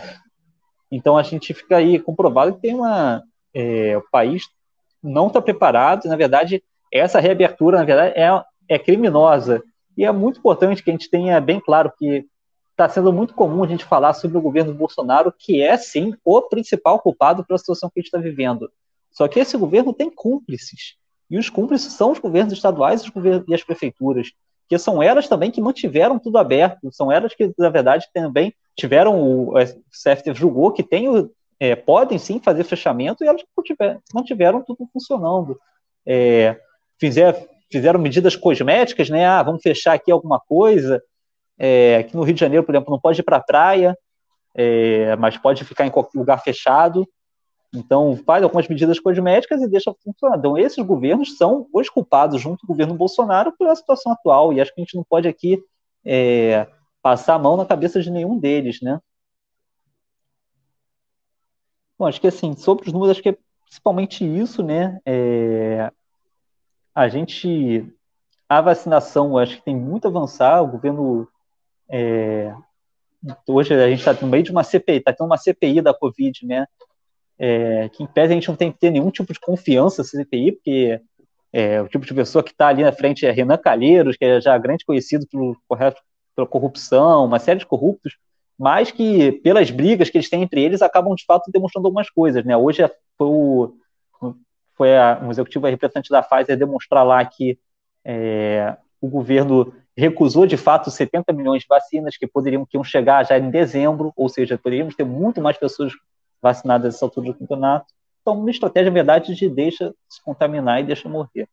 Então 0.91 1.17
a 1.17 1.23
gente 1.23 1.55
fica 1.55 1.79
aí 1.79 1.99
comprovado 1.99 2.55
que 2.55 2.61
tem 2.61 2.75
uma. 2.75 3.23
É... 3.55 3.97
o 3.97 4.03
país 4.11 4.45
não 5.03 5.29
está 5.29 5.41
preparado, 5.43 6.05
na 6.05 6.17
verdade, 6.17 6.63
essa 6.93 7.19
reabertura, 7.19 7.79
na 7.79 7.85
verdade, 7.85 8.15
é, 8.17 8.29
é 8.69 8.79
criminosa. 8.79 9.65
E 9.97 10.05
é 10.05 10.13
muito 10.13 10.39
importante 10.39 10.83
que 10.83 10.91
a 10.91 10.93
gente 10.93 11.11
tenha 11.11 11.41
bem 11.41 11.59
claro 11.59 11.93
que 11.99 12.25
está 12.83 12.95
sendo 12.95 13.13
muito 13.13 13.35
comum 13.35 13.63
a 13.63 13.69
gente 13.69 13.85
falar 13.85 14.13
sobre 14.15 14.37
o 14.37 14.41
governo 14.41 14.75
Bolsonaro, 14.75 15.33
que 15.37 15.63
é, 15.63 15.77
sim, 15.77 16.15
o 16.25 16.43
principal 16.43 16.99
culpado 16.99 17.45
pela 17.45 17.59
situação 17.59 17.89
que 17.89 18.01
a 18.01 18.01
gente 18.01 18.09
está 18.09 18.19
vivendo. 18.19 18.71
Só 19.11 19.29
que 19.29 19.39
esse 19.39 19.57
governo 19.57 19.93
tem 19.93 20.11
cúmplices. 20.11 20.97
E 21.31 21.39
os 21.39 21.49
cúmplices 21.49 21.93
são 21.93 22.11
os 22.11 22.19
governos 22.19 22.53
estaduais 22.53 23.05
e 23.49 23.55
as 23.55 23.63
prefeituras, 23.63 24.33
que 24.69 24.79
são 24.79 25.03
elas 25.03 25.29
também 25.29 25.51
que 25.51 25.61
mantiveram 25.61 26.19
tudo 26.19 26.39
aberto, 26.39 26.91
são 26.93 27.11
elas 27.11 27.35
que, 27.35 27.53
na 27.59 27.69
verdade, 27.69 28.07
também 28.13 28.53
tiveram, 28.77 29.21
o, 29.21 29.55
CFT 29.91 30.35
julgou 30.35 30.73
que 30.73 30.83
tem, 30.83 31.07
é, 31.61 31.77
podem 31.77 32.19
sim 32.19 32.41
fazer 32.41 32.65
fechamento 32.65 33.23
e 33.23 33.29
elas 33.29 33.43
mantiveram 34.13 34.63
tudo 34.63 34.89
funcionando. 34.93 35.59
É, 36.07 36.59
fizer, 36.99 37.49
fizeram 37.71 38.01
medidas 38.01 38.35
cosméticas, 38.35 39.09
né? 39.09 39.25
Ah, 39.25 39.43
vamos 39.43 39.63
fechar 39.63 39.93
aqui 39.95 40.11
alguma 40.11 40.41
coisa, 40.41 41.03
é, 41.65 41.99
aqui 41.99 42.17
no 42.17 42.25
Rio 42.25 42.35
de 42.35 42.41
Janeiro, 42.41 42.67
por 42.67 42.75
exemplo, 42.75 42.91
não 42.91 42.99
pode 42.99 43.21
ir 43.21 43.23
para 43.23 43.37
a 43.37 43.43
praia, 43.43 43.97
é, 44.53 45.15
mas 45.15 45.37
pode 45.39 45.65
ficar 45.65 45.87
em 45.87 45.91
qualquer 45.91 46.19
lugar 46.19 46.43
fechado. 46.43 47.09
Então, 47.73 48.17
faz 48.27 48.43
algumas 48.43 48.67
medidas 48.67 48.99
cosméticas 48.99 49.63
e 49.63 49.69
deixa 49.69 49.95
funcionar. 50.03 50.39
Então, 50.39 50.59
esses 50.59 50.85
governos 50.85 51.37
são 51.37 51.69
os 51.73 51.89
culpados, 51.89 52.41
junto 52.41 52.67
com 52.67 52.73
o 52.73 52.75
governo 52.75 52.95
Bolsonaro, 52.95 53.57
pela 53.57 53.77
situação 53.77 54.11
atual. 54.11 54.53
E 54.53 54.61
acho 54.61 54.75
que 54.75 54.81
a 54.81 54.85
gente 54.85 54.97
não 54.97 55.05
pode 55.05 55.29
aqui 55.29 55.63
é, 56.05 56.67
passar 57.01 57.35
a 57.35 57.39
mão 57.39 57.57
na 57.57 57.65
cabeça 57.65 58.03
de 58.03 58.11
nenhum 58.11 58.37
deles, 58.41 58.81
né? 58.83 58.99
Bom, 61.97 62.09
acho 62.09 62.21
que 62.21 62.27
assim, 62.27 62.57
sobre 62.57 62.89
os 62.89 62.93
números, 62.93 63.13
acho 63.13 63.23
que 63.23 63.29
é 63.29 63.39
principalmente 63.67 64.25
isso, 64.25 64.65
né? 64.65 64.99
É, 65.07 65.93
a 66.93 67.09
gente. 67.09 67.87
A 68.49 68.61
vacinação, 68.61 69.39
acho 69.39 69.57
que 69.57 69.65
tem 69.65 69.77
muito 69.77 70.07
a 70.07 70.11
avançar. 70.11 70.61
O 70.61 70.67
governo 70.67 71.29
é, 71.93 72.55
hoje 73.47 73.75
a 73.75 73.89
gente 73.91 73.99
está 73.99 74.15
no 74.15 74.27
meio 74.27 74.43
de 74.43 74.51
uma 74.51 74.65
CPI, 74.65 74.97
está 74.97 75.13
tendo 75.13 75.27
uma 75.27 75.37
CPI 75.37 75.83
da 75.83 75.93
Covid, 75.93 76.47
né? 76.47 76.67
É, 77.39 77.89
que 77.91 78.03
em 78.03 78.07
pese 78.07 78.33
a 78.33 78.35
gente 78.35 78.49
não 78.49 78.57
tem 78.57 78.73
que 78.73 78.79
ter 78.79 78.91
nenhum 78.91 79.11
tipo 79.11 79.33
de 79.33 79.39
confiança 79.39 80.01
nessa 80.01 80.17
CPI, 80.17 80.53
porque 80.53 81.01
é, 81.53 81.83
o 81.83 81.89
tipo 81.89 82.07
de 82.07 82.15
pessoa 82.15 82.43
que 82.43 82.51
está 82.51 82.69
ali 82.69 82.83
na 82.83 82.93
frente 82.93 83.27
é 83.27 83.31
Renan 83.31 83.59
Calheiros, 83.59 84.17
que 84.17 84.25
é 84.25 84.41
já 84.41 84.57
grande 84.57 84.87
conhecido 84.87 85.27
pelo, 85.27 85.57
pela 86.35 86.47
corrupção, 86.49 87.27
uma 87.27 87.39
série 87.39 87.59
de 87.59 87.67
corruptos, 87.67 88.17
mas 88.59 88.91
que 88.91 89.33
pelas 89.45 89.71
brigas 89.71 90.09
que 90.09 90.17
eles 90.17 90.31
têm 90.31 90.43
entre 90.43 90.63
eles 90.63 90.81
acabam 90.81 91.15
de 91.15 91.25
fato 91.27 91.51
demonstrando 91.51 91.89
algumas 91.89 92.09
coisas, 92.09 92.45
né? 92.45 92.57
Hoje 92.57 92.83
foi 93.19 93.27
o 93.29 93.75
foi 94.75 94.97
a, 94.97 95.21
um 95.23 95.31
executivo 95.31 95.67
representante 95.67 96.11
da 96.11 96.23
Pfizer 96.23 96.57
demonstrar 96.57 97.05
lá 97.05 97.23
que 97.25 97.59
é, 98.05 98.75
o 99.01 99.09
governo 99.09 99.75
recusou 99.97 100.47
de 100.47 100.57
fato 100.57 100.91
70 100.91 101.33
milhões 101.33 101.63
de 101.63 101.69
vacinas 101.69 102.17
que 102.17 102.27
poderiam 102.27 102.65
que 102.65 102.77
iam 102.77 102.85
chegar 102.85 103.25
já 103.25 103.39
em 103.39 103.51
dezembro, 103.51 104.13
ou 104.17 104.29
seja, 104.29 104.59
poderíamos 104.59 104.95
ter 104.95 105.05
muito 105.05 105.41
mais 105.41 105.57
pessoas 105.57 105.93
vacinadas 106.41 106.95
nessa 106.95 107.05
altura 107.05 107.33
do 107.33 107.39
campeonato. 107.39 107.87
Então, 108.21 108.39
uma 108.39 108.51
estratégia, 108.51 108.91
na 108.91 108.95
verdade, 108.95 109.35
de 109.35 109.49
deixa 109.49 109.95
se 110.09 110.23
contaminar 110.23 110.81
e 110.81 110.85
deixa 110.85 111.09
morrer. 111.09 111.49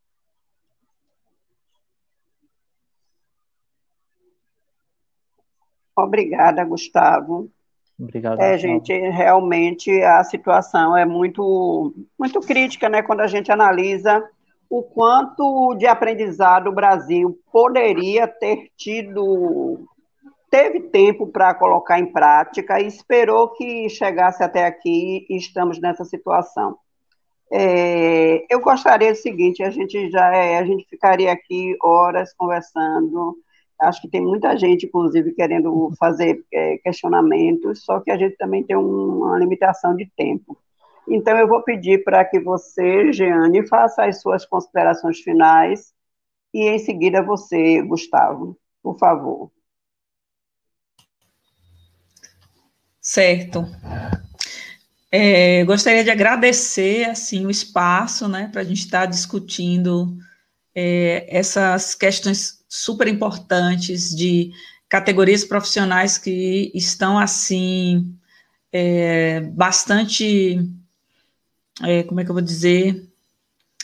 Obrigada, 5.98 6.64
Gustavo. 6.64 7.49
Obrigado. 7.99 8.40
É, 8.40 8.57
gente, 8.57 8.94
realmente 8.94 9.91
a 10.02 10.24
situação 10.24 10.95
é 10.95 11.06
muito, 11.06 11.94
muito 12.18 12.40
crítica, 12.40 12.88
né, 12.88 13.02
quando 13.02 13.20
a 13.20 13.28
gente 13.28 13.52
analisa 13.52 14.26
o 14.70 14.84
quanto 14.84 15.76
de 15.76 15.88
aprendizado 15.88 16.68
o 16.68 16.74
Brasil 16.74 17.40
poderia 17.52 18.28
ter 18.28 18.70
tido, 18.78 19.88
teve 20.52 20.82
tempo 20.82 21.28
para 21.28 21.56
colocar 21.56 22.00
em 22.00 22.06
prática 22.06 22.80
e 22.80 22.86
esperou 22.86 23.50
que 23.50 23.90
chegasse 23.90 24.44
até 24.44 24.66
aqui 24.66 25.26
e 25.28 25.38
estamos 25.38 25.80
nessa 25.80 26.06
situação. 26.06 26.78
É, 27.52 28.46
eu 28.54 28.60
gostaria 28.62 29.12
do 29.12 29.18
seguinte, 29.18 29.64
a 29.64 29.72
gente 29.72 30.12
já 30.12 30.36
é, 30.36 30.60
a 30.60 30.64
gente 30.64 30.86
ficaria 30.88 31.32
aqui 31.32 31.76
horas 31.82 32.32
conversando. 32.34 33.36
Acho 33.82 34.02
que 34.02 34.10
tem 34.10 34.22
muita 34.22 34.56
gente, 34.58 34.86
inclusive, 34.86 35.32
querendo 35.32 35.91
fazer 35.98 36.44
é, 36.54 36.78
questionamentos, 36.80 37.84
só 37.84 38.02
que 38.02 38.12
a 38.12 38.18
gente 38.18 38.36
também 38.38 38.64
tem 38.64 38.76
uma 38.76 39.40
limitação 39.40 39.96
de 39.96 40.06
tempo. 40.16 40.58
Então, 41.10 41.38
eu 41.38 41.48
vou 41.48 41.64
pedir 41.64 42.03
para 42.03 42.23
que 42.23 42.40
você, 42.40 43.11
Jeane, 43.11 43.68
faça 43.68 44.06
as 44.06 44.22
suas 44.22 44.45
considerações 44.45 45.19
finais 45.19 45.91
e 46.53 46.68
em 46.68 46.80
seguida 46.80 47.22
você, 47.22 47.81
Gustavo, 47.81 48.57
por 48.84 48.98
favor. 48.98 49.52
Certo. 53.02 53.65
É, 55.11 55.64
gostaria 55.65 56.03
de 56.03 56.11
agradecer 56.11 57.10
assim 57.10 57.45
o 57.45 57.49
espaço, 57.49 58.27
né, 58.27 58.48
para 58.52 58.61
a 58.61 58.64
gente 58.64 58.81
estar 58.81 59.02
tá 59.02 59.06
discutindo 59.07 60.15
é, 60.76 61.26
essas 61.27 61.95
questões 61.95 62.64
super 62.69 63.07
importantes 63.07 64.15
de 64.15 64.52
categorias 64.88 65.44
profissionais 65.44 66.19
que 66.19 66.72
estão 66.76 67.18
assim 67.18 68.15
é, 68.72 69.41
bastante, 69.41 70.60
é, 71.84 72.03
como 72.03 72.19
é 72.19 72.23
que 72.23 72.30
eu 72.30 72.35
vou 72.35 72.43
dizer, 72.43 73.10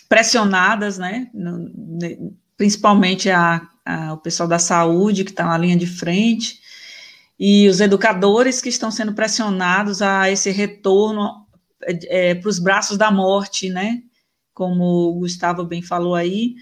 pressionadas, 0.08 0.98
né, 0.98 1.30
no, 1.34 2.36
principalmente 2.58 3.30
a, 3.30 3.68
a, 3.86 4.14
o 4.14 4.18
pessoal 4.18 4.48
da 4.48 4.60
saúde 4.60 5.24
que 5.24 5.32
está 5.32 5.46
na 5.46 5.58
linha 5.58 5.76
de 5.76 5.88
frente 5.88 6.60
e 7.40 7.68
os 7.68 7.82
educadores 7.82 8.62
que 8.62 8.70
estão 8.70 8.90
sendo 8.90 9.14
pressionados 9.14 10.02
a 10.02 10.30
esse 10.30 10.52
retorno 10.52 11.46
é, 11.84 12.36
para 12.36 12.50
os 12.50 12.60
braços 12.60 12.98
da 12.98 13.12
morte, 13.12 13.70
né? 13.70 14.02
Como 14.54 14.84
o 15.10 15.20
Gustavo 15.20 15.66
bem 15.66 15.82
falou 15.82 16.16
aí. 16.16 16.56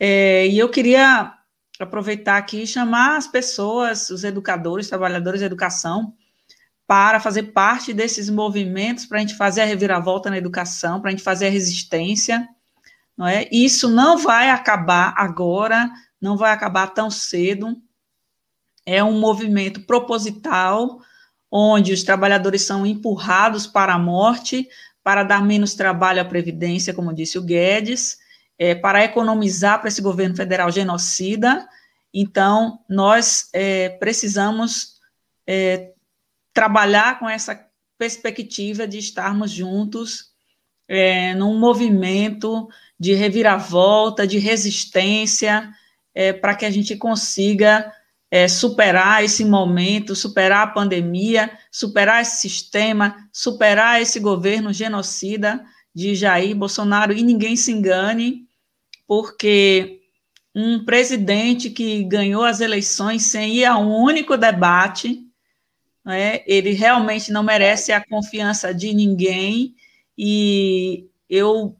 É, 0.00 0.46
e 0.46 0.58
eu 0.58 0.70
queria 0.70 1.34
aproveitar 1.78 2.38
aqui 2.38 2.62
e 2.62 2.66
chamar 2.66 3.16
as 3.16 3.26
pessoas, 3.26 4.08
os 4.08 4.24
educadores, 4.24 4.88
trabalhadores 4.88 5.40
da 5.40 5.46
educação, 5.46 6.14
para 6.86 7.18
fazer 7.18 7.44
parte 7.44 7.92
desses 7.92 8.30
movimentos, 8.30 9.06
para 9.06 9.18
a 9.18 9.20
gente 9.20 9.34
fazer 9.34 9.62
a 9.62 9.64
reviravolta 9.64 10.30
na 10.30 10.38
educação, 10.38 11.00
para 11.00 11.08
a 11.08 11.10
gente 11.10 11.22
fazer 11.22 11.48
a 11.48 11.50
resistência, 11.50 12.48
não 13.16 13.26
é? 13.26 13.48
Isso 13.50 13.88
não 13.88 14.18
vai 14.18 14.50
acabar 14.50 15.14
agora, 15.16 15.90
não 16.20 16.36
vai 16.36 16.52
acabar 16.52 16.88
tão 16.88 17.10
cedo, 17.10 17.76
é 18.84 19.02
um 19.02 19.18
movimento 19.18 19.80
proposital, 19.80 21.00
onde 21.50 21.92
os 21.92 22.04
trabalhadores 22.04 22.62
são 22.62 22.86
empurrados 22.86 23.66
para 23.66 23.94
a 23.94 23.98
morte, 23.98 24.68
para 25.02 25.24
dar 25.24 25.42
menos 25.42 25.74
trabalho 25.74 26.20
à 26.20 26.24
Previdência, 26.24 26.94
como 26.94 27.14
disse 27.14 27.38
o 27.38 27.42
Guedes, 27.42 28.18
é, 28.58 28.74
para 28.74 29.04
economizar 29.04 29.80
para 29.80 29.88
esse 29.88 30.00
governo 30.00 30.36
federal 30.36 30.70
genocida. 30.70 31.68
Então, 32.12 32.80
nós 32.88 33.48
é, 33.52 33.88
precisamos 33.88 34.96
é, 35.46 35.92
trabalhar 36.56 37.18
com 37.18 37.28
essa 37.28 37.68
perspectiva 37.98 38.88
de 38.88 38.96
estarmos 38.96 39.50
juntos 39.50 40.30
é, 40.88 41.34
num 41.34 41.58
movimento 41.58 42.66
de 42.98 43.12
reviravolta, 43.12 44.26
de 44.26 44.38
resistência, 44.38 45.70
é, 46.14 46.32
para 46.32 46.54
que 46.54 46.64
a 46.64 46.70
gente 46.70 46.96
consiga 46.96 47.92
é, 48.30 48.48
superar 48.48 49.22
esse 49.22 49.44
momento, 49.44 50.14
superar 50.14 50.62
a 50.62 50.70
pandemia, 50.70 51.50
superar 51.70 52.22
esse 52.22 52.48
sistema, 52.48 53.28
superar 53.30 54.00
esse 54.00 54.18
governo 54.18 54.72
genocida 54.72 55.62
de 55.94 56.14
Jair 56.14 56.56
Bolsonaro. 56.56 57.12
E 57.12 57.22
ninguém 57.22 57.54
se 57.54 57.70
engane, 57.70 58.46
porque 59.06 60.00
um 60.54 60.86
presidente 60.86 61.68
que 61.68 62.02
ganhou 62.04 62.44
as 62.44 62.62
eleições 62.62 63.24
sem 63.24 63.56
ir 63.56 63.66
a 63.66 63.76
um 63.76 63.94
único 63.94 64.38
debate, 64.38 65.25
né, 66.06 66.44
ele 66.46 66.70
realmente 66.70 67.32
não 67.32 67.42
merece 67.42 67.90
a 67.90 68.04
confiança 68.04 68.72
de 68.72 68.94
ninguém. 68.94 69.74
E 70.16 71.10
eu 71.28 71.76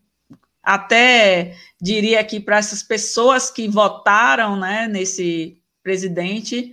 até 0.61 1.55
diria 1.81 2.19
aqui 2.19 2.41
para 2.41 2.57
essas 2.57 2.83
pessoas 2.83 3.53
que 3.53 3.69
votaram 3.69 4.57
né, 4.57 4.89
nesse 4.89 5.63
presidente 5.81 6.73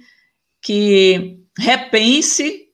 que 0.59 1.39
repense, 1.55 2.69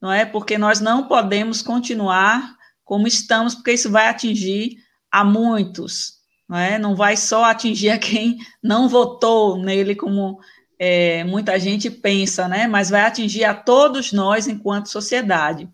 não 0.00 0.10
é? 0.10 0.24
Porque 0.24 0.56
nós 0.56 0.80
não 0.80 1.06
podemos 1.06 1.60
continuar 1.60 2.56
como 2.84 3.06
estamos, 3.06 3.54
porque 3.54 3.72
isso 3.72 3.90
vai 3.90 4.08
atingir 4.08 4.78
a 5.10 5.22
muitos, 5.24 6.14
não 6.48 6.56
é? 6.56 6.78
Não 6.78 6.96
vai 6.96 7.18
só 7.18 7.44
atingir 7.44 7.90
a 7.90 7.98
quem 7.98 8.38
não 8.62 8.88
votou 8.88 9.58
nele, 9.58 9.94
como 9.94 10.38
é, 10.78 11.24
muita 11.24 11.58
gente 11.58 11.90
pensa, 11.90 12.48
né? 12.48 12.66
Mas 12.66 12.90
vai 12.90 13.02
atingir 13.02 13.44
a 13.44 13.54
todos 13.54 14.12
nós 14.12 14.46
enquanto 14.46 14.88
sociedade. 14.88 15.68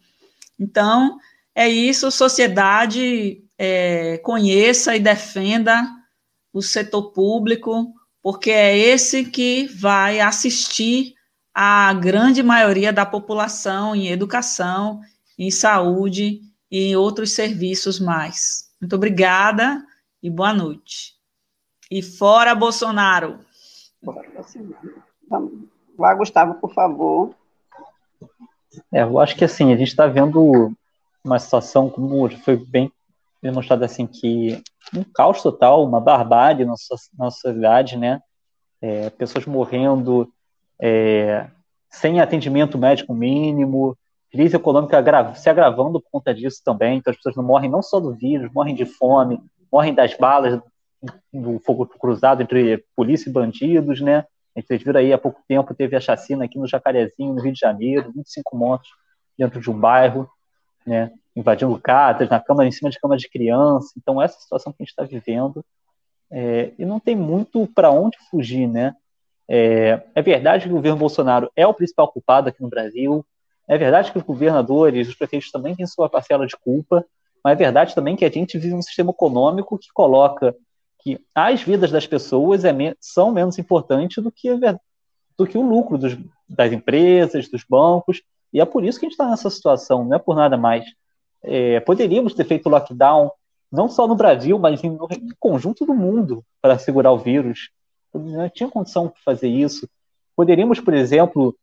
Então, 0.59 1.19
é 1.55 1.69
isso, 1.69 2.11
sociedade 2.11 3.43
é, 3.59 4.19
conheça 4.19 4.97
e 4.97 5.01
defenda 5.01 5.87
o 6.53 6.63
setor 6.63 7.13
público, 7.13 7.93
porque 8.23 8.51
é 8.51 8.77
esse 8.77 9.25
que 9.25 9.67
vai 9.67 10.21
assistir 10.21 11.15
a 11.55 11.93
grande 11.93 12.43
maioria 12.43 12.93
da 12.93 13.05
população 13.05 13.95
em 13.95 14.09
educação, 14.09 15.01
em 15.39 15.51
saúde 15.51 16.41
e 16.71 16.85
em 16.89 16.97
outros 16.97 17.33
serviços 17.33 17.99
mais. 17.99 18.71
Muito 18.81 18.97
obrigada 18.97 19.85
e 20.23 20.31
boa 20.31 20.55
noite. 20.55 21.15
E 21.91 22.01
fora 22.01 22.55
Bolsonaro. 22.55 23.41
Vá, 25.97 26.15
Gustavo, 26.15 26.55
por 26.55 26.73
favor. 26.73 27.35
É, 28.93 29.03
eu 29.03 29.19
acho 29.19 29.37
que 29.37 29.45
assim, 29.45 29.73
a 29.73 29.77
gente 29.77 29.89
está 29.89 30.07
vendo 30.07 30.73
uma 31.25 31.39
situação, 31.39 31.89
como 31.89 32.29
foi 32.39 32.57
bem 32.57 32.91
demonstrado 33.43 33.85
assim, 33.85 34.07
que 34.07 34.63
um 34.95 35.05
caos 35.05 35.43
total, 35.43 35.85
uma 35.85 36.01
barbárie 36.01 36.65
na 36.65 36.73
nossa 36.73 36.97
sociedade, 37.31 37.97
né? 37.97 38.21
É, 38.81 39.11
pessoas 39.11 39.47
morrendo 39.47 40.33
é, 40.81 41.47
sem 41.89 42.21
atendimento 42.21 42.79
médico 42.79 43.15
mínimo, 43.15 43.97
crise 44.31 44.57
econômica 44.57 44.99
se 45.35 45.51
agravando 45.51 46.01
por 46.01 46.11
conta 46.11 46.35
disso 46.35 46.61
também. 46.65 46.99
Então, 46.99 47.11
as 47.11 47.17
pessoas 47.17 47.37
não 47.37 47.45
morrem 47.45 47.71
não 47.71 47.83
só 47.83 48.01
do 48.01 48.13
vírus, 48.13 48.51
morrem 48.53 48.75
de 48.75 48.85
fome, 48.85 49.41
morrem 49.71 49.95
das 49.95 50.17
balas 50.17 50.61
do 51.33 51.59
fogo 51.61 51.87
cruzado 51.87 52.43
entre 52.43 52.85
polícia 52.95 53.29
e 53.29 53.33
bandidos, 53.33 54.01
né? 54.01 54.25
Vocês 54.55 54.83
viram 54.83 55.01
aí 55.01 55.13
há 55.13 55.19
pouco 55.19 55.41
tempo, 55.49 55.75
teve 55.75 55.97
a 55.97 56.01
chacina 56.01 56.45
aqui 56.45 56.59
no 56.59 56.67
Jacarezinho, 56.67 57.35
no 57.35 57.41
Rio 57.41 57.53
de 57.53 57.59
Janeiro, 57.59 58.13
25 58.15 58.57
mortos 58.57 58.91
dentro 59.37 59.61
de 59.61 59.71
um 59.71 59.79
bairro, 59.79 60.29
né? 60.87 61.11
invadindo 61.35 61.79
casas, 61.81 62.29
na 62.29 62.39
cama, 62.39 62.67
em 62.67 62.73
cima 62.73 62.91
de 62.91 63.01
cama 63.01 63.17
de 63.17 63.29
criança. 63.29 63.93
Então, 63.97 64.21
essa 64.21 64.39
situação 64.39 64.73
que 64.73 64.83
a 64.83 64.85
gente 64.85 64.91
está 64.91 65.05
vivendo, 65.05 65.65
é, 66.31 66.73
e 66.79 66.85
não 66.85 67.01
tem 67.01 67.17
muito 67.17 67.67
para 67.75 67.91
onde 67.91 68.19
fugir, 68.31 68.67
né? 68.67 68.95
É, 69.49 70.03
é, 70.15 70.23
verdade 70.23 70.65
que 70.65 70.71
o 70.71 70.77
governo 70.77 70.99
Bolsonaro 70.99 71.51
é 71.57 71.67
o 71.67 71.75
principal 71.75 72.09
culpado 72.09 72.49
aqui 72.49 72.63
no 72.63 72.69
Brasil, 72.69 73.25
é 73.69 73.77
verdade 73.77 74.13
que 74.13 74.19
os 74.19 74.25
governadores, 74.25 75.09
os 75.09 75.15
prefeitos 75.15 75.51
também 75.51 75.75
têm 75.75 75.87
sua 75.87 76.09
parcela 76.09 76.47
de 76.47 76.57
culpa, 76.57 77.05
mas 77.43 77.55
é 77.55 77.57
verdade 77.57 77.95
também 77.95 78.17
que 78.17 78.25
a 78.25 78.31
gente 78.31 78.59
vive 78.59 78.75
um 78.75 78.83
sistema 78.83 79.11
econômico 79.11 79.79
que 79.79 79.89
coloca 79.93 80.55
que 81.03 81.21
as 81.35 81.63
vidas 81.63 81.91
das 81.91 82.07
pessoas 82.07 82.65
é, 82.65 82.73
são 83.01 83.33
menos 83.33 83.59
importantes 83.59 84.23
do 84.23 84.31
que, 84.31 84.51
do 85.37 85.47
que 85.47 85.59
o 85.59 85.63
lucro 85.63 85.99
dos, 85.99 86.17
das 86.49 86.73
empresas, 86.73 87.49
dos 87.49 87.65
bancos, 87.69 88.23
e 88.53 88.61
é 88.61 88.65
por 88.65 88.85
isso 88.85 89.01
que 89.01 89.07
a 89.07 89.09
gente 89.09 89.15
está 89.15 89.29
nessa 89.29 89.51
situação, 89.51 90.05
não 90.05 90.17
é 90.17 90.19
por 90.19 90.37
nada 90.37 90.57
mais. 90.57 90.85
É, 91.43 91.81
poderíamos 91.81 92.35
ter 92.35 92.45
feito 92.45 92.69
lockdown 92.69 93.33
não 93.71 93.89
só 93.89 94.07
no 94.07 94.15
Brasil, 94.15 94.59
mas 94.59 94.83
no 94.83 95.09
conjunto 95.41 95.87
do 95.87 95.95
mundo 95.95 96.45
para 96.61 96.79
segurar 96.79 97.11
o 97.11 97.19
vírus. 97.19 97.71
Não 98.13 98.49
tinha 98.51 98.69
condição 98.69 99.07
de 99.07 99.21
fazer 99.25 99.49
isso. 99.49 99.89
Poderíamos, 100.37 100.79
por 100.79 100.93
exemplo, 100.93 101.57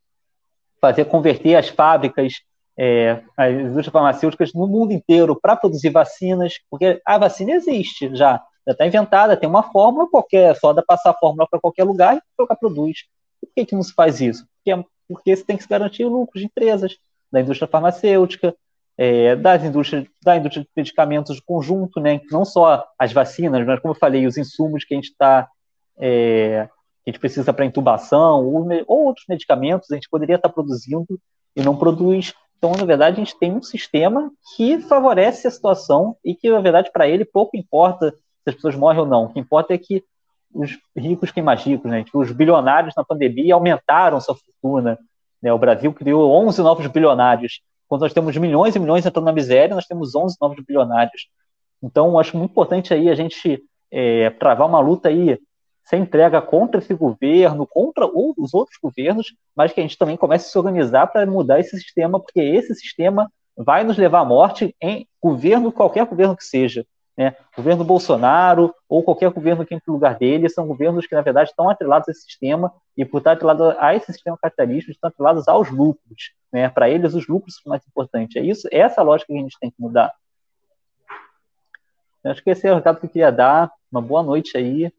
fazer 0.80 1.04
converter 1.04 1.54
as 1.54 1.68
fábricas, 1.68 2.40
é, 2.76 3.22
as 3.36 3.52
indústrias 3.52 3.92
farmacêuticas 3.92 4.52
no 4.52 4.66
mundo 4.66 4.92
inteiro 4.92 5.38
para 5.40 5.54
produzir 5.54 5.90
vacinas, 5.90 6.54
porque 6.68 7.00
a 7.06 7.16
vacina 7.16 7.52
existe 7.52 8.14
já, 8.16 8.42
já 8.70 8.72
está 8.72 8.86
inventada, 8.86 9.36
tem 9.36 9.48
uma 9.48 9.62
fórmula 9.62 10.08
qualquer, 10.08 10.56
só 10.56 10.72
dá 10.72 10.82
passar 10.82 11.10
a 11.10 11.18
fórmula 11.18 11.46
para 11.48 11.60
qualquer 11.60 11.84
lugar 11.84 12.16
e 12.16 12.22
colocar 12.36 12.56
produz. 12.56 13.04
Por 13.40 13.50
que, 13.54 13.66
que 13.66 13.74
não 13.74 13.82
se 13.82 13.92
faz 13.92 14.20
isso? 14.20 14.46
Porque, 14.56 14.84
porque 15.08 15.36
você 15.36 15.44
tem 15.44 15.56
que 15.56 15.62
se 15.62 15.68
garantir 15.68 16.04
o 16.04 16.08
lucro 16.08 16.38
de 16.38 16.46
empresas, 16.46 16.96
da 17.32 17.40
indústria 17.40 17.68
farmacêutica, 17.68 18.54
é, 18.96 19.34
das 19.34 19.64
indústrias, 19.64 20.06
da 20.22 20.36
indústria 20.36 20.62
de 20.62 20.70
medicamentos 20.76 21.36
de 21.36 21.42
conjunto, 21.42 22.00
né? 22.00 22.20
Não 22.30 22.44
só 22.44 22.86
as 22.98 23.12
vacinas, 23.12 23.64
mas 23.66 23.80
como 23.80 23.94
eu 23.94 23.98
falei, 23.98 24.26
os 24.26 24.36
insumos 24.36 24.84
que 24.84 24.94
a 24.94 24.96
gente 24.96 25.10
está 25.10 25.48
é, 25.98 26.68
que 27.02 27.10
a 27.10 27.12
gente 27.12 27.20
precisa 27.20 27.52
para 27.52 27.64
intubação 27.64 28.44
ou, 28.44 28.68
ou, 28.86 29.06
outros 29.06 29.26
medicamentos 29.28 29.90
a 29.90 29.94
gente 29.94 30.08
poderia 30.08 30.36
estar 30.36 30.48
tá 30.48 30.54
produzindo 30.54 31.18
e 31.56 31.62
não 31.62 31.76
produz. 31.76 32.34
Então, 32.58 32.72
na 32.72 32.84
verdade, 32.84 33.16
a 33.16 33.24
gente 33.24 33.38
tem 33.38 33.52
um 33.52 33.62
sistema 33.62 34.30
que 34.54 34.80
favorece 34.80 35.48
a 35.48 35.50
situação 35.50 36.14
e 36.22 36.34
que, 36.34 36.50
na 36.50 36.60
verdade, 36.60 36.90
para 36.92 37.08
ele 37.08 37.24
pouco 37.24 37.56
importa 37.56 38.14
se 38.42 38.50
as 38.50 38.54
pessoas 38.54 38.74
morrem 38.74 39.00
ou 39.00 39.06
não. 39.06 39.24
O 39.24 39.32
que 39.32 39.40
importa 39.40 39.74
é 39.74 39.78
que 39.78 40.04
os 40.52 40.78
ricos 40.96 41.32
têm 41.32 41.42
mais 41.42 41.62
ricos, 41.62 41.90
né? 41.90 42.04
Os 42.12 42.32
bilionários 42.32 42.94
na 42.96 43.04
pandemia 43.04 43.54
aumentaram 43.54 44.20
sua 44.20 44.34
fortuna. 44.34 44.98
Né? 45.40 45.52
O 45.52 45.58
Brasil 45.58 45.92
criou 45.92 46.30
11 46.46 46.60
novos 46.62 46.86
bilionários. 46.86 47.60
Quando 47.88 48.02
nós 48.02 48.12
temos 48.12 48.36
milhões 48.36 48.74
e 48.74 48.78
milhões 48.78 49.06
entrando 49.06 49.24
na 49.24 49.32
miséria, 49.32 49.74
nós 49.74 49.86
temos 49.86 50.14
11 50.14 50.36
novos 50.40 50.64
bilionários. 50.64 51.28
Então, 51.82 52.18
acho 52.18 52.36
muito 52.36 52.50
importante 52.50 52.92
aí 52.92 53.08
a 53.08 53.14
gente 53.14 53.62
é, 53.90 54.30
travar 54.30 54.68
uma 54.68 54.80
luta 54.80 55.08
aí 55.08 55.38
ser 55.90 55.96
entrega 55.96 56.40
contra 56.40 56.78
esse 56.78 56.94
governo, 56.94 57.66
contra 57.66 58.06
os 58.06 58.54
outros 58.54 58.78
governos, 58.80 59.34
mas 59.56 59.72
que 59.72 59.80
a 59.80 59.82
gente 59.82 59.98
também 59.98 60.16
comece 60.16 60.46
a 60.46 60.50
se 60.52 60.58
organizar 60.58 61.08
para 61.08 61.26
mudar 61.26 61.58
esse 61.58 61.76
sistema, 61.76 62.20
porque 62.20 62.40
esse 62.40 62.74
sistema 62.76 63.28
vai 63.56 63.82
nos 63.82 63.98
levar 63.98 64.20
à 64.20 64.24
morte 64.24 64.74
em 64.80 65.06
governo, 65.20 65.72
qualquer 65.72 66.06
governo 66.06 66.36
que 66.36 66.44
seja. 66.44 66.86
Né? 67.16 67.34
Governo 67.56 67.84
Bolsonaro 67.84 68.74
ou 68.88 69.02
qualquer 69.02 69.30
governo 69.30 69.66
que 69.66 69.74
entre 69.74 69.84
no 69.88 69.94
lugar 69.94 70.16
dele, 70.16 70.48
são 70.48 70.66
governos 70.66 71.06
que, 71.06 71.14
na 71.14 71.20
verdade, 71.20 71.50
estão 71.50 71.68
atrelados 71.68 72.08
a 72.08 72.12
esse 72.12 72.22
sistema 72.22 72.72
e, 72.96 73.04
por 73.04 73.18
estar 73.18 73.32
atrelados 73.32 73.76
a 73.78 73.94
esse 73.94 74.12
sistema 74.12 74.38
capitalista, 74.40 74.90
estão 74.90 75.08
atrelados 75.08 75.46
aos 75.48 75.70
lucros. 75.70 76.32
Né? 76.52 76.68
Para 76.68 76.88
eles, 76.88 77.14
os 77.14 77.26
lucros 77.26 77.56
são 77.62 77.70
mais 77.70 77.86
importantes. 77.86 78.36
É 78.36 78.40
isso, 78.40 78.68
é 78.70 78.78
essa 78.78 79.02
lógica 79.02 79.32
que 79.32 79.38
a 79.38 79.42
gente 79.42 79.58
tem 79.60 79.70
que 79.70 79.80
mudar. 79.80 80.12
Eu 82.22 82.30
acho 82.30 82.42
que 82.42 82.50
esse 82.50 82.66
é 82.66 82.72
o 82.72 82.76
recado 82.76 83.00
que 83.00 83.06
eu 83.06 83.10
queria 83.10 83.32
dar. 83.32 83.70
Uma 83.90 84.02
boa 84.02 84.22
noite 84.22 84.56
aí. 84.56 84.92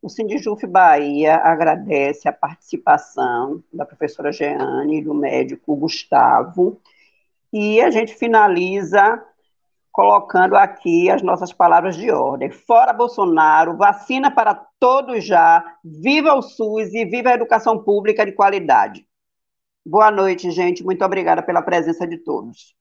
O 0.00 0.08
Sindijuf 0.08 0.66
Bahia 0.66 1.36
agradece 1.36 2.28
a 2.28 2.32
participação 2.32 3.62
da 3.72 3.84
professora 3.84 4.30
Jeane 4.30 4.98
e 4.98 5.02
do 5.02 5.14
médico 5.14 5.74
Gustavo. 5.74 6.80
E 7.52 7.80
a 7.80 7.90
gente 7.90 8.14
finaliza 8.14 9.20
colocando 9.96 10.54
aqui 10.56 11.08
as 11.08 11.22
nossas 11.22 11.54
palavras 11.54 11.96
de 11.96 12.10
ordem. 12.10 12.50
Fora 12.50 12.92
Bolsonaro, 12.92 13.78
vacina 13.78 14.30
para 14.30 14.54
todos 14.78 15.24
já, 15.24 15.64
viva 15.82 16.34
o 16.34 16.42
SUS 16.42 16.92
e 16.92 17.06
viva 17.06 17.30
a 17.30 17.34
educação 17.34 17.82
pública 17.82 18.26
de 18.26 18.32
qualidade. 18.32 19.08
Boa 19.86 20.10
noite, 20.10 20.50
gente. 20.50 20.84
Muito 20.84 21.02
obrigada 21.02 21.42
pela 21.42 21.62
presença 21.62 22.06
de 22.06 22.18
todos. 22.18 22.75